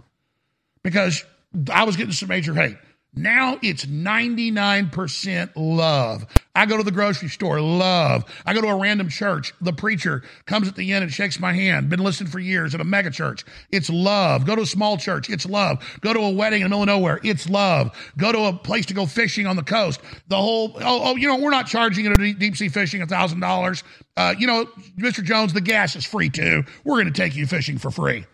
[0.82, 1.24] because
[1.73, 2.77] I was getting some major hate.
[3.18, 6.26] Now it's 99% love.
[6.55, 8.24] I go to the grocery store, love.
[8.44, 9.55] I go to a random church.
[9.62, 11.88] The preacher comes at the end and shakes my hand.
[11.88, 13.47] Been listening for years at a mega church.
[13.70, 14.44] It's love.
[14.44, 15.30] Go to a small church.
[15.30, 15.82] It's love.
[16.02, 17.18] Go to a wedding in the middle of nowhere.
[17.24, 17.90] It's love.
[18.18, 20.01] Go to a place to go fishing on the coast.
[20.28, 23.82] The whole, oh, oh you know, we're not charging you deep sea fishing $1,000.
[24.18, 24.66] Uh, you know,
[24.98, 25.24] Mr.
[25.24, 26.64] Jones, the gas is free too.
[26.84, 28.26] We're going to take you fishing for free.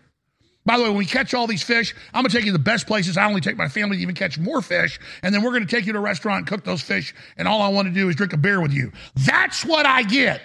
[0.65, 2.57] By the way, when we catch all these fish, I'm going to take you to
[2.57, 3.17] the best places.
[3.17, 4.99] I only take my family to even catch more fish.
[5.21, 7.13] And then we're going to take you to a restaurant and cook those fish.
[7.37, 8.91] And all I want to do is drink a beer with you.
[9.15, 10.41] That's what I get.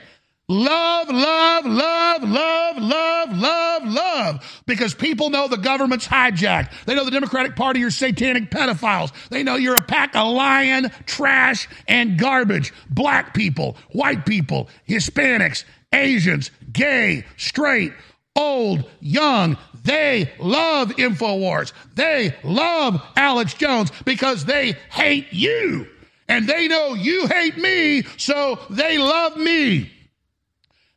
[0.50, 4.62] Love, love, love, love, love, love, love.
[4.66, 6.72] Because people know the government's hijacked.
[6.86, 9.12] They know the Democratic Party are satanic pedophiles.
[9.28, 12.72] They know you're a pack of lying, trash, and garbage.
[12.88, 17.92] Black people, white people, Hispanics, Asians, gay, straight,
[18.34, 19.58] old, young,
[19.88, 21.72] they love InfoWars.
[21.94, 25.86] They love Alex Jones because they hate you.
[26.28, 29.90] And they know you hate me, so they love me.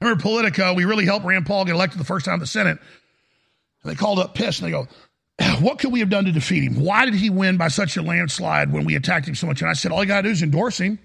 [0.01, 2.79] remember Politico, we really helped Rand Paul get elected the first time in the Senate.
[3.83, 4.87] And they called up pissed and they go,
[5.61, 6.83] what could we have done to defeat him?
[6.83, 9.61] Why did he win by such a landslide when we attacked him so much?
[9.61, 10.99] And I said, all you got to do is endorse him.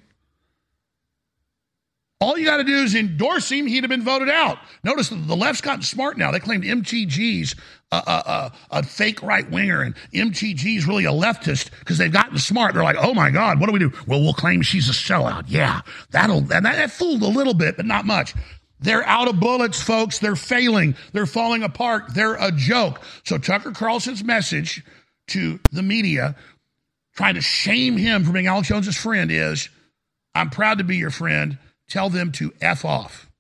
[2.19, 3.67] All you got to do is endorse him.
[3.67, 4.59] He'd have been voted out.
[4.83, 6.31] Notice that the left's gotten smart now.
[6.31, 7.55] They claimed MTG's
[7.93, 11.71] a, uh, a, uh, a, uh, a fake right winger and MTG's really a leftist
[11.79, 12.73] because they've gotten smart.
[12.73, 13.93] They're like, oh my God, what do we do?
[14.07, 15.45] Well, we'll claim she's a sellout.
[15.49, 18.35] Yeah, that'll, that, that fooled a little bit, but not much.
[18.81, 20.19] They're out of bullets, folks.
[20.19, 20.97] They're failing.
[21.13, 22.15] They're falling apart.
[22.15, 23.03] They're a joke.
[23.25, 24.83] So Tucker Carlson's message
[25.29, 26.35] to the media,
[27.15, 29.69] trying to shame him for being Alex Jones's friend, is
[30.35, 33.31] I'm proud to be your friend tell them to F off.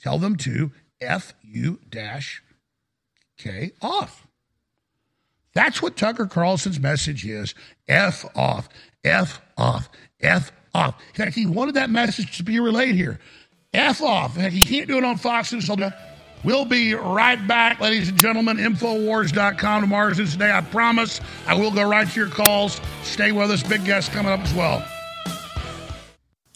[0.00, 2.42] Tell them to F U dash
[3.38, 4.26] K off.
[5.54, 7.54] That's what Tucker Carlson's message is.
[7.88, 8.68] F off,
[9.02, 9.88] F off,
[10.20, 11.00] F off.
[11.08, 13.18] In fact, he wanted that message to be relayed here.
[13.72, 14.36] F off.
[14.36, 15.70] In fact, he can't do it on Fox News.
[16.44, 18.58] We'll be right back, ladies and gentlemen.
[18.58, 20.52] Infowars.com tomorrow's today.
[20.52, 22.80] I promise I will go right to your calls.
[23.02, 23.62] Stay with us.
[23.62, 24.86] Big guest coming up as well.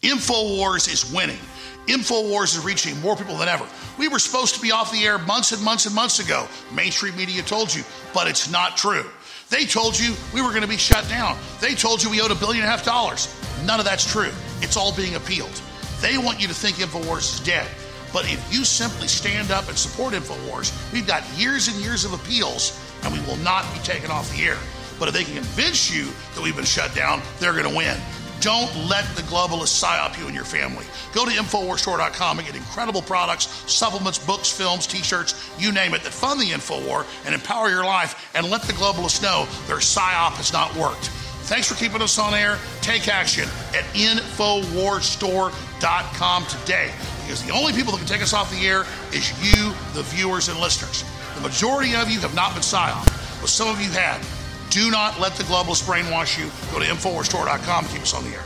[0.02, 1.38] InfoWars is winning.
[1.86, 3.66] InfoWars is reaching more people than ever.
[3.98, 6.46] We were supposed to be off the air months and months and months ago.
[6.74, 7.82] Mainstream media told you,
[8.14, 9.04] but it's not true.
[9.50, 11.36] They told you we were going to be shut down.
[11.60, 13.28] They told you we owed a billion and a half dollars.
[13.66, 14.30] None of that's true.
[14.62, 15.60] It's all being appealed.
[16.00, 17.66] They want you to think InfoWars is dead.
[18.10, 22.14] But if you simply stand up and support InfoWars, we've got years and years of
[22.14, 24.58] appeals and we will not be taken off the air.
[24.98, 27.98] But if they can convince you that we've been shut down, they're going to win.
[28.40, 30.86] Don't let the globalists psyop you and your family.
[31.12, 36.02] Go to InfoWarsStore.com and get incredible products, supplements, books, films, t shirts, you name it,
[36.02, 40.32] that fund the InfoWar and empower your life and let the globalists know their psyop
[40.32, 41.10] has not worked.
[41.50, 42.58] Thanks for keeping us on air.
[42.80, 43.44] Take action
[43.74, 46.90] at InfoWarsStore.com today
[47.22, 50.48] because the only people that can take us off the air is you, the viewers
[50.48, 51.04] and listeners.
[51.34, 53.04] The majority of you have not been psyoped,
[53.40, 54.39] but some of you have.
[54.70, 56.48] Do not let the globalists brainwash you.
[56.72, 58.44] Go to InfoWarsStore.com to keep us on the air.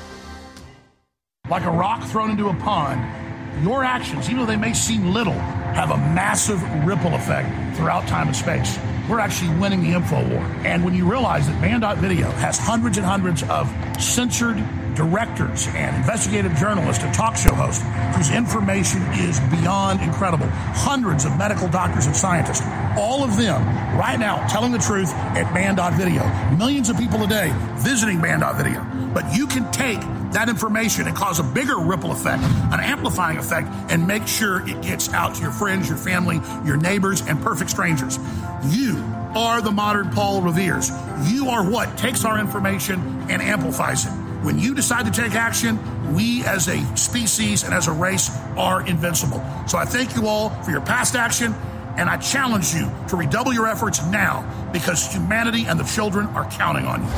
[1.51, 5.35] Like a rock thrown into a pond, your actions, even though they may seem little,
[5.35, 8.79] have a massive ripple effect throughout time and space.
[9.07, 10.43] We're actually winning the info war.
[10.65, 13.71] And when you realize that Banned.video has hundreds and hundreds of
[14.03, 14.57] censored
[14.95, 17.83] directors and investigative journalists and talk show hosts
[18.17, 20.47] whose information is beyond incredible.
[20.49, 22.63] Hundreds of medical doctors and scientists,
[22.97, 23.63] all of them
[23.99, 26.23] right now telling the truth at Banned.video.
[26.57, 28.85] Millions of people a day visiting Banned.video.
[29.13, 30.01] But you can take
[30.33, 34.83] that information and cause a bigger ripple effect, an amplifying effect, and make sure it
[34.83, 38.19] gets out to your friends, your family, your neighbors, and perfect strangers.
[38.67, 38.97] You
[39.37, 40.91] are the modern Paul Revere's.
[41.31, 43.01] You are what takes our information
[43.31, 44.24] and amplifies it.
[44.45, 45.79] When you decide to take action,
[46.15, 49.43] we as a species and as a race are invincible.
[49.67, 51.55] So I thank you all for your past action
[51.97, 56.45] And I challenge you to redouble your efforts now because humanity and the children are
[56.51, 57.09] counting on you.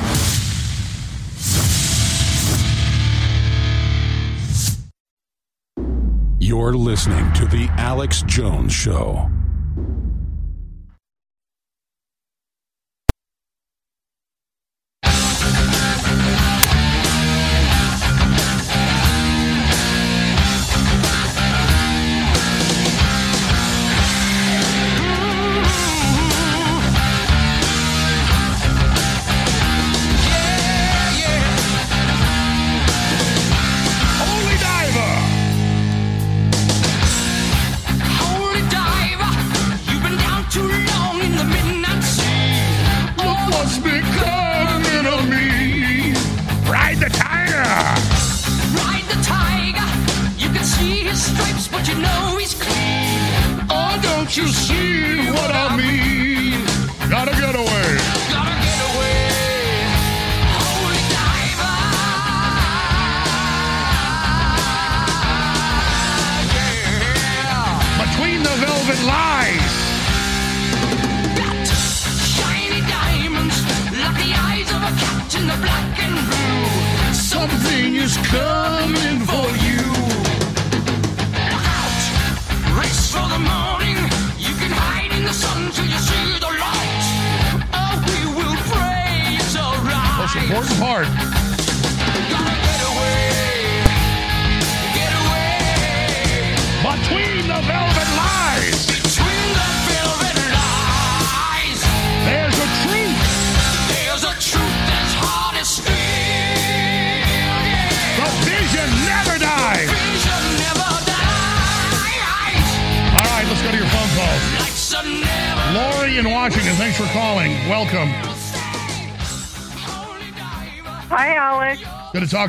[6.39, 9.31] You're listening to The Alex Jones Show.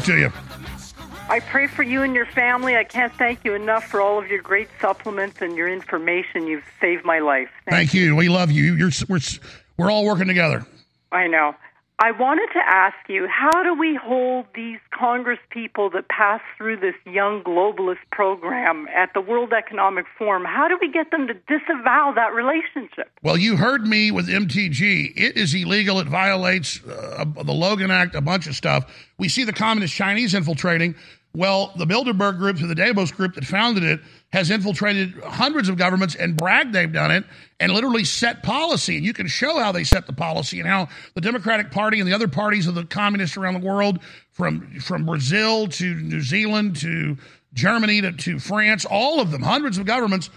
[0.08, 0.32] To you.
[1.30, 2.78] I pray for you and your family.
[2.78, 6.48] I can't thank you enough for all of your great supplements and your information.
[6.48, 7.50] You've saved my life.
[7.70, 8.16] Thank you.
[8.16, 8.76] We love you.
[8.76, 9.20] You're we're
[9.78, 10.66] we're all working together.
[11.12, 11.56] I know.
[12.00, 16.78] I wanted to ask you, how do we hold these Congress people that pass through
[16.78, 20.46] this young globalist program at the World Economic Forum?
[20.46, 23.10] How do we get them to disavow that relationship?
[23.24, 25.14] Well, you heard me with MTG.
[25.16, 26.00] It is illegal.
[26.00, 28.94] It violates uh, the Logan Act, a bunch of stuff.
[29.18, 30.94] We see the communist Chinese infiltrating.
[31.38, 34.00] Well, the Bilderberg group, the Davos group that founded it,
[34.34, 37.26] has infiltrated hundreds of governments and bragged they've done it
[37.60, 38.98] and literally set policy.
[38.98, 42.10] And you can show how they set the policy and how the Democratic Party and
[42.10, 44.00] the other parties of the communists around the world,
[44.32, 47.18] from from Brazil to New Zealand to
[47.54, 50.32] Germany to, to France, all of them, hundreds of governments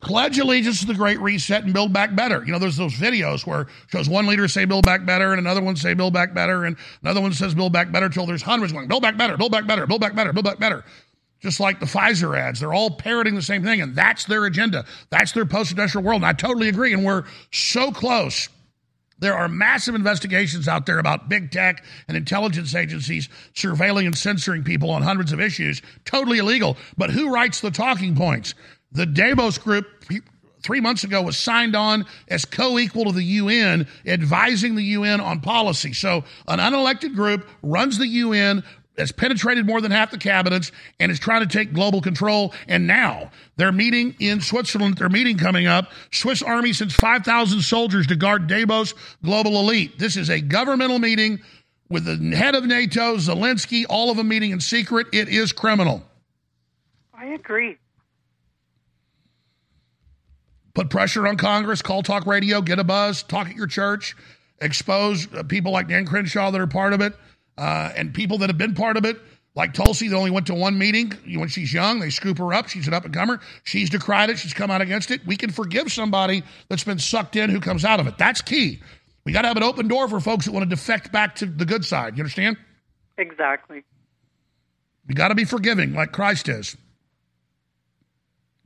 [0.00, 2.42] pledge allegiance to the Great Reset and Build Back Better.
[2.44, 5.60] You know, there's those videos where shows one leader say Build Back Better and another
[5.60, 8.72] one say Build Back Better and another one says Build Back Better till there's hundreds
[8.72, 10.84] going Build Back Better, Build Back Better, Build Back Better, Build Back Better.
[11.40, 14.84] Just like the Pfizer ads, they're all parroting the same thing, and that's their agenda.
[15.08, 16.20] That's their post-industrial world.
[16.20, 16.92] And I totally agree.
[16.92, 18.50] And we're so close.
[19.20, 24.64] There are massive investigations out there about big tech and intelligence agencies surveilling and censoring
[24.64, 25.80] people on hundreds of issues.
[26.04, 26.76] Totally illegal.
[26.98, 28.54] But who writes the talking points?
[28.92, 29.86] The Davos Group
[30.62, 35.40] three months ago was signed on as co-equal to the UN, advising the UN on
[35.40, 35.92] policy.
[35.92, 38.62] So an unelected group runs the UN,
[38.98, 42.52] has penetrated more than half the cabinets, and is trying to take global control.
[42.68, 44.98] And now they're meeting in Switzerland.
[44.98, 45.90] Their meeting coming up.
[46.12, 48.94] Swiss Army sends 5,000 soldiers to guard Davos
[49.24, 49.98] global elite.
[49.98, 51.40] This is a governmental meeting
[51.88, 55.06] with the head of NATO, Zelensky, all of them meeting in secret.
[55.12, 56.04] It is criminal.
[57.14, 57.78] I agree.
[60.74, 64.16] Put pressure on Congress, call talk radio, get a buzz, talk at your church,
[64.60, 67.14] expose uh, people like Dan Crenshaw that are part of it,
[67.58, 69.16] uh, and people that have been part of it,
[69.54, 71.98] like Tulsi, that only went to one meeting when she's young.
[71.98, 72.68] They scoop her up.
[72.68, 73.40] She's an up and comer.
[73.64, 74.38] She's decried it.
[74.38, 75.26] She's come out against it.
[75.26, 78.16] We can forgive somebody that's been sucked in who comes out of it.
[78.16, 78.80] That's key.
[79.24, 81.46] We got to have an open door for folks that want to defect back to
[81.46, 82.16] the good side.
[82.16, 82.56] You understand?
[83.18, 83.82] Exactly.
[85.06, 86.76] We got to be forgiving like Christ is.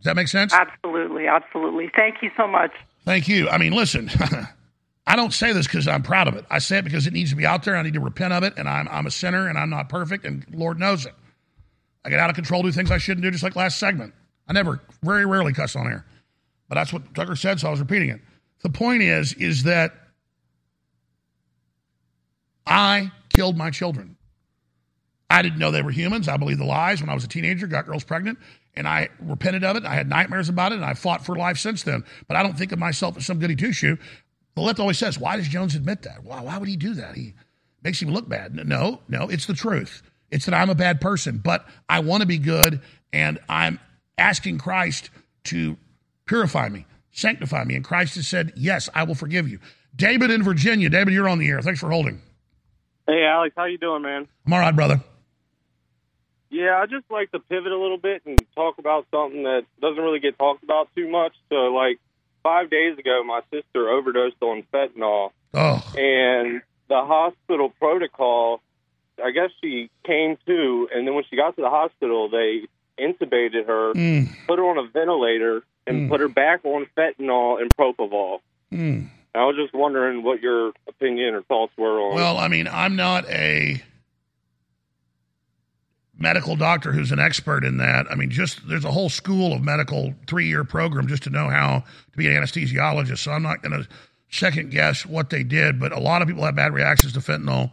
[0.04, 0.52] Does that make sense?
[0.52, 1.90] Absolutely, absolutely.
[1.96, 2.72] Thank you so much.
[3.06, 3.48] Thank you.
[3.48, 4.10] I mean, listen,
[5.06, 6.44] I don't say this because I'm proud of it.
[6.50, 7.74] I say it because it needs to be out there.
[7.74, 10.26] I need to repent of it, and I'm, I'm a sinner, and I'm not perfect,
[10.26, 11.14] and Lord knows it.
[12.04, 14.12] I get out of control, do things I shouldn't do, just like last segment.
[14.46, 16.04] I never, very rarely cuss on air,
[16.68, 18.20] but that's what Tucker said, so I was repeating it.
[18.62, 19.94] The point is, is that
[22.66, 24.18] I killed my children.
[25.30, 26.28] I didn't know they were humans.
[26.28, 28.38] I believed the lies when I was a teenager, got girls pregnant,
[28.76, 29.84] and I repented of it.
[29.84, 32.04] I had nightmares about it, and I fought for life since then.
[32.26, 33.98] But I don't think of myself as some goody two shoe.
[34.54, 36.24] The left always says, "Why does Jones admit that?
[36.24, 37.16] Why, why would he do that?
[37.16, 37.34] He
[37.82, 40.02] makes him look bad." No, no, it's the truth.
[40.30, 42.80] It's that I'm a bad person, but I want to be good,
[43.12, 43.78] and I'm
[44.18, 45.10] asking Christ
[45.44, 45.76] to
[46.26, 47.74] purify me, sanctify me.
[47.76, 49.58] And Christ has said, "Yes, I will forgive you."
[49.96, 50.88] David in Virginia.
[50.88, 51.60] David, you're on the air.
[51.60, 52.20] Thanks for holding.
[53.06, 54.26] Hey, Alex, how you doing, man?
[54.46, 55.00] I'm all right, brother.
[56.54, 60.00] Yeah, I just like to pivot a little bit and talk about something that doesn't
[60.00, 61.32] really get talked about too much.
[61.48, 61.98] So, like
[62.44, 68.60] five days ago, my sister overdosed on fentanyl, Oh, and the hospital protocol.
[69.24, 72.66] I guess she came to, and then when she got to the hospital, they
[73.00, 74.28] intubated her, Mm.
[74.46, 76.08] put her on a ventilator, and Mm.
[76.08, 78.40] put her back on fentanyl and propofol.
[78.72, 79.08] Mm.
[79.34, 82.14] I was just wondering what your opinion or thoughts were on.
[82.14, 83.80] Well, I mean, I'm not a
[86.18, 88.10] medical doctor who's an expert in that.
[88.10, 91.48] I mean, just there's a whole school of medical three year program just to know
[91.48, 93.18] how to be an anesthesiologist.
[93.18, 93.88] So I'm not going to
[94.30, 97.70] second guess what they did, but a lot of people have bad reactions to fentanyl.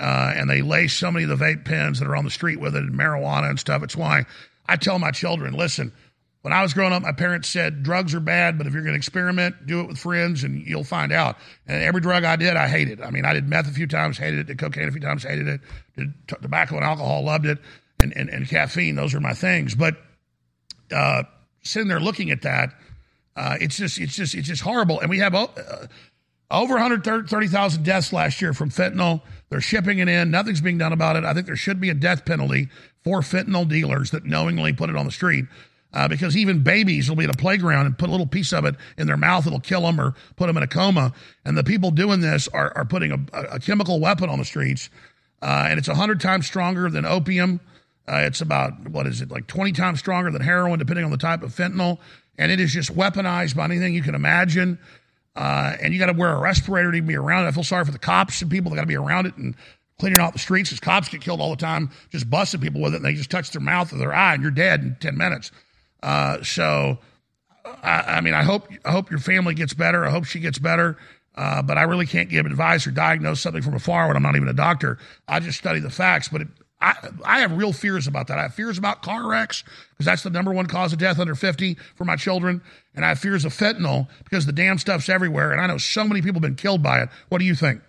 [0.00, 2.58] Uh, and they lace so many of the vape pens that are on the street
[2.58, 3.82] with it and marijuana and stuff.
[3.82, 4.24] It's why
[4.66, 5.92] I tell my children, listen,
[6.42, 8.94] when I was growing up, my parents said drugs are bad, but if you're going
[8.94, 11.36] to experiment, do it with friends and you'll find out.
[11.68, 12.98] And every drug I did, I hated.
[12.98, 13.04] It.
[13.04, 14.46] I mean, I did meth a few times, hated it.
[14.48, 15.60] Did cocaine a few times, hated it.
[15.96, 17.58] Did t- tobacco and alcohol, loved it.
[18.00, 19.76] And, and, and caffeine, those are my things.
[19.76, 19.96] But
[20.90, 21.22] uh,
[21.62, 22.74] sitting there looking at that,
[23.36, 24.98] uh, it's just, it's just, it's just horrible.
[24.98, 25.46] And we have uh,
[26.50, 29.22] over 130,000 deaths last year from fentanyl.
[29.48, 30.32] They're shipping it in.
[30.32, 31.24] Nothing's being done about it.
[31.24, 32.68] I think there should be a death penalty
[33.04, 35.44] for fentanyl dealers that knowingly put it on the street.
[35.94, 38.64] Uh, because even babies will be at a playground and put a little piece of
[38.64, 39.46] it in their mouth.
[39.46, 41.12] It'll kill them or put them in a coma.
[41.44, 43.18] And the people doing this are, are putting a,
[43.52, 44.88] a chemical weapon on the streets.
[45.42, 47.60] Uh, and it's 100 times stronger than opium.
[48.08, 51.18] Uh, it's about, what is it, like 20 times stronger than heroin, depending on the
[51.18, 51.98] type of fentanyl.
[52.38, 54.78] And it is just weaponized by anything you can imagine.
[55.36, 57.48] Uh, and you got to wear a respirator to even be around it.
[57.48, 59.54] I feel sorry for the cops and people that got to be around it and
[59.98, 62.92] cleaning out the streets because cops get killed all the time just busting people with
[62.92, 65.16] it and they just touch their mouth or their eye and you're dead in 10
[65.16, 65.52] minutes.
[66.02, 66.98] Uh, so,
[67.64, 70.04] I, I mean, I hope I hope your family gets better.
[70.04, 70.96] I hope she gets better.
[71.34, 74.36] Uh, but I really can't give advice or diagnose something from afar when I'm not
[74.36, 74.98] even a doctor.
[75.26, 76.28] I just study the facts.
[76.28, 76.48] But it,
[76.80, 78.38] I, I have real fears about that.
[78.38, 81.34] I have fears about car wrecks because that's the number one cause of death under
[81.34, 82.60] 50 for my children.
[82.94, 85.52] And I have fears of fentanyl because the damn stuff's everywhere.
[85.52, 87.08] And I know so many people have been killed by it.
[87.28, 87.80] What do you think?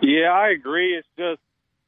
[0.00, 0.94] Yeah, I agree.
[0.96, 1.40] It's just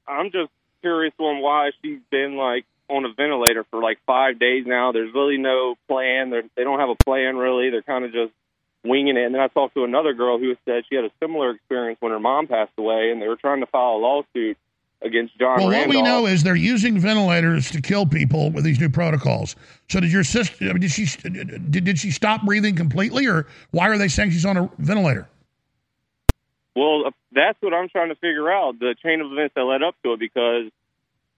[0.08, 0.50] I'm just
[0.80, 4.92] curious on why she's been like on a ventilator for like five days now.
[4.92, 6.30] There's really no plan.
[6.30, 7.70] They're, they don't have a plan really.
[7.70, 8.32] They're kind of just
[8.84, 9.24] winging it.
[9.24, 12.12] And then I talked to another girl who said she had a similar experience when
[12.12, 14.56] her mom passed away, and they were trying to file a lawsuit
[15.02, 15.58] against John.
[15.58, 19.56] Well, what we know is they're using ventilators to kill people with these new protocols.
[19.90, 20.64] So did your sister?
[20.64, 24.30] I mean, did she did, did she stop breathing completely, or why are they saying
[24.30, 25.28] she's on a ventilator?
[26.74, 29.82] Well, uh, that's what I'm trying to figure out the chain of events that led
[29.82, 30.70] up to it because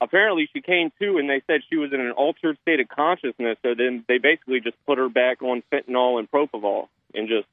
[0.01, 3.59] apparently she came to and they said she was in an altered state of consciousness.
[3.63, 7.47] So then they basically just put her back on fentanyl and propofol and just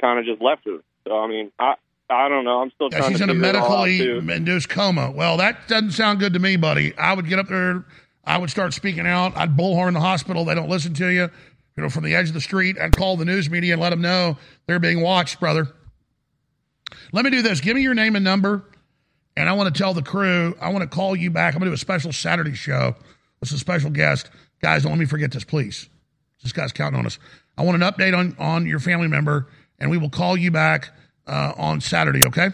[0.00, 0.78] kind of just left her.
[1.06, 1.74] So I mean, I
[2.08, 2.60] I don't know.
[2.60, 5.10] I'm still Yeah, trying she's to in a figure it all out, medically induced coma.
[5.10, 6.96] Well, that doesn't sound good to me, buddy.
[6.96, 7.84] I would get up there.
[8.24, 9.36] I would start speaking out.
[9.36, 10.44] I'd bullhorn the hospital.
[10.44, 11.30] They don't listen to you.
[11.76, 13.90] You know, from the edge of the street, I'd call the news media and let
[13.90, 15.68] them know they're being watched, brother.
[17.12, 17.60] Let me do this.
[17.60, 18.64] Give me your name and number,
[19.36, 20.56] and I want to tell the crew.
[20.60, 21.54] I want to call you back.
[21.54, 22.96] I'm going to do a special Saturday show
[23.40, 24.30] with a special guest.
[24.62, 25.88] Guys, don't let me forget this, please.
[26.42, 27.18] This guy's counting on us.
[27.58, 29.48] I want an update on on your family member,
[29.78, 30.90] and we will call you back
[31.26, 32.24] uh, on Saturday.
[32.24, 32.50] Okay.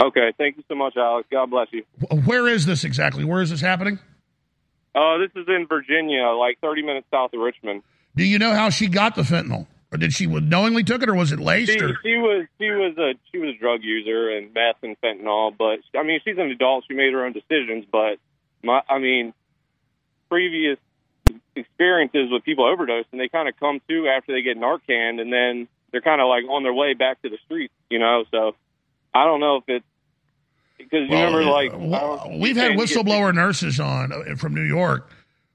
[0.00, 1.26] Okay, thank you so much, Alex.
[1.30, 1.82] God bless you.
[2.24, 3.24] Where is this exactly?
[3.24, 3.98] Where is this happening?
[4.94, 7.82] Uh, this is in Virginia, like 30 minutes south of Richmond.
[8.14, 11.14] Do you know how she got the fentanyl, or did she knowingly took it, or
[11.14, 11.72] was it laced?
[11.72, 15.00] She, Or she was she was a she was a drug user and meth and
[15.00, 16.84] fentanyl, but I mean she's an adult.
[16.88, 18.18] She made her own decisions, but
[18.62, 19.32] my I mean
[20.28, 20.78] previous
[21.56, 25.32] experiences with people overdose and they kind of come to after they get Narcan and
[25.32, 28.24] then they're kind of like on their way back to the streets, you know.
[28.30, 28.54] So
[29.14, 29.84] I don't know if it's
[30.76, 35.10] because you Well, remember like well, we've had whistleblower nurses on uh, from New York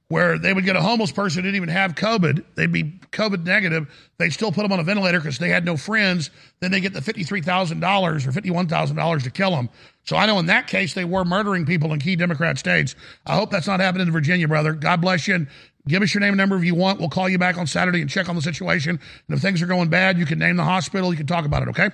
[0.09, 2.43] where they would get a homeless person who didn't even have COVID.
[2.55, 3.87] They'd be COVID negative.
[4.17, 6.29] They'd still put them on a ventilator because they had no friends.
[6.59, 9.69] Then they get the $53,000 or $51,000 to kill them.
[10.03, 12.95] So I know in that case, they were murdering people in key Democrat states.
[13.25, 14.73] I hope that's not happening in Virginia, brother.
[14.73, 15.35] God bless you.
[15.35, 15.47] And
[15.87, 16.99] give us your name and number if you want.
[16.99, 18.99] We'll call you back on Saturday and check on the situation.
[19.27, 21.11] And if things are going bad, you can name the hospital.
[21.11, 21.89] You can talk about it, okay?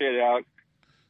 [0.00, 0.38] Yeah.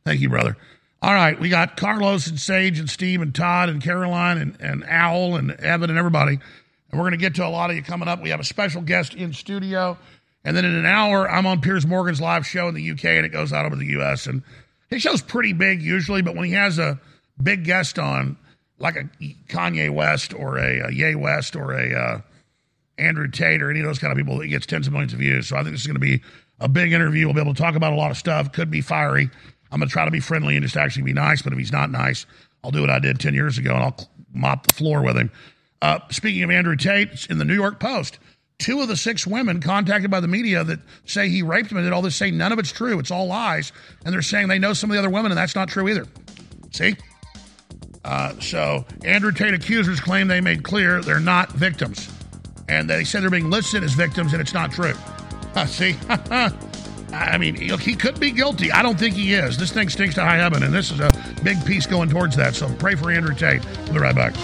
[0.05, 0.56] Thank you, brother.
[1.01, 4.85] All right, we got Carlos and Sage and Steve and Todd and Caroline and, and
[4.89, 6.33] Owl and Evan and everybody.
[6.91, 8.20] And we're going to get to a lot of you coming up.
[8.20, 9.97] We have a special guest in studio.
[10.45, 13.25] And then in an hour, I'm on Piers Morgan's live show in the UK and
[13.25, 14.27] it goes out over the US.
[14.27, 14.43] And
[14.91, 16.99] his show's pretty big usually, but when he has a
[17.41, 18.37] big guest on,
[18.81, 19.05] like a
[19.49, 22.20] Kanye West or a, a Ye West or a uh,
[22.97, 25.20] Andrew Tate or any of those kind of people, he gets tens of millions of
[25.20, 25.49] views.
[25.49, 26.23] So I think this is going to be
[26.59, 27.27] a big interview.
[27.27, 28.53] We'll be able to talk about a lot of stuff.
[28.53, 29.31] Could be fiery.
[29.70, 31.43] I'm going to try to be friendly and just actually be nice.
[31.43, 32.27] But if he's not nice,
[32.65, 35.31] I'll do what I did 10 years ago and I'll mop the floor with him.
[35.81, 38.19] Uh, speaking of Andrew Tate, in the New York Post,
[38.59, 41.86] two of the six women contacted by the media that say he raped them and
[41.86, 42.99] did all this say none of it's true.
[42.99, 43.73] It's all lies.
[44.05, 46.07] And they're saying they know some of the other women, and that's not true either.
[46.73, 46.97] See?
[48.05, 52.09] Uh, so Andrew Tate accusers claim they made clear they're not victims.
[52.69, 54.95] And they said they're being listed as victims, and it's not true.
[55.55, 55.97] Uh, see?
[57.12, 58.70] I mean, look, he could be guilty.
[58.70, 59.56] I don't think he is.
[59.56, 61.10] This thing stinks to high heaven, and this is a
[61.43, 62.55] big piece going towards that.
[62.55, 63.64] So pray for Andrew Tate.
[63.85, 64.35] We'll be right back.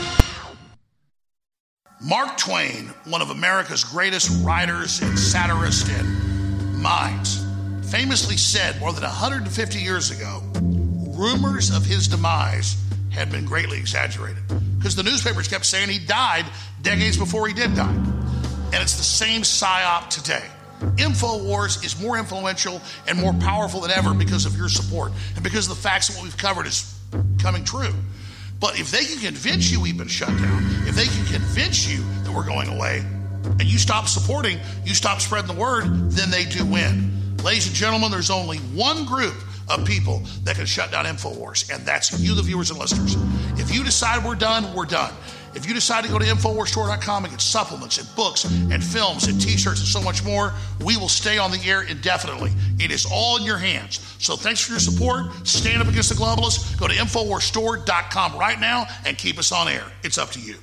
[2.01, 7.45] Mark Twain, one of America's greatest writers and satirists and minds,
[7.91, 10.43] famously said more than 150 years ago
[11.17, 12.77] rumors of his demise
[13.11, 14.43] had been greatly exaggerated
[14.77, 16.45] because the newspapers kept saying he died
[16.83, 17.95] decades before he did die.
[17.95, 20.45] And it's the same psyop today.
[20.97, 25.69] InfoWars is more influential and more powerful than ever because of your support and because
[25.69, 26.99] of the facts that what we've covered is
[27.39, 27.93] coming true.
[28.61, 32.03] But if they can convince you we've been shut down, if they can convince you
[32.23, 33.05] that we're going away,
[33.45, 37.37] and you stop supporting, you stop spreading the word, then they do win.
[37.43, 39.35] Ladies and gentlemen, there's only one group
[39.69, 43.17] of people that can shut down InfoWars, and that's you, the viewers and listeners.
[43.61, 45.13] If you decide we're done, we're done.
[45.55, 49.41] If you decide to go to InfoWarsStore.com and get supplements and books and films and
[49.41, 50.53] t shirts and so much more,
[50.85, 52.53] we will stay on the air indefinitely.
[52.79, 54.01] It is all in your hands.
[54.19, 55.47] So thanks for your support.
[55.47, 56.79] Stand up against the globalists.
[56.79, 59.85] Go to InfoWarsStore.com right now and keep us on air.
[60.03, 60.57] It's up to you.